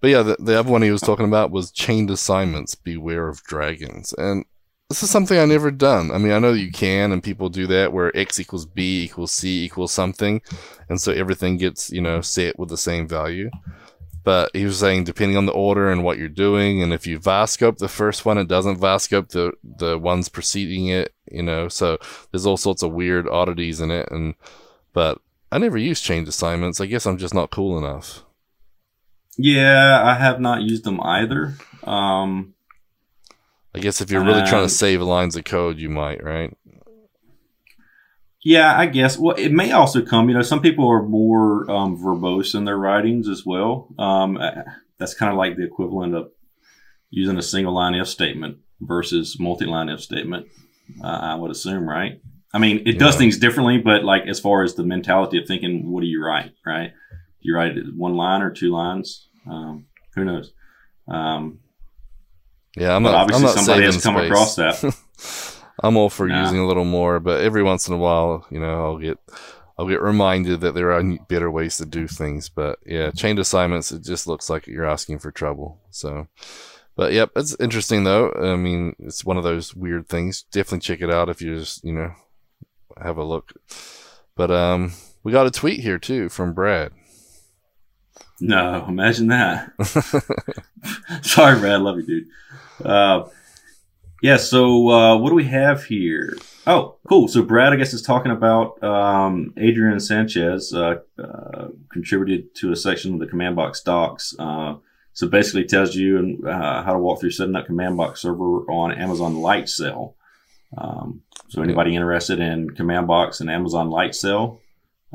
but 0.00 0.08
yeah, 0.08 0.22
the, 0.22 0.36
the 0.38 0.58
other 0.58 0.70
one 0.70 0.80
he 0.82 0.90
was 0.90 1.02
talking 1.02 1.26
about 1.26 1.50
was 1.50 1.70
chained 1.70 2.10
assignments. 2.10 2.74
Beware 2.74 3.28
of 3.28 3.42
dragons, 3.44 4.14
and 4.16 4.44
this 4.88 5.02
is 5.02 5.10
something 5.10 5.38
I 5.38 5.46
never 5.46 5.70
done. 5.70 6.10
I 6.10 6.18
mean, 6.18 6.32
I 6.32 6.38
know 6.38 6.52
you 6.52 6.70
can, 6.70 7.10
and 7.10 7.22
people 7.22 7.48
do 7.48 7.66
that 7.68 7.92
where 7.92 8.16
x 8.16 8.38
equals 8.38 8.66
b 8.66 9.04
equals 9.04 9.32
c 9.32 9.64
equals 9.64 9.92
something, 9.92 10.42
and 10.88 11.00
so 11.00 11.12
everything 11.12 11.56
gets 11.56 11.90
you 11.90 12.00
know 12.00 12.20
set 12.20 12.58
with 12.58 12.68
the 12.68 12.76
same 12.76 13.08
value. 13.08 13.50
But 14.24 14.50
he 14.54 14.64
was 14.64 14.78
saying 14.78 15.04
depending 15.04 15.36
on 15.36 15.46
the 15.46 15.52
order 15.52 15.90
and 15.90 16.02
what 16.02 16.18
you're 16.18 16.28
doing, 16.28 16.82
and 16.82 16.92
if 16.92 17.06
you 17.06 17.18
var 17.18 17.46
scope 17.46 17.78
the 17.78 17.88
first 17.88 18.24
one, 18.24 18.38
it 18.38 18.48
doesn't 18.48 18.78
var 18.78 18.98
scope 18.98 19.28
the 19.28 19.52
the 19.62 19.98
ones 19.98 20.28
preceding 20.28 20.88
it. 20.88 21.14
You 21.30 21.42
know, 21.42 21.68
so 21.68 21.98
there's 22.30 22.46
all 22.46 22.56
sorts 22.56 22.82
of 22.82 22.92
weird 22.92 23.26
oddities 23.28 23.80
in 23.80 23.90
it, 23.90 24.08
and 24.10 24.34
but 24.92 25.20
I 25.50 25.58
never 25.58 25.78
use 25.78 26.00
chained 26.00 26.28
assignments. 26.28 26.80
I 26.80 26.86
guess 26.86 27.06
I'm 27.06 27.18
just 27.18 27.34
not 27.34 27.50
cool 27.50 27.78
enough. 27.78 28.22
Yeah, 29.36 30.02
I 30.04 30.14
have 30.14 30.40
not 30.40 30.62
used 30.62 30.84
them 30.84 31.00
either. 31.00 31.56
Um, 31.82 32.53
I 33.74 33.80
guess 33.80 34.00
if 34.00 34.10
you're 34.10 34.24
really 34.24 34.42
trying 34.42 34.62
Um, 34.62 34.68
to 34.68 34.74
save 34.74 35.02
lines 35.02 35.36
of 35.36 35.44
code, 35.44 35.78
you 35.78 35.88
might, 35.88 36.22
right? 36.22 36.56
yeah, 38.42 38.78
I 38.78 38.86
guess. 38.86 39.18
Well, 39.18 39.34
it 39.36 39.52
may 39.52 39.72
also 39.72 40.02
come. 40.02 40.28
You 40.28 40.34
know, 40.34 40.42
some 40.42 40.60
people 40.60 40.86
are 40.88 41.02
more 41.02 41.68
um, 41.70 41.96
verbose 41.96 42.54
in 42.54 42.64
their 42.64 42.76
writings 42.76 43.28
as 43.28 43.44
well. 43.46 43.88
Um, 43.98 44.36
uh, 44.36 44.62
that's 44.98 45.14
kind 45.14 45.32
of 45.32 45.38
like 45.38 45.56
the 45.56 45.64
equivalent 45.64 46.14
of 46.14 46.30
using 47.10 47.38
a 47.38 47.42
single 47.42 47.72
line 47.74 47.94
if 47.94 48.06
statement 48.08 48.58
versus 48.80 49.38
multi 49.40 49.64
line 49.64 49.88
if 49.88 50.00
statement. 50.02 50.46
Uh, 51.02 51.06
I 51.06 51.34
would 51.36 51.50
assume, 51.50 51.88
right? 51.88 52.20
I 52.52 52.58
mean, 52.58 52.82
it 52.86 52.98
does 52.98 53.14
Yeah. 53.14 53.20
things 53.20 53.38
differently, 53.38 53.78
but 53.78 54.04
like 54.04 54.26
as 54.28 54.38
far 54.38 54.62
as 54.62 54.74
the 54.74 54.84
mentality 54.84 55.38
of 55.38 55.46
thinking, 55.48 55.90
what 55.90 56.02
do 56.02 56.06
you 56.06 56.22
write, 56.22 56.52
right? 56.66 56.90
Do 56.90 57.48
you 57.48 57.56
write 57.56 57.76
it 57.78 57.86
one 57.96 58.14
line 58.14 58.42
or 58.42 58.50
two 58.50 58.70
lines? 58.70 59.28
Um, 59.50 59.86
who 60.14 60.24
knows? 60.24 60.52
Um, 61.08 61.60
Yeah, 62.76 62.96
I'm 62.96 63.02
but 63.02 63.12
not. 63.12 63.22
obviously, 63.32 63.46
I'm 63.48 63.54
not 63.54 63.64
somebody 63.64 63.84
has 63.86 64.02
come 64.02 64.16
space. 64.16 64.26
across 64.30 64.56
that. 64.56 65.60
I'm 65.82 65.96
all 65.96 66.10
for 66.10 66.26
Nah. 66.28 66.42
using 66.42 66.58
a 66.60 66.66
little 66.66 66.84
more, 66.84 67.20
but 67.20 67.40
every 67.40 67.62
once 67.62 67.88
in 67.88 67.94
a 67.94 67.98
while, 67.98 68.46
you 68.50 68.60
know, 68.60 68.84
I'll 68.84 68.98
get 68.98 69.18
I'll 69.78 69.88
get 69.88 70.00
reminded 70.02 70.60
that 70.60 70.74
there 70.74 70.92
are 70.92 71.02
better 71.28 71.50
ways 71.50 71.76
to 71.78 71.84
do 71.86 72.06
things. 72.06 72.48
But 72.48 72.78
yeah, 72.86 73.10
chained 73.10 73.38
assignments, 73.38 73.90
it 73.92 74.02
just 74.04 74.26
looks 74.26 74.48
like 74.48 74.66
you're 74.66 74.84
asking 74.88 75.18
for 75.18 75.30
trouble. 75.32 75.80
So, 75.90 76.28
but 76.96 77.12
yep, 77.12 77.30
it's 77.36 77.56
interesting 77.60 78.04
though. 78.04 78.30
I 78.32 78.56
mean, 78.56 78.94
it's 79.00 79.24
one 79.24 79.36
of 79.36 79.42
those 79.44 79.74
weird 79.74 80.08
things. 80.08 80.42
Definitely 80.52 80.80
check 80.80 81.00
it 81.00 81.10
out 81.10 81.28
if 81.28 81.42
you 81.42 81.58
just 81.58 81.84
you 81.84 81.92
know 81.92 82.12
have 83.02 83.18
a 83.18 83.24
look. 83.24 83.52
But 84.36 84.50
um, 84.52 84.92
we 85.24 85.32
got 85.32 85.46
a 85.46 85.50
tweet 85.50 85.80
here 85.80 85.98
too 85.98 86.28
from 86.28 86.54
Brad. 86.54 86.92
No, 88.40 88.84
imagine 88.88 89.28
that. 89.28 89.72
Sorry, 91.22 91.58
Brad. 91.58 91.80
Love 91.80 91.96
you, 91.98 92.02
dude. 92.06 92.26
Uh, 92.82 93.24
yeah. 94.22 94.38
So 94.38 94.88
uh, 94.88 95.18
what 95.18 95.28
do 95.28 95.34
we 95.34 95.44
have 95.44 95.84
here? 95.84 96.34
Oh, 96.66 96.96
cool. 97.08 97.28
So 97.28 97.42
Brad, 97.42 97.72
I 97.72 97.76
guess, 97.76 97.92
is 97.92 98.00
talking 98.00 98.32
about 98.32 98.82
um, 98.82 99.52
Adrian 99.58 100.00
Sanchez 100.00 100.72
uh, 100.72 101.00
uh, 101.22 101.68
contributed 101.92 102.54
to 102.56 102.72
a 102.72 102.76
section 102.76 103.14
of 103.14 103.20
the 103.20 103.26
CommandBox 103.26 103.84
docs. 103.84 104.34
Uh, 104.38 104.76
so 105.12 105.28
basically, 105.28 105.64
tells 105.64 105.94
you 105.94 106.42
uh, 106.46 106.82
how 106.82 106.92
to 106.92 106.98
walk 106.98 107.20
through 107.20 107.30
setting 107.32 107.54
up 107.54 107.68
CommandBox 107.68 108.18
server 108.18 108.68
on 108.70 108.92
Amazon 108.92 109.36
Lightsail. 109.36 110.14
Um, 110.76 111.22
so 111.48 111.62
anybody 111.62 111.94
interested 111.94 112.40
in 112.40 112.70
CommandBox 112.70 113.40
and 113.40 113.50
Amazon 113.50 113.90
Lightsail, 113.90 114.58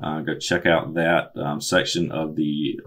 uh, 0.02 0.22
go 0.22 0.38
check 0.38 0.66
out 0.66 0.94
that 0.94 1.32
um, 1.36 1.60
section 1.60 2.12
of 2.12 2.36
the 2.36 2.80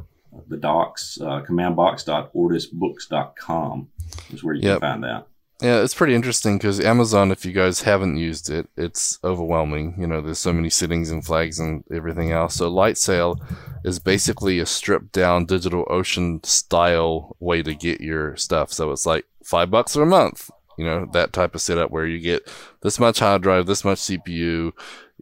the 0.48 0.56
docs. 0.56 1.20
Uh, 1.20 1.40
commandbox.ortusbooks.com 1.40 3.88
is 4.32 4.44
where 4.44 4.54
you 4.54 4.62
Yep. 4.62 4.80
can 4.80 4.90
find 4.92 5.04
that. 5.04 5.26
Yeah, 5.60 5.80
it's 5.82 5.94
pretty 5.94 6.14
interesting 6.16 6.58
because 6.58 6.80
Amazon, 6.80 7.30
if 7.30 7.44
you 7.44 7.52
guys 7.52 7.82
haven't 7.82 8.16
used 8.16 8.50
it, 8.50 8.68
it's 8.76 9.20
overwhelming. 9.22 9.94
You 9.96 10.08
know, 10.08 10.20
there's 10.20 10.40
so 10.40 10.52
many 10.52 10.68
settings 10.70 11.12
and 11.12 11.24
flags 11.24 11.60
and 11.60 11.84
everything 11.92 12.32
else. 12.32 12.56
So 12.56 12.68
Lightsail 12.68 13.38
is 13.84 14.00
basically 14.00 14.58
a 14.58 14.66
stripped 14.66 15.12
down 15.12 15.46
digital 15.46 15.84
ocean 15.88 16.42
style 16.42 17.36
way 17.38 17.62
to 17.62 17.76
get 17.76 18.00
your 18.00 18.34
stuff. 18.36 18.72
So 18.72 18.90
it's 18.90 19.06
like 19.06 19.24
five 19.44 19.70
bucks 19.70 19.94
a 19.94 20.04
month. 20.04 20.50
You 20.82 20.90
know, 20.90 21.08
that 21.12 21.32
type 21.32 21.54
of 21.54 21.60
setup 21.60 21.90
where 21.90 22.06
you 22.06 22.18
get 22.18 22.50
this 22.80 22.98
much 22.98 23.20
hard 23.20 23.42
drive, 23.42 23.66
this 23.66 23.84
much 23.84 23.98
CPU, 23.98 24.72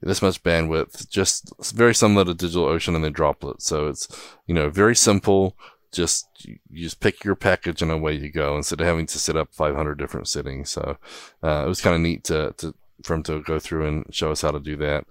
this 0.01 0.23
much 0.23 0.42
bandwidth, 0.42 1.09
just 1.09 1.53
very 1.75 1.94
similar 1.94 2.25
to 2.25 2.35
DigitalOcean 2.35 2.94
and 2.94 3.05
then 3.05 3.12
Droplet. 3.12 3.61
So 3.61 3.88
it's, 3.88 4.09
you 4.46 4.55
know, 4.55 4.70
very 4.70 4.96
simple 4.96 5.57
just 5.92 6.29
you 6.44 6.57
you 6.70 6.85
just 6.85 7.01
pick 7.01 7.25
your 7.25 7.35
package 7.35 7.83
and 7.83 7.90
away 7.90 8.14
you 8.14 8.31
go 8.31 8.57
instead 8.57 8.81
of 8.81 8.87
having 8.87 9.07
to 9.07 9.18
set 9.18 9.37
up 9.37 9.53
500 9.53 9.99
different 9.99 10.29
settings. 10.29 10.70
So 10.70 10.99
uh, 11.42 11.64
it 11.64 11.68
was 11.68 11.81
kind 11.81 11.96
of 11.96 12.01
neat 12.01 12.25
to, 12.25 12.55
to 12.59 12.75
for 13.03 13.14
him 13.14 13.23
to 13.25 13.42
go 13.42 13.59
through 13.59 13.87
and 13.87 14.14
show 14.14 14.31
us 14.31 14.42
how 14.42 14.51
to 14.51 14.61
do 14.61 14.77
that. 14.77 15.05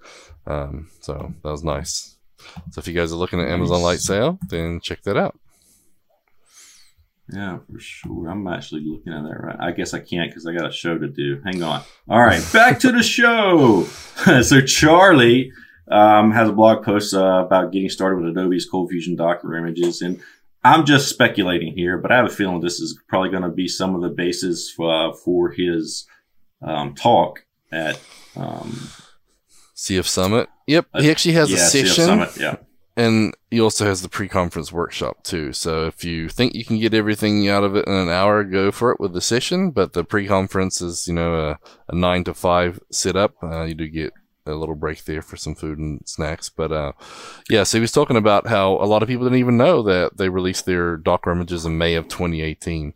Um, 0.46 0.90
so 1.02 1.34
that 1.44 1.52
was 1.52 1.64
nice. 1.64 2.16
So 2.72 2.80
if 2.80 2.88
you 2.88 2.94
guys 2.94 3.12
are 3.12 3.18
looking 3.18 3.42
at 3.42 3.50
Amazon 3.50 3.82
Lightsail, 3.82 4.40
then 4.50 4.80
check 4.80 5.02
that 5.04 5.18
out. 5.18 5.38
Yeah, 7.32 7.60
for 7.72 7.80
sure. 7.80 8.28
I'm 8.30 8.48
actually 8.48 8.82
looking 8.86 9.14
at 9.14 9.24
that 9.24 9.44
right. 9.44 9.56
I 9.60 9.72
guess 9.72 9.94
I 9.94 10.00
can't 10.00 10.30
because 10.30 10.48
I 10.48 10.54
got 10.54 10.70
a 10.70 10.72
show 10.72 10.98
to 10.98 11.08
do. 11.08 11.42
Hang 11.44 11.62
on. 11.62 11.84
All 12.10 12.20
right, 12.22 12.44
back 12.52 12.80
to 12.80 12.92
the 12.92 13.04
show. 13.04 13.84
so 14.42 14.62
Charlie 14.62 15.52
um, 15.90 16.32
has 16.32 16.50
a 16.50 16.54
blog 16.54 16.84
post 16.84 17.14
uh, 17.14 17.44
about 17.46 17.72
getting 17.72 17.90
started 17.90 18.22
with 18.24 18.36
Adobe's 18.36 18.68
ColdFusion 18.70 19.16
Docker 19.18 19.56
images, 19.56 20.02
and 20.02 20.22
I'm 20.64 20.86
just 20.86 21.08
speculating 21.10 21.74
here, 21.74 21.98
but 21.98 22.12
I 22.12 22.18
have 22.18 22.26
a 22.26 22.30
feeling 22.30 22.62
this 22.62 22.80
is 22.80 23.00
probably 23.08 23.30
going 23.30 23.44
to 23.44 23.50
be 23.50 23.68
some 23.68 23.96
of 23.96 24.02
the 24.02 24.10
basis 24.10 24.74
uh, 24.80 25.14
for 25.14 25.52
his 25.52 26.08
um, 26.62 26.96
talk 26.96 27.46
at 27.72 28.00
um, 28.36 28.90
CF 29.76 30.06
Summit. 30.06 30.50
Yep, 30.68 30.88
Uh, 30.94 31.02
he 31.02 31.12
actually 31.12 31.36
has 31.36 31.52
a 31.52 31.56
CF 31.56 31.70
session, 31.70 32.06
Summit. 32.06 32.30
Yeah. 32.38 32.56
And 33.00 33.34
he 33.50 33.62
also 33.62 33.86
has 33.86 34.02
the 34.02 34.10
pre-conference 34.10 34.74
workshop 34.74 35.24
too. 35.24 35.54
So 35.54 35.86
if 35.86 36.04
you 36.04 36.28
think 36.28 36.54
you 36.54 36.66
can 36.66 36.78
get 36.78 36.94
everything 36.94 37.48
out 37.48 37.64
of 37.64 37.74
it 37.78 37.88
in 37.88 37.94
an 37.94 38.10
hour, 38.10 38.44
go 38.44 38.72
for 38.72 38.92
it 38.92 39.00
with 39.00 39.14
the 39.14 39.22
session. 39.22 39.72
But 39.72 39.94
the 39.94 40.04
pre-conference 40.04 40.82
is, 40.82 41.08
you 41.08 41.14
know, 41.14 41.34
a, 41.34 41.60
a 41.88 41.96
nine 41.96 42.26
to 42.26 42.34
five 42.34 42.78
sit 42.92 43.16
up. 43.16 43.36
Uh, 43.42 43.64
you 43.64 43.74
do 43.74 43.88
get 43.88 44.12
a 44.46 44.52
little 44.52 44.76
break 44.76 45.06
there 45.06 45.22
for 45.22 45.38
some 45.38 45.56
food 45.56 45.80
and 45.80 46.02
snacks. 46.06 46.50
But 46.50 46.74
uh, 46.74 46.92
yeah, 47.50 47.64
so 47.64 47.78
he 47.78 47.82
was 47.82 47.94
talking 47.94 48.18
about 48.18 48.48
how 48.48 48.74
a 48.74 48.84
lot 48.84 49.02
of 49.02 49.08
people 49.08 49.24
didn't 49.24 49.40
even 49.40 49.56
know 49.56 49.82
that 49.84 50.18
they 50.18 50.28
released 50.28 50.66
their 50.66 50.98
Docker 50.98 51.32
images 51.32 51.66
in 51.66 51.78
May 51.78 51.96
of 51.96 52.10
2018. 52.10 52.94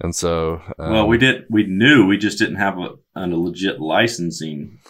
And 0.00 0.14
so, 0.14 0.60
um, 0.76 0.92
well, 0.92 1.06
we 1.06 1.18
did. 1.18 1.44
We 1.48 1.66
knew. 1.66 2.04
We 2.04 2.18
just 2.18 2.38
didn't 2.38 2.56
have 2.56 2.78
a, 2.78 2.96
a 3.14 3.28
legit 3.28 3.80
licensing 3.80 4.80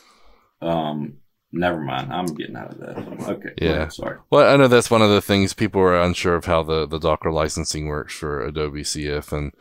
um, 0.62 1.18
Never 1.53 1.80
mind. 1.80 2.12
I'm 2.12 2.26
getting 2.26 2.57
out 2.57 2.72
of 2.72 2.78
that. 2.78 3.28
Okay. 3.28 3.51
Yeah. 3.59 3.70
ahead, 3.70 3.92
sorry. 3.92 4.18
Well, 4.30 4.53
I 4.53 4.57
know 4.57 4.68
that's 4.68 4.90
one 4.90 5.03
of 5.03 5.11
the 5.11 5.22
things 5.22 5.55
people 5.55 5.80
are 5.80 6.01
unsure 6.01 6.34
of 6.34 6.44
how 6.44 6.62
the, 6.62 6.86
the 6.86 6.99
Docker 6.99 7.30
licensing 7.30 7.86
works 7.86 8.14
for 8.14 8.44
Adobe 8.44 8.82
CF, 8.82 9.32
and 9.32 9.53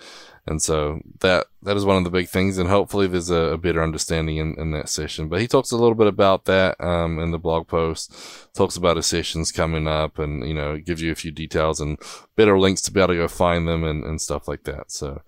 and 0.47 0.61
so 0.61 0.99
that 1.19 1.47
that 1.63 1.77
is 1.77 1.85
one 1.85 1.97
of 1.97 2.03
the 2.03 2.09
big 2.09 2.27
things, 2.27 2.57
and 2.57 2.69
hopefully 2.69 3.07
there's 3.07 3.29
a, 3.29 3.53
a 3.53 3.57
better 3.57 3.81
understanding 3.81 4.37
in, 4.37 4.55
in 4.59 4.71
that 4.71 4.89
session. 4.89 5.27
But 5.27 5.41
he 5.41 5.47
talks 5.47 5.71
a 5.71 5.77
little 5.77 5.95
bit 5.95 6.07
about 6.07 6.45
that 6.45 6.79
um, 6.79 7.19
in 7.19 7.31
the 7.31 7.39
blog 7.39 7.67
post, 7.67 8.13
talks 8.53 8.75
about 8.75 8.97
his 8.97 9.07
sessions 9.07 9.51
coming 9.51 9.87
up, 9.87 10.19
and 10.19 10.47
you 10.47 10.53
know 10.53 10.77
gives 10.77 11.01
you 11.01 11.11
a 11.11 11.15
few 11.15 11.31
details 11.31 11.79
and 11.79 11.97
better 12.35 12.59
links 12.59 12.81
to 12.83 12.91
be 12.91 12.99
able 12.99 13.13
to 13.13 13.15
go 13.15 13.27
find 13.27 13.67
them 13.67 13.83
and, 13.83 14.03
and 14.03 14.21
stuff 14.21 14.47
like 14.47 14.63
that. 14.63 14.91
So 14.91 15.21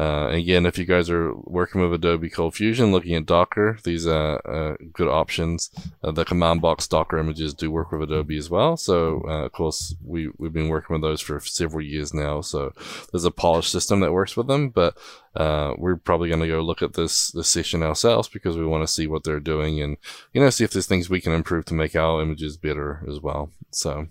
uh, 0.00 0.28
again, 0.30 0.64
if 0.64 0.78
you 0.78 0.86
guys 0.86 1.10
are 1.10 1.34
working 1.34 1.82
with 1.82 1.92
Adobe 1.92 2.30
ColdFusion, 2.30 2.90
looking 2.90 3.14
at 3.16 3.26
Docker, 3.26 3.78
these 3.84 4.06
are 4.06 4.40
uh, 4.48 4.76
good 4.94 5.08
options. 5.08 5.70
Uh, 6.02 6.10
the 6.10 6.24
command 6.24 6.62
box 6.62 6.88
Docker 6.88 7.18
images 7.18 7.52
do 7.52 7.70
work 7.70 7.92
with 7.92 8.04
Adobe 8.04 8.38
as 8.38 8.48
well. 8.48 8.78
So, 8.78 9.22
uh, 9.28 9.44
of 9.44 9.52
course, 9.52 9.94
we, 10.02 10.30
we've 10.38 10.54
been 10.54 10.70
working 10.70 10.94
with 10.94 11.02
those 11.02 11.20
for 11.20 11.38
several 11.40 11.84
years 11.84 12.14
now. 12.14 12.40
So 12.40 12.72
there's 13.12 13.26
a 13.26 13.30
polished 13.30 13.70
system 13.70 14.00
that 14.00 14.14
works 14.14 14.38
with 14.38 14.46
them, 14.46 14.70
but 14.70 14.96
uh, 15.36 15.74
we're 15.76 15.96
probably 15.96 16.30
going 16.30 16.40
to 16.40 16.48
go 16.48 16.62
look 16.62 16.80
at 16.80 16.94
this, 16.94 17.30
this 17.32 17.48
session 17.48 17.82
ourselves 17.82 18.26
because 18.26 18.56
we 18.56 18.64
want 18.64 18.82
to 18.82 18.92
see 18.92 19.06
what 19.06 19.22
they're 19.22 19.38
doing 19.38 19.82
and, 19.82 19.98
you 20.32 20.40
know, 20.40 20.48
see 20.48 20.64
if 20.64 20.70
there's 20.70 20.86
things 20.86 21.10
we 21.10 21.20
can 21.20 21.34
improve 21.34 21.66
to 21.66 21.74
make 21.74 21.94
our 21.94 22.22
images 22.22 22.56
better 22.56 23.04
as 23.06 23.20
well. 23.20 23.50
So, 23.70 24.08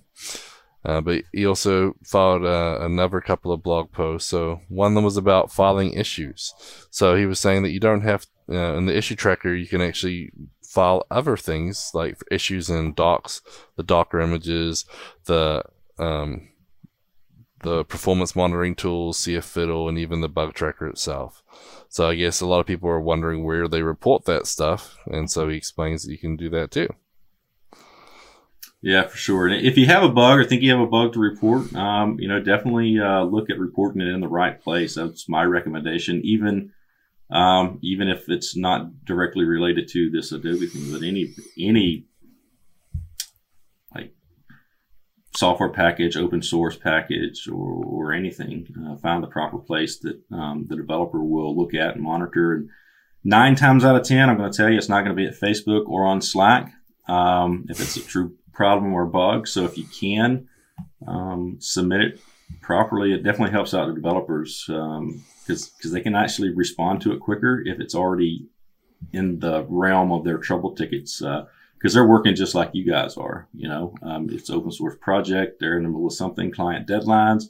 uh, 0.86 1.02
but 1.02 1.24
he 1.34 1.46
also 1.46 1.96
filed 2.04 2.46
uh, 2.46 2.80
another 2.82 3.20
couple 3.22 3.52
of 3.52 3.64
blog 3.64 3.92
posts. 3.92 4.30
So 4.30 4.62
one 4.70 4.92
of 4.92 4.96
them 4.96 5.04
was 5.04 5.18
about 5.18 5.52
filing 5.52 5.94
issues. 5.94 6.54
So 6.90 7.16
he 7.16 7.26
was 7.26 7.40
saying 7.40 7.64
that 7.64 7.72
you 7.72 7.80
don't 7.80 8.02
have 8.02 8.26
uh, 8.50 8.76
in 8.76 8.86
the 8.86 8.98
issue 8.98 9.16
tracker 9.16 9.54
you 9.54 9.68
can 9.68 9.82
actually 9.82 10.32
file 10.64 11.06
other 11.10 11.36
things 11.36 11.92
like 11.94 12.18
issues 12.32 12.70
in 12.70 12.94
docs, 12.94 13.42
the 13.76 13.84
Docker 13.84 14.20
images, 14.22 14.86
the 15.26 15.64
um, 15.98 16.50
the 17.62 17.84
performance 17.84 18.36
monitoring 18.36 18.76
tools, 18.76 19.18
CF 19.18 19.44
Fiddle, 19.44 19.90
and 19.90 19.98
even 19.98 20.22
the 20.22 20.30
bug 20.30 20.54
tracker 20.54 20.88
itself. 20.88 21.44
So 21.90 22.08
I 22.08 22.16
guess 22.16 22.40
a 22.40 22.46
lot 22.46 22.62
of 22.62 22.68
people 22.68 22.90
are 22.90 23.02
wondering 23.02 23.44
where 23.44 23.68
they 23.68 23.82
report 23.82 24.26
that 24.26 24.48
stuff, 24.48 24.98
and 25.08 25.30
so 25.30 25.50
he 25.50 25.58
explains 25.58 26.04
that 26.04 26.12
you 26.12 26.18
can 26.18 26.38
do 26.38 26.50
that 26.52 26.72
too. 26.72 26.88
Yeah, 28.82 29.08
for 29.08 29.18
sure. 29.18 29.48
And 29.48 29.66
if 29.66 29.78
you 29.78 29.88
have 29.88 30.04
a 30.04 30.10
bug 30.10 30.40
or 30.40 30.46
think 30.46 30.62
you 30.62 30.72
have 30.72 30.80
a 30.80 30.88
bug 30.88 31.14
to 31.14 31.20
report, 31.20 31.76
um, 31.76 32.18
you 32.20 32.30
know, 32.30 32.42
definitely 32.42 32.98
uh, 32.98 33.24
look 33.24 33.50
at 33.50 33.60
reporting 33.60 34.02
it 34.02 34.08
in 34.08 34.22
the 34.22 34.28
right 34.28 34.62
place. 34.62 34.96
That's 34.96 35.28
my 35.28 35.44
recommendation. 35.44 36.22
Even 36.24 36.72
um, 37.30 37.80
even 37.84 38.08
if 38.08 38.30
it's 38.30 38.56
not 38.56 39.06
directly 39.06 39.46
related 39.46 39.90
to 39.90 40.10
this 40.10 40.32
Adobe 40.32 40.66
thing, 40.68 40.92
but 40.92 41.04
any 41.04 41.34
any 41.60 42.06
like 43.94 44.14
software 45.36 45.70
package, 45.70 46.16
open 46.16 46.42
source 46.42 46.78
package, 46.78 47.48
or, 47.48 47.84
or 47.84 48.14
anything, 48.14 48.66
uh, 48.88 48.96
find 48.98 49.22
the 49.22 49.28
proper 49.28 49.60
place 49.60 50.00
that 50.00 50.22
um, 50.32 50.66
the 50.70 50.78
developer 50.78 51.22
will 51.22 51.56
look 51.56 51.74
at 51.74 51.96
and 51.96 52.04
monitor. 52.04 52.54
And 52.54 52.70
nine 53.26 53.56
times 53.56 53.84
out 53.84 53.98
of 53.98 54.04
ten, 54.04 54.30
I'm 54.30 54.38
going 54.38 54.50
to 54.50 54.58
tell 54.58 54.70
you, 54.70 54.78
it's 54.78 54.90
not 54.90 55.04
going 55.04 55.16
to 55.16 55.22
be 55.22 55.28
at 55.28 55.40
Facebook 55.40 55.88
or 55.88 56.06
on 56.06 56.22
Slack. 56.22 56.72
Um, 57.08 57.66
if 57.70 57.80
it's 57.82 57.98
a 57.98 58.02
true 58.02 58.36
problem 58.60 58.94
or 58.94 59.06
bug. 59.06 59.48
So 59.48 59.64
if 59.64 59.78
you 59.78 59.86
can 59.86 60.50
um, 61.08 61.56
submit 61.62 62.02
it 62.02 62.20
properly, 62.62 63.14
it 63.14 63.24
definitely 63.24 63.54
helps 63.54 63.74
out 63.74 63.88
the 63.88 63.94
developers 63.94 64.66
because 64.68 65.00
um, 65.02 65.24
because 65.48 65.92
they 65.94 66.02
can 66.02 66.14
actually 66.14 66.54
respond 66.54 67.02
to 67.02 67.14
it 67.14 67.22
quicker 67.22 67.64
if 67.66 67.80
it's 67.80 67.96
already 67.96 68.50
in 69.14 69.40
the 69.40 69.66
realm 69.70 70.12
of 70.12 70.26
their 70.26 70.40
trouble 70.40 70.76
tickets. 70.76 71.20
because 71.20 71.46
uh, 71.46 71.94
they're 71.94 72.06
working 72.06 72.36
just 72.36 72.54
like 72.54 72.72
you 72.74 72.84
guys 72.84 73.16
are, 73.16 73.48
you 73.54 73.70
know, 73.70 73.96
um, 74.02 74.28
it's 74.30 74.50
open 74.50 74.74
source 74.74 74.98
project. 75.00 75.62
They're 75.62 75.78
in 75.78 75.84
the 75.84 75.90
middle 75.90 76.08
of 76.08 76.14
something, 76.14 76.52
client 76.52 76.86
deadlines. 76.86 77.46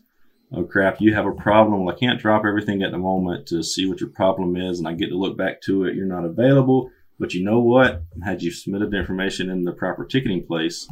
Oh 0.52 0.64
crap, 0.64 1.02
you 1.02 1.16
have 1.16 1.26
a 1.26 1.32
problem. 1.32 1.86
Well, 1.86 1.96
I 1.96 2.00
can't 2.00 2.20
drop 2.20 2.46
everything 2.46 2.84
at 2.84 2.92
the 2.92 3.00
moment 3.00 3.48
to 3.48 3.64
see 3.64 3.88
what 3.88 4.00
your 4.00 4.12
problem 4.12 4.56
is. 4.56 4.78
And 4.78 4.88
I 4.88 4.94
get 4.94 5.10
to 5.10 5.18
look 5.18 5.36
back 5.36 5.60
to 5.62 5.86
it. 5.86 5.96
You're 5.96 6.06
not 6.06 6.26
available 6.26 6.92
but 7.20 7.34
you 7.34 7.44
know 7.44 7.60
what? 7.60 8.04
Had 8.24 8.42
you 8.42 8.52
submitted 8.52 8.92
the 8.92 8.98
information 8.98 9.50
in 9.50 9.64
the 9.64 9.74
proper 9.74 10.06
ticketing 10.06 10.46
place, 10.46 10.88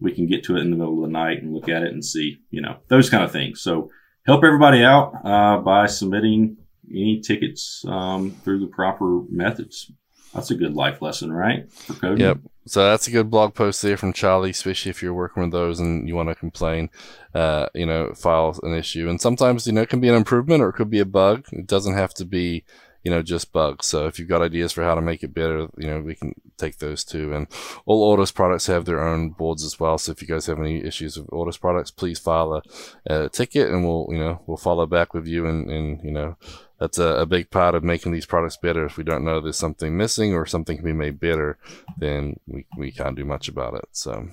we 0.00 0.12
can 0.12 0.26
get 0.26 0.44
to 0.44 0.56
it 0.56 0.60
in 0.60 0.70
the 0.70 0.76
middle 0.76 1.02
of 1.02 1.08
the 1.08 1.12
night 1.12 1.42
and 1.42 1.54
look 1.54 1.68
at 1.68 1.82
it 1.82 1.92
and 1.92 2.04
see, 2.04 2.38
you 2.50 2.60
know, 2.60 2.78
those 2.88 3.08
kind 3.08 3.24
of 3.24 3.32
things. 3.32 3.60
So 3.60 3.90
help 4.26 4.44
everybody 4.44 4.82
out 4.82 5.12
uh, 5.24 5.58
by 5.58 5.86
submitting 5.86 6.56
any 6.90 7.20
tickets 7.20 7.84
um, 7.86 8.32
through 8.44 8.60
the 8.60 8.66
proper 8.66 9.22
methods. 9.30 9.90
That's 10.34 10.50
a 10.50 10.54
good 10.54 10.74
life 10.74 11.00
lesson, 11.00 11.32
right? 11.32 11.70
For 11.72 11.94
coding. 11.94 12.26
Yep. 12.26 12.38
So 12.66 12.84
that's 12.84 13.08
a 13.08 13.10
good 13.10 13.30
blog 13.30 13.54
post 13.54 13.80
there 13.80 13.96
from 13.96 14.12
Charlie, 14.12 14.50
especially 14.50 14.90
if 14.90 15.02
you're 15.02 15.14
working 15.14 15.42
with 15.42 15.52
those 15.52 15.80
and 15.80 16.06
you 16.06 16.14
want 16.14 16.28
to 16.28 16.34
complain, 16.34 16.90
uh, 17.34 17.68
you 17.74 17.86
know, 17.86 18.12
file 18.12 18.58
an 18.62 18.74
issue. 18.74 19.08
And 19.08 19.20
sometimes, 19.20 19.66
you 19.66 19.72
know, 19.72 19.80
it 19.80 19.88
can 19.88 20.00
be 20.00 20.08
an 20.08 20.14
improvement 20.14 20.62
or 20.62 20.68
it 20.68 20.74
could 20.74 20.90
be 20.90 21.00
a 21.00 21.06
bug. 21.06 21.46
It 21.52 21.66
doesn't 21.66 21.94
have 21.94 22.12
to 22.14 22.26
be 22.26 22.64
you 23.02 23.10
know, 23.10 23.22
just 23.22 23.52
bugs. 23.52 23.86
So 23.86 24.06
if 24.06 24.18
you've 24.18 24.28
got 24.28 24.42
ideas 24.42 24.72
for 24.72 24.82
how 24.84 24.94
to 24.94 25.00
make 25.00 25.22
it 25.22 25.34
better, 25.34 25.68
you 25.76 25.88
know, 25.88 26.00
we 26.00 26.14
can 26.14 26.34
take 26.56 26.78
those 26.78 27.04
too. 27.04 27.32
And 27.32 27.46
all 27.86 28.16
Ortus 28.16 28.34
products 28.34 28.66
have 28.66 28.84
their 28.84 29.06
own 29.06 29.30
boards 29.30 29.64
as 29.64 29.78
well. 29.78 29.98
So 29.98 30.12
if 30.12 30.20
you 30.20 30.28
guys 30.28 30.46
have 30.46 30.58
any 30.58 30.84
issues 30.84 31.16
with 31.16 31.28
Ortus 31.28 31.60
products, 31.60 31.90
please 31.90 32.18
file 32.18 32.54
a, 32.54 32.62
a 33.06 33.28
ticket 33.28 33.70
and 33.70 33.86
we'll, 33.86 34.08
you 34.10 34.18
know, 34.18 34.42
we'll 34.46 34.56
follow 34.56 34.86
back 34.86 35.14
with 35.14 35.26
you. 35.26 35.46
And, 35.46 35.70
and 35.70 36.02
you 36.02 36.10
know, 36.10 36.36
that's 36.78 36.98
a, 36.98 37.20
a 37.20 37.26
big 37.26 37.50
part 37.50 37.74
of 37.74 37.84
making 37.84 38.12
these 38.12 38.26
products 38.26 38.56
better. 38.56 38.84
If 38.84 38.96
we 38.96 39.04
don't 39.04 39.24
know 39.24 39.40
there's 39.40 39.56
something 39.56 39.96
missing 39.96 40.34
or 40.34 40.46
something 40.46 40.76
can 40.76 40.84
be 40.84 40.92
made 40.92 41.20
better, 41.20 41.58
then 41.96 42.38
we, 42.46 42.66
we 42.76 42.90
can't 42.90 43.16
do 43.16 43.24
much 43.24 43.48
about 43.48 43.74
it. 43.74 43.88
So, 43.92 44.28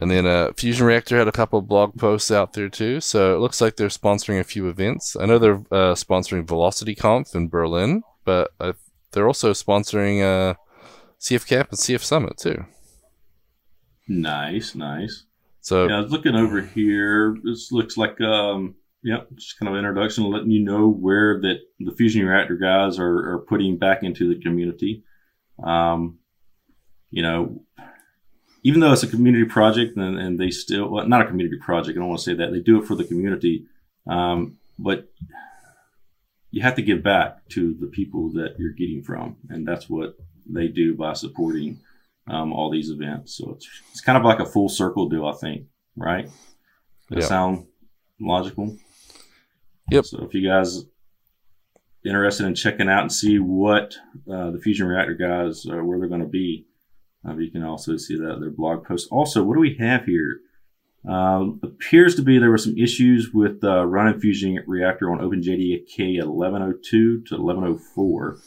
and 0.00 0.10
then 0.10 0.26
uh, 0.26 0.50
FusionReactor 0.52 1.18
had 1.18 1.28
a 1.28 1.32
couple 1.32 1.60
blog 1.62 1.96
posts 1.96 2.30
out 2.30 2.52
there 2.52 2.68
too. 2.68 3.00
So 3.00 3.34
it 3.34 3.40
looks 3.40 3.60
like 3.60 3.76
they're 3.76 3.88
sponsoring 3.88 4.40
a 4.40 4.44
few 4.44 4.68
events. 4.68 5.16
I 5.18 5.26
know 5.26 5.38
they're 5.38 5.64
uh, 5.72 5.94
sponsoring 5.94 6.46
Velocity 6.46 6.94
Conf 6.94 7.34
in 7.34 7.48
Berlin, 7.48 8.02
but 8.24 8.52
uh, 8.60 8.74
they're 9.12 9.26
also 9.26 9.52
sponsoring 9.52 10.22
uh, 10.22 10.54
CF 11.20 11.46
Camp 11.46 11.70
and 11.70 11.78
CF 11.78 12.02
Summit 12.02 12.38
too. 12.38 12.64
Nice, 14.06 14.74
nice. 14.74 15.24
So 15.60 15.88
yeah, 15.88 15.98
I 15.98 16.00
was 16.00 16.12
looking 16.12 16.34
over 16.34 16.62
here. 16.62 17.36
This 17.44 17.72
looks 17.72 17.96
like 17.96 18.20
um, 18.20 18.76
yeah, 19.02 19.18
just 19.34 19.58
kind 19.58 19.70
of 19.70 19.76
introduction, 19.76 20.30
letting 20.30 20.50
you 20.50 20.64
know 20.64 20.88
where 20.88 21.40
that 21.40 21.58
the 21.78 21.92
FusionReactor 21.92 22.60
guys 22.60 22.98
are, 22.98 23.32
are 23.32 23.44
putting 23.48 23.78
back 23.78 24.02
into 24.02 24.32
the 24.32 24.40
community. 24.40 25.04
Um, 25.62 26.18
you 27.10 27.22
know, 27.22 27.62
even 28.68 28.80
though 28.80 28.92
it's 28.92 29.02
a 29.02 29.08
community 29.08 29.46
project 29.46 29.96
and, 29.96 30.18
and 30.18 30.38
they 30.38 30.50
still, 30.50 30.90
well, 30.90 31.08
not 31.08 31.22
a 31.22 31.26
community 31.26 31.56
project, 31.56 31.96
I 31.96 32.00
don't 32.00 32.10
want 32.10 32.20
to 32.20 32.24
say 32.30 32.34
that. 32.34 32.52
They 32.52 32.60
do 32.60 32.78
it 32.78 32.86
for 32.86 32.94
the 32.94 33.04
community. 33.04 33.64
Um, 34.06 34.58
but 34.78 35.08
you 36.50 36.60
have 36.60 36.74
to 36.74 36.82
give 36.82 37.02
back 37.02 37.48
to 37.54 37.74
the 37.80 37.86
people 37.86 38.30
that 38.32 38.56
you're 38.58 38.74
getting 38.74 39.02
from. 39.02 39.36
And 39.48 39.66
that's 39.66 39.88
what 39.88 40.18
they 40.44 40.68
do 40.68 40.94
by 40.94 41.14
supporting 41.14 41.80
um, 42.26 42.52
all 42.52 42.70
these 42.70 42.90
events. 42.90 43.38
So 43.38 43.52
it's, 43.52 43.66
it's 43.90 44.02
kind 44.02 44.18
of 44.18 44.24
like 44.24 44.38
a 44.38 44.44
full 44.44 44.68
circle 44.68 45.08
deal, 45.08 45.26
I 45.26 45.32
think, 45.32 45.64
right? 45.96 46.28
That 47.08 47.20
yep. 47.20 47.28
sound 47.28 47.68
logical? 48.20 48.76
Yep. 49.90 50.04
So 50.04 50.24
if 50.26 50.34
you 50.34 50.46
guys 50.46 50.84
interested 52.04 52.46
in 52.46 52.54
checking 52.54 52.90
out 52.90 53.00
and 53.00 53.12
see 53.12 53.38
what 53.38 53.96
uh, 54.30 54.50
the 54.50 54.58
FusionReactor 54.58 55.18
guys, 55.18 55.64
uh, 55.64 55.82
where 55.82 55.98
they're 55.98 56.08
going 56.08 56.20
to 56.20 56.26
be, 56.28 56.66
uh, 57.26 57.36
you 57.36 57.50
can 57.50 57.62
also 57.62 57.96
see 57.96 58.16
that 58.16 58.38
their 58.40 58.50
blog 58.50 58.84
post. 58.84 59.08
Also, 59.10 59.42
what 59.42 59.54
do 59.54 59.60
we 59.60 59.76
have 59.78 60.04
here? 60.04 60.40
Um, 61.08 61.60
appears 61.62 62.16
to 62.16 62.22
be 62.22 62.38
there 62.38 62.50
were 62.50 62.58
some 62.58 62.76
issues 62.76 63.32
with 63.32 63.62
uh, 63.62 63.86
running 63.86 64.20
FusionReactor 64.20 65.10
on 65.10 65.20
OpenJDK 65.20 66.24
1102 66.24 67.22
to 67.24 67.36
1104. 67.36 68.38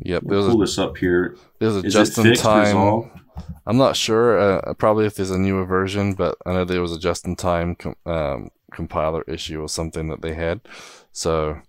Yep, 0.00 0.22
we'll 0.24 0.48
pull 0.48 0.62
a, 0.62 0.64
this 0.64 0.78
up 0.78 0.96
here. 0.98 1.36
There's 1.58 1.76
a 1.76 1.80
Is 1.80 1.92
just 1.92 2.18
in 2.18 2.34
time. 2.34 3.10
I'm 3.66 3.76
not 3.76 3.96
sure. 3.96 4.38
Uh, 4.38 4.74
probably 4.74 5.06
if 5.06 5.16
there's 5.16 5.30
a 5.30 5.38
newer 5.38 5.64
version, 5.64 6.14
but 6.14 6.36
I 6.46 6.52
know 6.52 6.64
there 6.64 6.80
was 6.80 6.92
a 6.92 6.98
just 6.98 7.26
in 7.26 7.34
time 7.34 7.74
com- 7.74 7.96
um, 8.06 8.50
compiler 8.72 9.22
issue 9.22 9.60
or 9.60 9.68
something 9.68 10.08
that 10.08 10.22
they 10.22 10.34
had. 10.34 10.60
So 11.12 11.60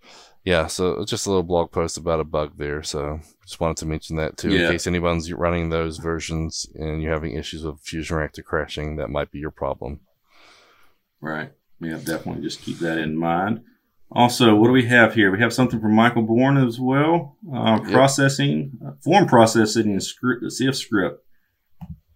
yeah, 0.47 0.67
so 0.67 1.03
just 1.03 1.25
a 1.25 1.29
little 1.29 1.43
blog 1.43 1.73
post 1.73 1.97
about 1.97 2.21
a 2.21 2.23
bug 2.23 2.53
there. 2.55 2.81
So 2.81 3.19
just 3.43 3.59
wanted 3.59 3.75
to 3.77 3.85
mention 3.85 4.15
that 4.15 4.37
too, 4.37 4.49
yeah. 4.49 4.67
in 4.67 4.71
case 4.71 4.87
anyone's 4.87 5.31
running 5.33 5.69
those 5.69 5.97
versions 5.97 6.65
and 6.73 7.01
you're 7.01 7.11
having 7.11 7.35
issues 7.35 7.65
with 7.65 7.83
FusionReactor 7.83 8.45
crashing, 8.45 8.95
that 8.95 9.09
might 9.09 9.29
be 9.29 9.39
your 9.39 9.51
problem. 9.51 9.99
Right. 11.19 11.51
Yeah, 11.81 11.97
definitely 11.97 12.43
just 12.43 12.61
keep 12.61 12.79
that 12.79 12.97
in 12.97 13.17
mind. 13.17 13.59
Also, 14.09 14.55
what 14.55 14.67
do 14.67 14.71
we 14.71 14.85
have 14.85 15.15
here? 15.15 15.33
We 15.33 15.41
have 15.41 15.51
something 15.51 15.81
from 15.81 15.93
Michael 15.93 16.21
Born 16.21 16.55
as 16.55 16.79
well. 16.79 17.35
Uh, 17.53 17.81
yep. 17.83 17.91
Processing, 17.91 18.71
uh, 18.85 18.91
form 19.03 19.27
processing 19.27 19.91
in 19.91 19.99
script, 19.99 20.45
CF 20.45 20.75
script. 20.75 21.25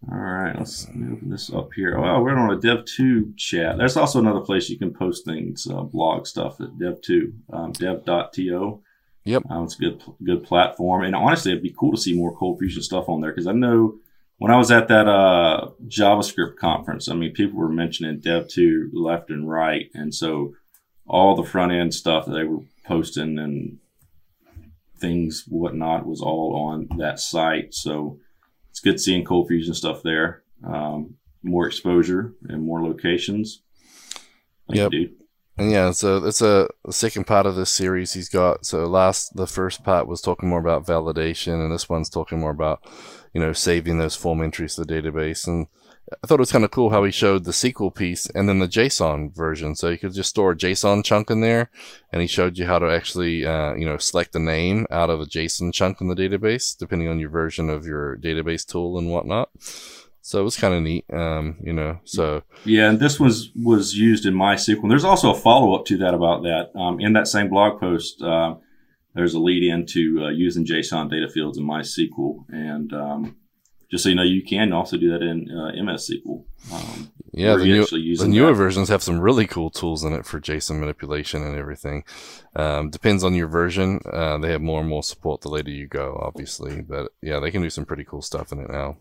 All 0.10 0.18
right, 0.18 0.58
let's 0.58 0.88
move 0.94 1.20
this 1.22 1.54
up 1.54 1.74
here. 1.76 1.96
Oh, 1.96 2.22
we're 2.22 2.36
on 2.36 2.58
a 2.58 2.60
dev.to 2.60 3.34
chat. 3.38 3.78
There's 3.78 3.98
also 3.98 4.20
another 4.20 4.40
place 4.40 4.68
you 4.68 4.78
can 4.78 4.94
post 4.94 5.26
things, 5.26 5.68
uh, 5.68 5.84
blog 5.84 6.26
stuff 6.26 6.60
at 6.60 6.80
dev.to, 6.80 7.34
um, 7.54 7.72
dev.to. 7.74 8.82
Yep. 9.26 9.44
Um, 9.50 9.66
it's 9.66 9.76
a 9.76 9.80
good, 9.80 10.04
good 10.24 10.44
platform. 10.44 11.04
And 11.04 11.16
honestly, 11.16 11.52
it'd 11.52 11.64
be 11.64 11.76
cool 11.78 11.92
to 11.92 12.02
see 12.02 12.16
more 12.16 12.36
ColdFusion 12.36 12.82
stuff 12.82 13.10
on 13.10 13.22
there 13.22 13.32
because 13.32 13.46
I 13.46 13.52
know 13.52 14.00
when 14.40 14.52
I 14.52 14.58
was 14.58 14.72
at 14.72 14.88
that 14.88 15.08
uh, 15.08 15.70
JavaScript 15.86 16.56
conference, 16.56 17.08
I 17.08 17.14
mean, 17.14 17.32
people 17.34 17.60
were 17.60 17.70
mentioning 17.70 18.20
dev.to 18.20 18.90
left 18.92 19.30
and 19.30 19.48
right. 19.48 19.92
And 19.94 20.16
so 20.16 20.56
all 21.06 21.36
the 21.36 21.48
front 21.48 21.74
end 21.74 21.94
stuff 21.94 22.26
that 22.26 22.32
they 22.32 22.44
were 22.44 22.64
posting 22.86 23.38
and 23.38 23.78
things, 24.98 25.46
whatnot, 25.48 26.08
was 26.08 26.22
all 26.22 26.56
on 26.56 26.90
that 26.98 27.20
site. 27.20 27.76
So 27.76 28.18
it's 28.82 28.90
good 28.90 29.00
seeing 29.00 29.24
ColdFusion 29.24 29.76
stuff 29.76 30.02
there. 30.02 30.42
Um, 30.64 31.16
more 31.44 31.68
exposure 31.68 32.34
and 32.50 32.64
more 32.64 32.84
locations. 32.84 33.62
Thank 34.68 34.78
yep. 34.78 34.92
You, 34.92 35.10
and 35.58 35.72
yeah, 35.72 35.92
so 35.92 36.26
it's 36.26 36.42
a 36.42 36.68
the 36.84 36.94
second 36.94 37.28
part 37.28 37.46
of 37.46 37.56
this 37.56 37.70
series 37.70 38.14
he's 38.14 38.30
got. 38.30 38.66
So 38.66 38.86
last 38.86 39.36
the 39.36 39.46
first 39.46 39.84
part 39.84 40.08
was 40.08 40.22
talking 40.22 40.50
more 40.50 40.60
about 40.60 40.86
validation, 40.86 41.64
and 41.64 41.72
this 41.72 41.90
one's 41.90 42.10
talking 42.10 42.40
more 42.40 42.52
about 42.52 42.82
you 43.34 43.42
know 43.42 43.54
saving 43.54 44.00
those 44.00 44.16
form 44.16 44.42
entries 44.42 44.76
to 44.76 44.84
the 44.84 44.94
database. 44.94 45.46
And 45.46 45.68
I 46.24 46.28
thought 46.28 46.40
it 46.40 46.42
was 46.42 46.52
kind 46.52 46.66
of 46.66 46.72
cool 46.72 46.90
how 46.90 47.04
he 47.04 47.12
showed 47.12 47.46
the 47.46 47.52
SQL 47.52 47.94
piece 47.94 48.26
and 48.30 48.50
then 48.50 48.60
the 48.60 48.68
JSON 48.68 49.34
version. 49.34 49.76
So 49.76 49.90
you 49.90 49.98
could 49.98 50.14
just 50.14 50.32
store 50.32 50.52
a 50.52 50.56
JSON 50.56 51.06
chunk 51.06 51.32
in 51.32 51.42
there, 51.42 51.70
and 52.12 52.22
he 52.22 52.28
showed 52.28 52.58
you 52.58 52.66
how 52.66 52.80
to 52.80 52.88
actually 52.88 53.46
uh, 53.46 53.74
you 53.76 53.86
know 53.86 53.98
select 53.98 54.34
the 54.34 54.40
name 54.40 54.88
out 54.92 55.10
of 55.10 55.22
a 55.22 55.26
JSON 55.26 55.74
chunk 55.74 56.02
in 56.02 56.08
the 56.08 56.16
database, 56.16 56.78
depending 56.78 57.08
on 57.08 57.20
your 57.20 57.30
version 57.30 57.70
of 57.70 57.86
your 57.86 58.18
database 58.18 58.66
tool 58.66 58.98
and 58.98 59.10
whatnot. 59.10 59.50
So 60.22 60.40
it 60.40 60.44
was 60.44 60.58
kind 60.58 60.74
of 60.74 60.84
neat, 60.84 61.06
um, 61.12 61.58
you 61.64 61.74
know. 61.74 62.00
So 62.04 62.44
yeah, 62.66 62.90
and 62.90 63.00
this 63.00 63.20
was 63.20 63.52
was 63.56 63.96
used 63.96 64.26
in 64.26 64.34
MySQL. 64.34 64.82
And 64.82 64.92
there's 64.92 65.06
also 65.06 65.32
a 65.32 65.40
follow 65.40 65.76
up 65.76 65.86
to 65.86 65.98
that 65.98 66.14
about 66.14 66.44
that 66.44 66.72
um, 66.80 67.00
in 67.00 67.14
that 67.14 67.28
same 67.28 67.50
blog 67.50 67.80
post. 67.80 68.22
Uh, 68.22 68.56
there's 69.14 69.34
a 69.34 69.40
lead 69.40 69.64
into 69.64 70.24
uh, 70.24 70.30
using 70.30 70.66
JSON 70.66 71.10
data 71.10 71.28
fields 71.28 71.58
in 71.58 71.66
MySQL, 71.66 72.46
and 72.50 72.94
um, 72.94 73.36
just 73.92 74.04
so 74.04 74.10
you 74.10 74.16
know, 74.16 74.24
you 74.24 74.42
can 74.42 74.72
also 74.72 74.98
do 74.98 75.12
that 75.12 75.22
in 75.22 75.52
uh, 75.52 75.84
MS 75.84 76.10
SQL. 76.10 76.46
Um, 76.74 77.12
yeah, 77.34 77.56
the, 77.56 77.66
new, 77.66 77.86
the 77.86 78.28
newer 78.28 78.52
that. 78.52 78.56
versions 78.56 78.90
have 78.90 79.04
some 79.04 79.20
really 79.20 79.48
cool 79.48 79.70
tools 79.70 80.04
in 80.04 80.14
it 80.14 80.26
for 80.26 80.40
JSON 80.40 80.80
manipulation 80.80 81.44
and 81.44 81.58
everything. 81.58 82.04
Um, 82.56 82.90
depends 82.90 83.24
on 83.24 83.36
your 83.36 83.48
version. 83.48 84.00
Uh, 84.12 84.38
they 84.38 84.52
have 84.52 84.62
more 84.62 84.80
and 84.80 84.90
more 84.90 85.04
support 85.04 85.42
the 85.42 85.50
later 85.50 85.72
you 85.72 85.88
go, 85.88 86.20
obviously. 86.22 86.82
But 86.82 87.12
yeah, 87.22 87.40
they 87.40 87.52
can 87.52 87.62
do 87.62 87.70
some 87.70 87.86
pretty 87.86 88.04
cool 88.04 88.22
stuff 88.22 88.52
in 88.52 88.60
it 88.60 88.70
now. 88.70 88.98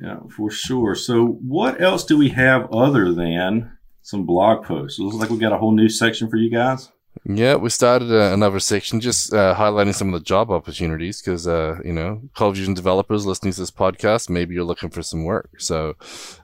Yeah, 0.00 0.20
for 0.36 0.50
sure. 0.50 0.94
So, 0.94 1.26
what 1.26 1.80
else 1.80 2.04
do 2.04 2.16
we 2.16 2.28
have 2.30 2.72
other 2.72 3.12
than 3.12 3.76
some 4.02 4.24
blog 4.24 4.64
posts? 4.64 4.98
It 4.98 5.02
looks 5.02 5.16
like 5.16 5.30
we 5.30 5.38
got 5.38 5.52
a 5.52 5.58
whole 5.58 5.72
new 5.72 5.88
section 5.88 6.30
for 6.30 6.36
you 6.36 6.50
guys. 6.50 6.90
Yeah, 7.24 7.56
we 7.56 7.68
started 7.70 8.10
uh, 8.10 8.32
another 8.32 8.60
section 8.60 9.00
just 9.00 9.34
uh, 9.34 9.54
highlighting 9.54 9.94
some 9.94 10.14
of 10.14 10.20
the 10.20 10.24
job 10.24 10.50
opportunities 10.50 11.20
because, 11.20 11.46
uh, 11.46 11.78
you 11.84 11.92
know, 11.92 12.22
ColdFusion 12.34 12.74
developers 12.74 13.26
listening 13.26 13.52
to 13.52 13.60
this 13.60 13.70
podcast, 13.70 14.30
maybe 14.30 14.54
you're 14.54 14.64
looking 14.64 14.90
for 14.90 15.02
some 15.02 15.24
work. 15.24 15.50
So 15.58 15.96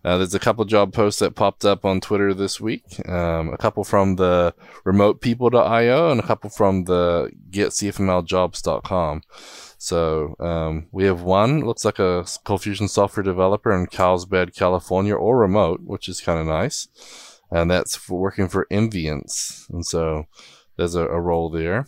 uh, 0.04 0.18
there's 0.18 0.34
a 0.34 0.38
couple 0.38 0.64
job 0.66 0.92
posts 0.92 1.20
that 1.20 1.34
popped 1.34 1.64
up 1.64 1.84
on 1.84 2.00
Twitter 2.00 2.34
this 2.34 2.60
week. 2.60 2.84
Um, 3.08 3.54
a 3.54 3.56
couple 3.56 3.84
from 3.84 4.16
the 4.16 4.54
remotepeople.io 4.84 6.10
and 6.10 6.20
a 6.20 6.26
couple 6.26 6.50
from 6.50 6.84
the 6.84 7.30
getcfmljobs.com. 7.50 9.22
So 9.78 10.36
um, 10.40 10.88
we 10.92 11.04
have 11.04 11.22
one, 11.22 11.64
looks 11.64 11.84
like 11.84 11.98
a 11.98 12.24
ColdFusion 12.44 12.90
software 12.90 13.24
developer 13.24 13.72
in 13.72 13.86
Carlsbad, 13.86 14.54
California, 14.54 15.14
or 15.14 15.38
remote, 15.38 15.80
which 15.84 16.08
is 16.08 16.20
kind 16.20 16.38
of 16.38 16.46
nice. 16.46 16.88
And 17.50 17.70
that's 17.70 17.94
for 17.96 18.18
working 18.18 18.48
for 18.48 18.66
Enviance. 18.70 19.70
And 19.70 19.86
so 19.86 20.26
there's 20.76 20.94
a, 20.94 21.06
a 21.06 21.20
role 21.20 21.50
there. 21.50 21.86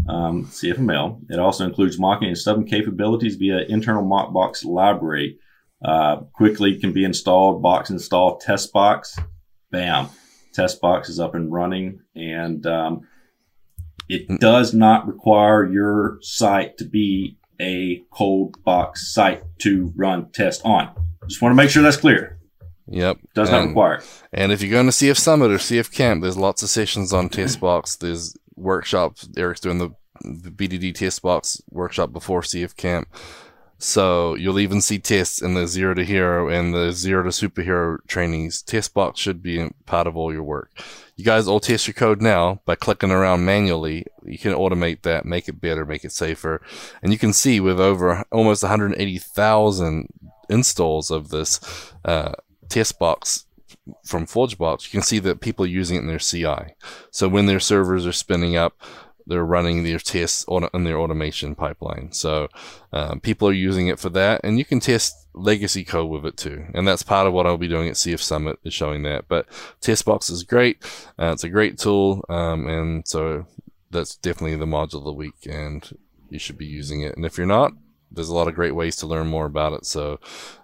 um, 0.08 0.46
CFML. 0.46 1.20
It 1.28 1.38
also 1.38 1.66
includes 1.66 1.98
mocking 1.98 2.28
and 2.28 2.38
stubbing 2.38 2.64
capabilities 2.64 3.36
via 3.36 3.66
internal 3.68 4.02
mockbox 4.02 4.64
library. 4.64 5.38
Uh, 5.84 6.20
quickly 6.32 6.80
can 6.80 6.94
be 6.94 7.04
installed, 7.04 7.62
box 7.62 7.90
install, 7.90 8.40
TestBox. 8.40 9.22
Bam. 9.70 10.08
TestBox 10.56 11.10
is 11.10 11.20
up 11.20 11.34
and 11.34 11.52
running. 11.52 12.00
And 12.14 12.66
um, 12.66 13.06
it 14.08 14.40
does 14.40 14.72
not 14.72 15.06
require 15.06 15.70
your 15.70 16.16
site 16.22 16.78
to 16.78 16.86
be 16.86 17.36
a 17.60 18.02
ColdBox 18.12 18.98
site 18.98 19.42
to 19.60 19.92
run 19.96 20.30
test 20.32 20.62
on. 20.64 20.90
Just 21.28 21.42
want 21.42 21.52
to 21.52 21.56
make 21.56 21.70
sure 21.70 21.82
that's 21.82 21.96
clear. 21.96 22.38
Yep. 22.88 23.18
Does 23.34 23.48
and, 23.48 23.58
not 23.58 23.66
require. 23.68 24.02
And 24.32 24.52
if 24.52 24.62
you're 24.62 24.70
going 24.70 24.86
to 24.86 24.92
CF 24.92 25.18
Summit 25.18 25.50
or 25.50 25.56
CF 25.56 25.92
Camp, 25.92 26.22
there's 26.22 26.36
lots 26.36 26.62
of 26.62 26.68
sessions 26.68 27.12
on 27.12 27.28
TestBox. 27.28 27.98
There's 27.98 28.36
workshops. 28.54 29.28
Eric's 29.36 29.60
doing 29.60 29.78
the, 29.78 29.90
the 30.22 30.50
BDD 30.50 30.92
TestBox 30.92 31.62
workshop 31.70 32.12
before 32.12 32.42
CF 32.42 32.76
Camp. 32.76 33.08
So 33.78 34.34
you'll 34.36 34.58
even 34.58 34.80
see 34.80 34.98
tests 34.98 35.42
in 35.42 35.54
the 35.54 35.66
zero 35.66 35.94
to 35.94 36.04
hero 36.04 36.48
and 36.48 36.72
the 36.72 36.92
zero 36.92 37.22
to 37.24 37.28
superhero 37.28 37.98
trainings. 38.06 38.62
TestBox 38.62 39.18
should 39.18 39.42
be 39.42 39.68
part 39.84 40.06
of 40.06 40.16
all 40.16 40.32
your 40.32 40.42
work. 40.42 40.70
You 41.16 41.24
guys 41.24 41.46
all 41.46 41.60
test 41.60 41.86
your 41.86 41.94
code 41.94 42.22
now 42.22 42.60
by 42.64 42.74
clicking 42.74 43.10
around 43.10 43.44
manually. 43.44 44.06
You 44.24 44.38
can 44.38 44.52
automate 44.52 45.02
that, 45.02 45.26
make 45.26 45.48
it 45.48 45.60
better, 45.60 45.84
make 45.84 46.04
it 46.04 46.12
safer. 46.12 46.62
And 47.02 47.12
you 47.12 47.18
can 47.18 47.32
see 47.32 47.60
with 47.60 47.80
over 47.80 48.24
almost 48.32 48.62
180,000 48.62 50.08
installs 50.48 51.10
of 51.10 51.28
this, 51.28 51.60
uh, 52.04 52.32
TestBox 52.68 53.44
from 54.04 54.26
ForgeBox, 54.26 54.84
you 54.84 54.90
can 54.90 55.02
see 55.02 55.18
that 55.20 55.40
people 55.40 55.64
are 55.64 55.68
using 55.68 55.96
it 55.96 56.00
in 56.00 56.06
their 56.06 56.18
CI. 56.18 56.74
So 57.10 57.28
when 57.28 57.46
their 57.46 57.60
servers 57.60 58.06
are 58.06 58.12
spinning 58.12 58.56
up, 58.56 58.80
they're 59.26 59.44
running 59.44 59.82
their 59.82 59.98
tests 59.98 60.44
on 60.48 60.84
their 60.84 60.98
automation 60.98 61.54
pipeline. 61.54 62.12
So 62.12 62.48
um, 62.92 63.20
people 63.20 63.48
are 63.48 63.52
using 63.52 63.88
it 63.88 63.98
for 63.98 64.08
that, 64.10 64.40
and 64.44 64.58
you 64.58 64.64
can 64.64 64.80
test 64.80 65.26
legacy 65.34 65.84
code 65.84 66.10
with 66.10 66.24
it 66.24 66.36
too. 66.36 66.66
And 66.74 66.86
that's 66.86 67.02
part 67.02 67.26
of 67.26 67.32
what 67.32 67.46
I'll 67.46 67.58
be 67.58 67.68
doing 67.68 67.88
at 67.88 67.94
CF 67.94 68.20
Summit 68.20 68.58
is 68.64 68.72
showing 68.72 69.02
that. 69.02 69.28
But 69.28 69.48
TestBox 69.80 70.30
is 70.30 70.42
great. 70.44 70.82
Uh, 71.18 71.32
it's 71.32 71.44
a 71.44 71.48
great 71.48 71.78
tool, 71.78 72.24
um, 72.28 72.66
and 72.68 73.06
so 73.06 73.46
that's 73.90 74.16
definitely 74.16 74.56
the 74.56 74.66
module 74.66 74.98
of 74.98 75.04
the 75.04 75.12
week, 75.12 75.46
and 75.48 75.96
you 76.30 76.38
should 76.38 76.58
be 76.58 76.66
using 76.66 77.02
it. 77.02 77.16
And 77.16 77.24
if 77.24 77.36
you're 77.36 77.46
not, 77.46 77.72
there's 78.10 78.28
a 78.28 78.34
lot 78.34 78.48
of 78.48 78.54
great 78.54 78.74
ways 78.74 78.96
to 78.96 79.06
learn 79.06 79.26
more 79.26 79.46
about 79.46 79.72
it. 79.72 79.84
So, 79.84 80.20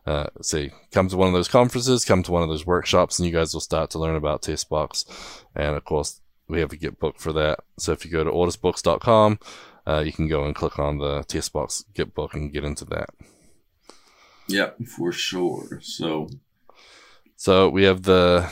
uh, 0.07 0.27
say, 0.41 0.73
come 0.93 1.09
to 1.09 1.17
one 1.17 1.29
of 1.29 1.35
those 1.35 1.49
conferences, 1.49 2.05
come 2.05 2.23
to 2.23 2.33
one 2.33 2.43
of 2.43 2.49
those 2.49 2.67
workshops, 2.67 3.19
and 3.19 3.27
you 3.27 3.33
guys 3.33 3.53
will 3.53 3.61
start 3.61 3.91
to 3.91 3.99
learn 3.99 4.17
about 4.17 4.43
TestBox. 4.43 5.05
And 5.55 5.77
of 5.77 5.85
course, 5.85 6.21
we 6.53 6.61
have 6.61 6.73
a 6.73 6.77
GitBook 6.77 7.19
for 7.19 7.33
that. 7.33 7.61
So 7.79 7.93
if 7.93 8.05
you 8.05 8.11
go 8.11 8.23
to 8.23 8.31
ortusbooks.com, 8.31 9.39
uh, 9.87 10.03
you 10.05 10.13
can 10.13 10.29
go 10.29 10.45
and 10.45 10.55
click 10.55 10.79
on 10.79 10.99
the 10.99 11.21
TestBox 11.21 11.85
GitBook 11.95 12.35
and 12.35 12.53
get 12.53 12.63
into 12.63 12.85
that. 12.85 13.11
Yep, 14.49 14.85
for 14.85 15.13
sure. 15.13 15.81
So, 15.83 16.29
so 17.37 17.71
we 17.71 17.85
have 17.85 18.03
the 18.03 18.51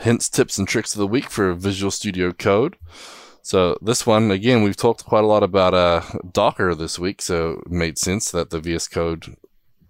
hints, 0.00 0.28
tips, 0.28 0.58
and 0.58 0.68
tricks 0.68 0.94
of 0.94 0.98
the 0.98 1.06
week 1.06 1.30
for 1.30 1.54
Visual 1.54 1.90
Studio 1.90 2.30
Code. 2.32 2.76
So 3.40 3.78
this 3.80 4.06
one, 4.06 4.30
again, 4.30 4.62
we've 4.62 4.76
talked 4.76 5.04
quite 5.04 5.24
a 5.24 5.26
lot 5.26 5.42
about 5.42 5.72
uh, 5.72 6.02
Docker 6.30 6.74
this 6.74 6.98
week, 6.98 7.22
so 7.22 7.62
it 7.64 7.70
made 7.70 7.98
sense 7.98 8.30
that 8.30 8.50
the 8.50 8.60
VS 8.60 8.88
Code 8.88 9.36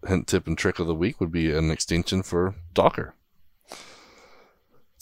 hint, 0.06 0.28
tip, 0.28 0.46
and 0.46 0.56
trick 0.56 0.78
of 0.78 0.86
the 0.86 0.94
week 0.94 1.20
would 1.20 1.32
be 1.32 1.52
an 1.52 1.70
extension 1.70 2.22
for 2.22 2.54
Docker. 2.72 3.14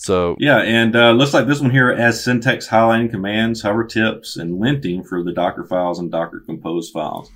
So 0.02 0.34
yeah, 0.40 0.58
and 0.58 0.96
uh, 0.96 1.12
looks 1.12 1.32
like 1.32 1.46
this 1.46 1.60
one 1.60 1.70
here 1.70 1.96
has 1.96 2.24
syntax 2.24 2.66
highlighting 2.66 3.08
commands, 3.08 3.62
hover 3.62 3.84
tips, 3.84 4.36
and 4.36 4.60
linting 4.60 5.06
for 5.06 5.22
the 5.22 5.32
Docker 5.32 5.64
files 5.64 6.00
and 6.00 6.10
Docker 6.10 6.42
Compose 6.44 6.90
files. 6.90 7.30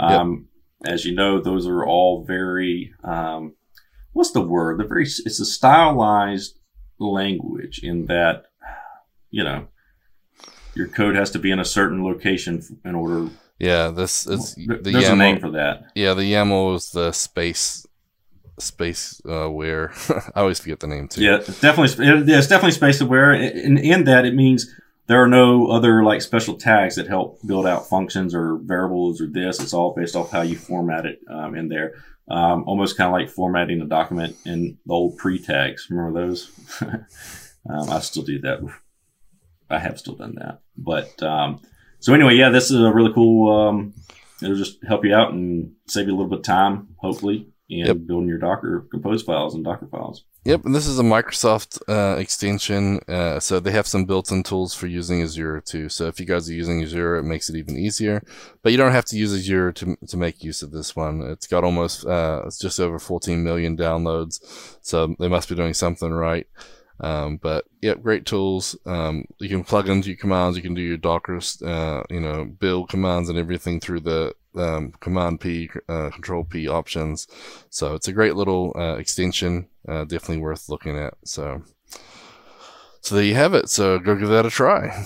Um, 0.00 0.48
yep. 0.82 0.94
As 0.94 1.04
you 1.04 1.14
know, 1.14 1.40
those 1.40 1.66
are 1.66 1.84
all 1.84 2.24
very 2.24 2.94
um, 3.04 3.54
what's 4.14 4.30
the 4.30 4.40
word? 4.40 4.80
They're 4.80 4.88
very. 4.88 5.02
It's 5.04 5.40
a 5.40 5.44
stylized 5.44 6.58
language 6.98 7.80
in 7.82 8.06
that 8.06 8.46
you 9.30 9.44
know 9.44 9.68
your 10.74 10.88
code 10.88 11.16
has 11.16 11.30
to 11.32 11.38
be 11.38 11.50
in 11.50 11.60
a 11.60 11.66
certain 11.66 12.02
location 12.02 12.62
in 12.82 12.94
order. 12.94 13.28
Yeah, 13.58 13.90
this 13.90 14.26
is 14.26 14.54
the 14.54 14.78
there's 14.80 15.04
YAML, 15.04 15.12
a 15.12 15.16
name 15.16 15.38
for 15.38 15.50
that. 15.50 15.92
Yeah, 15.94 16.14
the 16.14 16.22
YAML 16.22 16.76
is 16.76 16.90
the 16.92 17.12
space 17.12 17.86
space 18.58 19.20
uh, 19.26 19.32
aware. 19.32 19.92
I 20.34 20.40
always 20.40 20.60
forget 20.60 20.80
the 20.80 20.86
name 20.86 21.08
too. 21.08 21.22
Yeah, 21.22 21.38
definitely 21.38 22.04
yeah, 22.04 22.38
it's 22.38 22.48
definitely 22.48 22.72
space 22.72 23.00
aware. 23.00 23.32
In 23.32 23.78
in 23.78 24.04
that 24.04 24.24
it 24.24 24.34
means 24.34 24.74
there 25.06 25.22
are 25.22 25.28
no 25.28 25.68
other 25.68 26.02
like 26.02 26.22
special 26.22 26.54
tags 26.54 26.96
that 26.96 27.06
help 27.06 27.38
build 27.46 27.66
out 27.66 27.88
functions 27.88 28.34
or 28.34 28.56
variables 28.56 29.20
or 29.20 29.26
this. 29.26 29.60
It's 29.60 29.74
all 29.74 29.94
based 29.94 30.16
off 30.16 30.30
how 30.30 30.42
you 30.42 30.56
format 30.56 31.06
it 31.06 31.20
um, 31.28 31.54
in 31.54 31.68
there. 31.68 31.94
Um, 32.28 32.64
almost 32.66 32.96
kind 32.96 33.06
of 33.06 33.12
like 33.12 33.30
formatting 33.30 33.80
a 33.80 33.86
document 33.86 34.36
in 34.44 34.78
the 34.84 34.92
old 34.92 35.16
pre 35.16 35.38
tags. 35.38 35.86
Remember 35.90 36.26
those? 36.26 36.50
um, 36.80 37.90
I 37.90 38.00
still 38.00 38.24
do 38.24 38.40
that. 38.40 38.60
I 39.70 39.78
have 39.78 39.98
still 39.98 40.14
done 40.14 40.34
that. 40.36 40.60
But 40.76 41.22
um, 41.22 41.60
so 42.00 42.14
anyway, 42.14 42.34
yeah, 42.34 42.50
this 42.50 42.70
is 42.70 42.80
a 42.80 42.92
really 42.92 43.12
cool. 43.12 43.54
Um, 43.54 43.94
it'll 44.42 44.56
just 44.56 44.84
help 44.84 45.04
you 45.04 45.14
out 45.14 45.32
and 45.32 45.72
save 45.86 46.08
you 46.08 46.14
a 46.14 46.16
little 46.16 46.30
bit 46.30 46.40
of 46.40 46.44
time, 46.44 46.88
hopefully, 46.98 47.48
in 47.68 47.86
yep. 47.86 47.96
building 48.06 48.28
your 48.28 48.38
Docker 48.38 48.86
Compose 48.90 49.22
files 49.22 49.54
and 49.54 49.64
Docker 49.64 49.88
files. 49.88 50.24
Yep, 50.44 50.64
and 50.64 50.74
this 50.74 50.86
is 50.86 51.00
a 51.00 51.02
Microsoft 51.02 51.80
uh, 51.88 52.16
extension, 52.20 53.00
uh, 53.08 53.40
so 53.40 53.58
they 53.58 53.72
have 53.72 53.88
some 53.88 54.04
built-in 54.04 54.44
tools 54.44 54.74
for 54.74 54.86
using 54.86 55.20
Azure 55.20 55.60
too. 55.60 55.88
So 55.88 56.06
if 56.06 56.20
you 56.20 56.26
guys 56.26 56.48
are 56.48 56.54
using 56.54 56.80
Azure, 56.84 57.16
it 57.16 57.24
makes 57.24 57.50
it 57.50 57.56
even 57.56 57.76
easier. 57.76 58.22
But 58.62 58.70
you 58.70 58.78
don't 58.78 58.92
have 58.92 59.06
to 59.06 59.16
use 59.16 59.34
Azure 59.34 59.72
to 59.72 59.96
to 60.06 60.16
make 60.16 60.44
use 60.44 60.62
of 60.62 60.70
this 60.70 60.94
one. 60.94 61.20
It's 61.22 61.48
got 61.48 61.64
almost 61.64 62.06
uh, 62.06 62.42
it's 62.46 62.60
just 62.60 62.78
over 62.78 63.00
14 63.00 63.42
million 63.42 63.76
downloads, 63.76 64.40
so 64.82 65.16
they 65.18 65.28
must 65.28 65.48
be 65.48 65.56
doing 65.56 65.74
something 65.74 66.12
right. 66.12 66.46
Um, 67.00 67.38
but 67.38 67.64
yeah, 67.82 67.94
great 67.94 68.24
tools. 68.24 68.76
Um, 68.86 69.24
you 69.38 69.48
can 69.48 69.64
plug 69.64 69.88
into 69.88 70.08
your 70.08 70.16
commands. 70.16 70.56
You 70.56 70.62
can 70.62 70.74
do 70.74 70.80
your 70.80 70.96
Docker, 70.96 71.40
uh, 71.64 72.02
you 72.08 72.20
know, 72.20 72.44
build 72.44 72.88
commands 72.88 73.28
and 73.28 73.38
everything 73.38 73.80
through 73.80 74.00
the 74.00 74.32
um, 74.56 74.92
Command 75.00 75.40
P, 75.40 75.70
uh, 75.88 76.10
Control 76.10 76.44
P 76.44 76.68
options. 76.68 77.26
So 77.70 77.94
it's 77.94 78.08
a 78.08 78.12
great 78.12 78.36
little 78.36 78.72
uh, 78.76 78.96
extension. 78.96 79.68
Uh, 79.88 80.04
definitely 80.04 80.38
worth 80.38 80.68
looking 80.68 80.98
at. 80.98 81.14
So, 81.24 81.62
so 83.00 83.14
there 83.14 83.24
you 83.24 83.34
have 83.34 83.54
it. 83.54 83.68
So 83.68 83.98
go 83.98 84.14
give 84.16 84.28
that 84.28 84.46
a 84.46 84.50
try. 84.50 85.04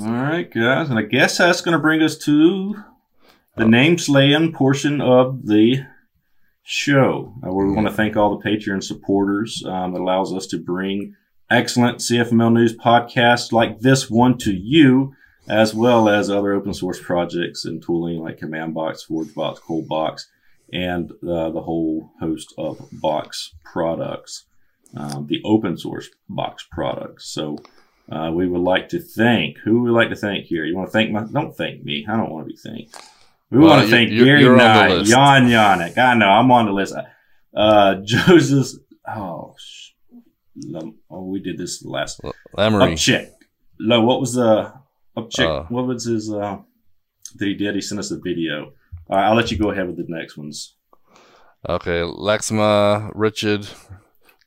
All 0.00 0.12
right, 0.12 0.48
guys, 0.48 0.88
and 0.88 0.98
I 0.98 1.02
guess 1.02 1.38
that's 1.38 1.62
going 1.62 1.72
to 1.72 1.82
bring 1.82 2.00
us 2.00 2.16
to 2.18 2.74
the 3.56 3.64
oh. 3.64 3.68
name 3.68 3.98
slaying 3.98 4.52
portion 4.52 5.00
of 5.00 5.46
the 5.46 5.84
show. 6.62 7.34
Uh, 7.44 7.52
we 7.52 7.72
want 7.72 7.88
to 7.88 7.92
thank 7.92 8.16
all 8.16 8.38
the 8.38 8.48
Patreon 8.48 8.84
supporters 8.84 9.64
um, 9.66 9.92
that 9.92 10.00
allows 10.00 10.32
us 10.32 10.46
to 10.48 10.58
bring 10.58 11.16
excellent 11.50 11.98
CFML 11.98 12.52
news 12.52 12.76
podcasts 12.76 13.50
like 13.50 13.80
this 13.80 14.08
one 14.08 14.38
to 14.38 14.52
you, 14.52 15.12
as 15.50 15.74
well 15.74 16.08
as 16.08 16.30
other 16.30 16.52
open 16.52 16.72
source 16.72 17.02
projects 17.02 17.64
and 17.64 17.82
tooling 17.82 18.20
like 18.20 18.38
CommandBox, 18.38 19.06
ForgeBox, 19.08 19.58
ColdBox, 19.58 20.22
and 20.72 21.10
uh, 21.10 21.50
the 21.50 21.60
whole 21.60 22.12
host 22.20 22.54
of 22.56 22.78
Box 22.92 23.52
products, 23.64 24.46
um, 24.96 25.26
the 25.26 25.42
open 25.44 25.76
source 25.76 26.08
Box 26.28 26.66
products. 26.70 27.26
So. 27.26 27.58
Uh, 28.12 28.28
we 28.28 28.48
would 28.48 28.62
like 28.62 28.88
to 28.88 28.98
thank 28.98 29.56
who 29.58 29.82
would 29.82 29.84
we 29.84 29.90
like 29.92 30.08
to 30.08 30.16
thank 30.16 30.44
here. 30.46 30.64
You 30.64 30.74
want 30.74 30.88
to 30.88 30.90
thank 30.90 31.12
my? 31.12 31.22
Don't 31.32 31.56
thank 31.56 31.84
me. 31.84 32.04
I 32.08 32.16
don't 32.16 32.28
want 32.28 32.44
to 32.44 32.52
be 32.52 32.56
thanked. 32.56 33.00
We 33.50 33.58
well, 33.58 33.68
want 33.68 33.82
to 33.82 33.88
thank 33.88 34.10
you're, 34.10 34.24
Gary 34.24 34.56
Knight, 34.56 35.04
Jan 35.04 35.46
Yannick. 35.46 35.96
I 35.96 36.14
know 36.14 36.26
I'm 36.26 36.50
on 36.50 36.66
the 36.66 36.72
list. 36.72 36.96
Uh, 37.54 37.94
Joseph. 38.04 38.80
Oh, 39.06 39.54
oh, 41.08 41.24
we 41.24 41.38
did 41.38 41.56
this 41.56 41.84
last. 41.84 42.20
Lamory. 42.56 43.30
No, 43.78 44.02
what 44.02 44.18
was 44.18 44.34
the 44.34 44.72
Upchick? 45.22 45.62
Uh, 45.62 45.66
what 45.68 45.86
was 45.86 46.04
his? 46.04 46.32
Uh, 46.32 46.58
that 47.36 47.46
he 47.46 47.54
did. 47.54 47.74
He 47.74 47.80
sent 47.80 47.98
us 47.98 48.10
a 48.10 48.18
video. 48.18 48.72
I'll 49.08 49.34
let 49.34 49.50
you 49.50 49.58
go 49.58 49.70
ahead 49.70 49.86
with 49.86 49.96
the 49.96 50.04
next 50.08 50.36
ones. 50.36 50.76
Okay, 51.68 52.00
Laxma, 52.00 53.10
Richard, 53.14 53.66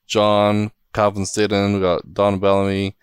John, 0.08 0.72
Calvin 0.94 1.24
Stidden. 1.24 1.76
We 1.76 1.82
got 1.82 2.14
Don 2.14 2.40
Bellamy, 2.40 2.96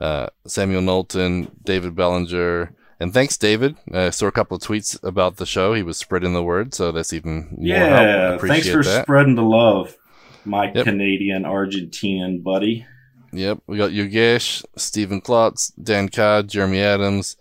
uh, 0.00 0.28
Samuel 0.46 0.82
Knowlton, 0.82 1.50
David 1.64 1.94
Bellinger. 1.94 2.74
And 3.00 3.14
thanks, 3.14 3.38
David. 3.38 3.76
I 3.92 4.10
saw 4.10 4.26
a 4.26 4.32
couple 4.32 4.56
of 4.56 4.62
tweets 4.62 5.02
about 5.02 5.36
the 5.36 5.46
show. 5.46 5.72
He 5.72 5.82
was 5.82 5.96
spreading 5.96 6.34
the 6.34 6.42
word, 6.42 6.74
so 6.74 6.92
that's 6.92 7.14
even 7.14 7.48
more 7.50 7.66
yeah. 7.66 8.38
Thanks 8.38 8.68
for 8.68 8.84
that. 8.84 9.04
spreading 9.04 9.36
the 9.36 9.42
love, 9.42 9.96
my 10.44 10.70
yep. 10.70 10.84
Canadian 10.84 11.44
Argentinian 11.44 12.42
buddy. 12.42 12.86
Yep, 13.32 13.60
we 13.66 13.78
got 13.78 13.92
Yogesh, 13.92 14.64
Stephen 14.76 15.20
Klotz, 15.20 15.68
Dan 15.70 16.08
Codd, 16.08 16.48
Jeremy 16.48 16.80
Adams, 16.80 17.36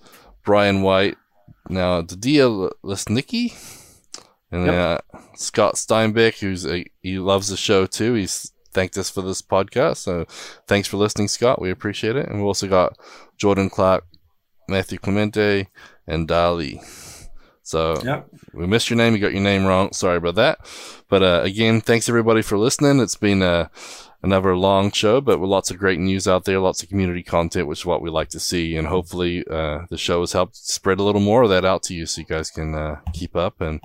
Brian 0.45 0.81
White, 0.81 1.17
now 1.67 2.01
Dadia 2.01 2.71
Lesnicki, 2.83 3.53
and 4.51 4.67
yep. 4.67 4.75
uh, 4.75 5.17
Scott 5.35 5.75
Steinbeck, 5.75 6.39
who's 6.39 6.65
a, 6.65 6.85
he 7.01 7.17
loves 7.17 7.47
the 7.47 7.57
show 7.57 7.85
too. 7.85 8.13
He's 8.13 8.51
thanked 8.71 8.97
us 8.97 9.09
for 9.09 9.21
this 9.21 9.41
podcast, 9.41 9.97
so 9.97 10.25
thanks 10.67 10.87
for 10.87 10.97
listening, 10.97 11.27
Scott. 11.27 11.61
We 11.61 11.71
appreciate 11.71 12.15
it. 12.15 12.27
And 12.27 12.39
we 12.39 12.45
also 12.45 12.67
got 12.67 12.97
Jordan 13.37 13.69
Clark, 13.69 14.05
Matthew 14.67 14.99
Clemente, 14.99 15.69
and 16.05 16.27
Dali. 16.27 16.83
So 17.63 18.01
yep. 18.03 18.27
we 18.53 18.65
missed 18.65 18.89
your 18.89 18.97
name. 18.97 19.13
You 19.13 19.19
got 19.19 19.31
your 19.31 19.43
name 19.43 19.65
wrong. 19.65 19.93
Sorry 19.93 20.17
about 20.17 20.35
that. 20.35 20.59
But 21.07 21.21
uh, 21.21 21.41
again, 21.43 21.81
thanks 21.81 22.09
everybody 22.09 22.41
for 22.41 22.57
listening. 22.57 22.99
It's 22.99 23.15
been 23.15 23.43
uh, 23.43 23.67
another 24.21 24.55
long 24.55 24.91
show, 24.91 25.21
but 25.21 25.39
with 25.39 25.49
lots 25.49 25.71
of 25.71 25.77
great 25.77 25.99
news 25.99 26.27
out 26.27 26.45
there, 26.45 26.59
lots 26.59 26.83
of 26.83 26.89
community 26.89 27.23
content, 27.23 27.67
which 27.67 27.79
is 27.79 27.85
what 27.85 28.01
we 28.01 28.09
like 28.09 28.29
to 28.29 28.39
see. 28.39 28.75
And 28.75 28.87
hopefully, 28.87 29.45
uh, 29.49 29.85
the 29.89 29.97
show 29.97 30.21
has 30.21 30.33
helped 30.33 30.55
spread 30.55 30.99
a 30.99 31.03
little 31.03 31.21
more 31.21 31.43
of 31.43 31.49
that 31.49 31.65
out 31.65 31.83
to 31.83 31.93
you, 31.93 32.05
so 32.05 32.21
you 32.21 32.27
guys 32.27 32.51
can 32.51 32.75
uh, 32.75 32.99
keep 33.13 33.35
up. 33.35 33.61
And 33.61 33.81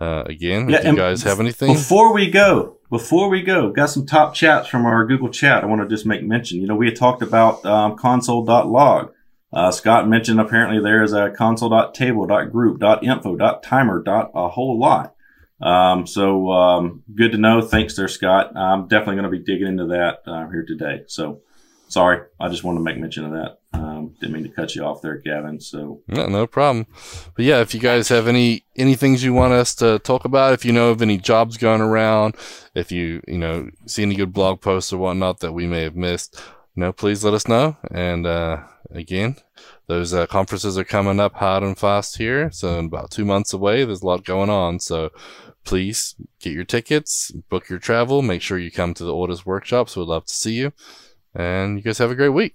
uh, 0.00 0.24
again, 0.26 0.68
yeah, 0.68 0.78
if 0.78 0.84
you 0.84 0.96
guys 0.96 1.22
have 1.22 1.40
anything 1.40 1.72
before 1.72 2.12
we 2.12 2.30
go, 2.30 2.76
before 2.90 3.28
we 3.28 3.42
go, 3.42 3.72
got 3.72 3.90
some 3.90 4.06
top 4.06 4.34
chats 4.34 4.68
from 4.68 4.86
our 4.86 5.04
Google 5.06 5.30
chat. 5.30 5.62
I 5.62 5.66
want 5.66 5.82
to 5.82 5.88
just 5.88 6.06
make 6.06 6.22
mention. 6.22 6.60
You 6.60 6.68
know, 6.68 6.76
we 6.76 6.86
had 6.86 6.96
talked 6.96 7.22
about 7.22 7.64
um, 7.66 7.96
console.log. 7.96 9.12
Uh, 9.52 9.70
Scott 9.70 10.08
mentioned 10.08 10.40
apparently 10.40 10.82
there 10.82 11.02
is 11.02 11.12
a 11.12 11.30
console.table.group.info.timer. 11.30 14.04
a 14.06 14.48
whole 14.48 14.78
lot. 14.78 15.15
Um, 15.60 16.06
so 16.06 16.50
um, 16.50 17.02
good 17.14 17.32
to 17.32 17.38
know. 17.38 17.62
Thanks 17.62 17.96
there, 17.96 18.08
Scott. 18.08 18.56
I'm 18.56 18.88
definitely 18.88 19.16
going 19.16 19.30
to 19.30 19.38
be 19.38 19.44
digging 19.44 19.68
into 19.68 19.86
that 19.86 20.22
uh, 20.26 20.48
here 20.48 20.64
today. 20.66 21.04
So 21.06 21.40
sorry, 21.88 22.26
I 22.38 22.48
just 22.48 22.64
wanted 22.64 22.78
to 22.78 22.84
make 22.84 22.98
mention 22.98 23.24
of 23.24 23.32
that. 23.32 23.58
Um, 23.72 24.14
didn't 24.20 24.34
mean 24.34 24.42
to 24.44 24.48
cut 24.48 24.74
you 24.74 24.82
off 24.82 25.02
there, 25.02 25.18
Gavin. 25.18 25.60
So 25.60 26.02
no, 26.08 26.26
no 26.26 26.46
problem. 26.46 26.86
But 27.34 27.44
yeah, 27.44 27.60
if 27.60 27.74
you 27.74 27.80
guys 27.80 28.08
have 28.08 28.26
any 28.28 28.64
any 28.76 28.94
things 28.94 29.22
you 29.22 29.32
want 29.32 29.52
us 29.52 29.74
to 29.76 29.98
talk 30.00 30.24
about, 30.24 30.54
if 30.54 30.64
you 30.64 30.72
know 30.72 30.90
of 30.90 31.02
any 31.02 31.18
jobs 31.18 31.56
going 31.56 31.80
around, 31.80 32.36
if 32.74 32.90
you 32.90 33.22
you 33.26 33.38
know 33.38 33.68
see 33.86 34.02
any 34.02 34.14
good 34.14 34.32
blog 34.32 34.60
posts 34.60 34.92
or 34.92 34.98
whatnot 34.98 35.40
that 35.40 35.52
we 35.52 35.66
may 35.66 35.82
have 35.82 35.96
missed, 35.96 36.40
you 36.74 36.80
know, 36.80 36.92
please 36.92 37.24
let 37.24 37.34
us 37.34 37.48
know. 37.48 37.76
And 37.90 38.26
uh, 38.26 38.62
again, 38.90 39.36
those 39.86 40.12
uh, 40.12 40.26
conferences 40.26 40.76
are 40.78 40.84
coming 40.84 41.20
up 41.20 41.34
hard 41.34 41.62
and 41.62 41.78
fast 41.78 42.18
here. 42.18 42.50
So 42.50 42.78
in 42.78 42.86
about 42.86 43.10
two 43.10 43.24
months 43.24 43.52
away, 43.52 43.84
there's 43.84 44.02
a 44.02 44.06
lot 44.06 44.24
going 44.24 44.50
on. 44.50 44.80
So 44.80 45.10
please 45.66 46.14
get 46.40 46.54
your 46.54 46.64
tickets, 46.64 47.30
book 47.50 47.68
your 47.68 47.78
travel, 47.78 48.22
make 48.22 48.40
sure 48.40 48.58
you 48.58 48.70
come 48.70 48.94
to 48.94 49.04
the 49.04 49.12
Ortus 49.12 49.44
workshops. 49.44 49.94
We'd 49.96 50.04
love 50.04 50.24
to 50.24 50.32
see 50.32 50.54
you. 50.54 50.72
And 51.34 51.76
you 51.76 51.82
guys 51.82 51.98
have 51.98 52.10
a 52.10 52.14
great 52.14 52.30
week. 52.30 52.54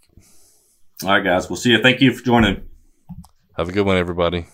All 1.03 1.09
right, 1.09 1.24
guys. 1.24 1.47
We'll 1.49 1.57
see 1.57 1.72
you. 1.72 1.82
Thank 1.82 1.99
you 2.01 2.14
for 2.14 2.24
joining. 2.24 2.62
Have 3.57 3.70
a 3.70 3.72
good 3.72 3.86
one, 3.86 3.97
everybody. 3.97 4.45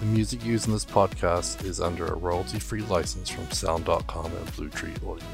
The 0.00 0.06
music 0.06 0.44
used 0.44 0.66
in 0.66 0.72
this 0.72 0.84
podcast 0.84 1.64
is 1.64 1.80
under 1.80 2.06
a 2.06 2.16
royalty 2.16 2.58
free 2.58 2.82
license 2.82 3.28
from 3.28 3.50
Sound.com 3.50 4.26
and 4.26 4.56
Blue 4.56 4.68
Tree 4.68 4.94
Audio. 5.06 5.26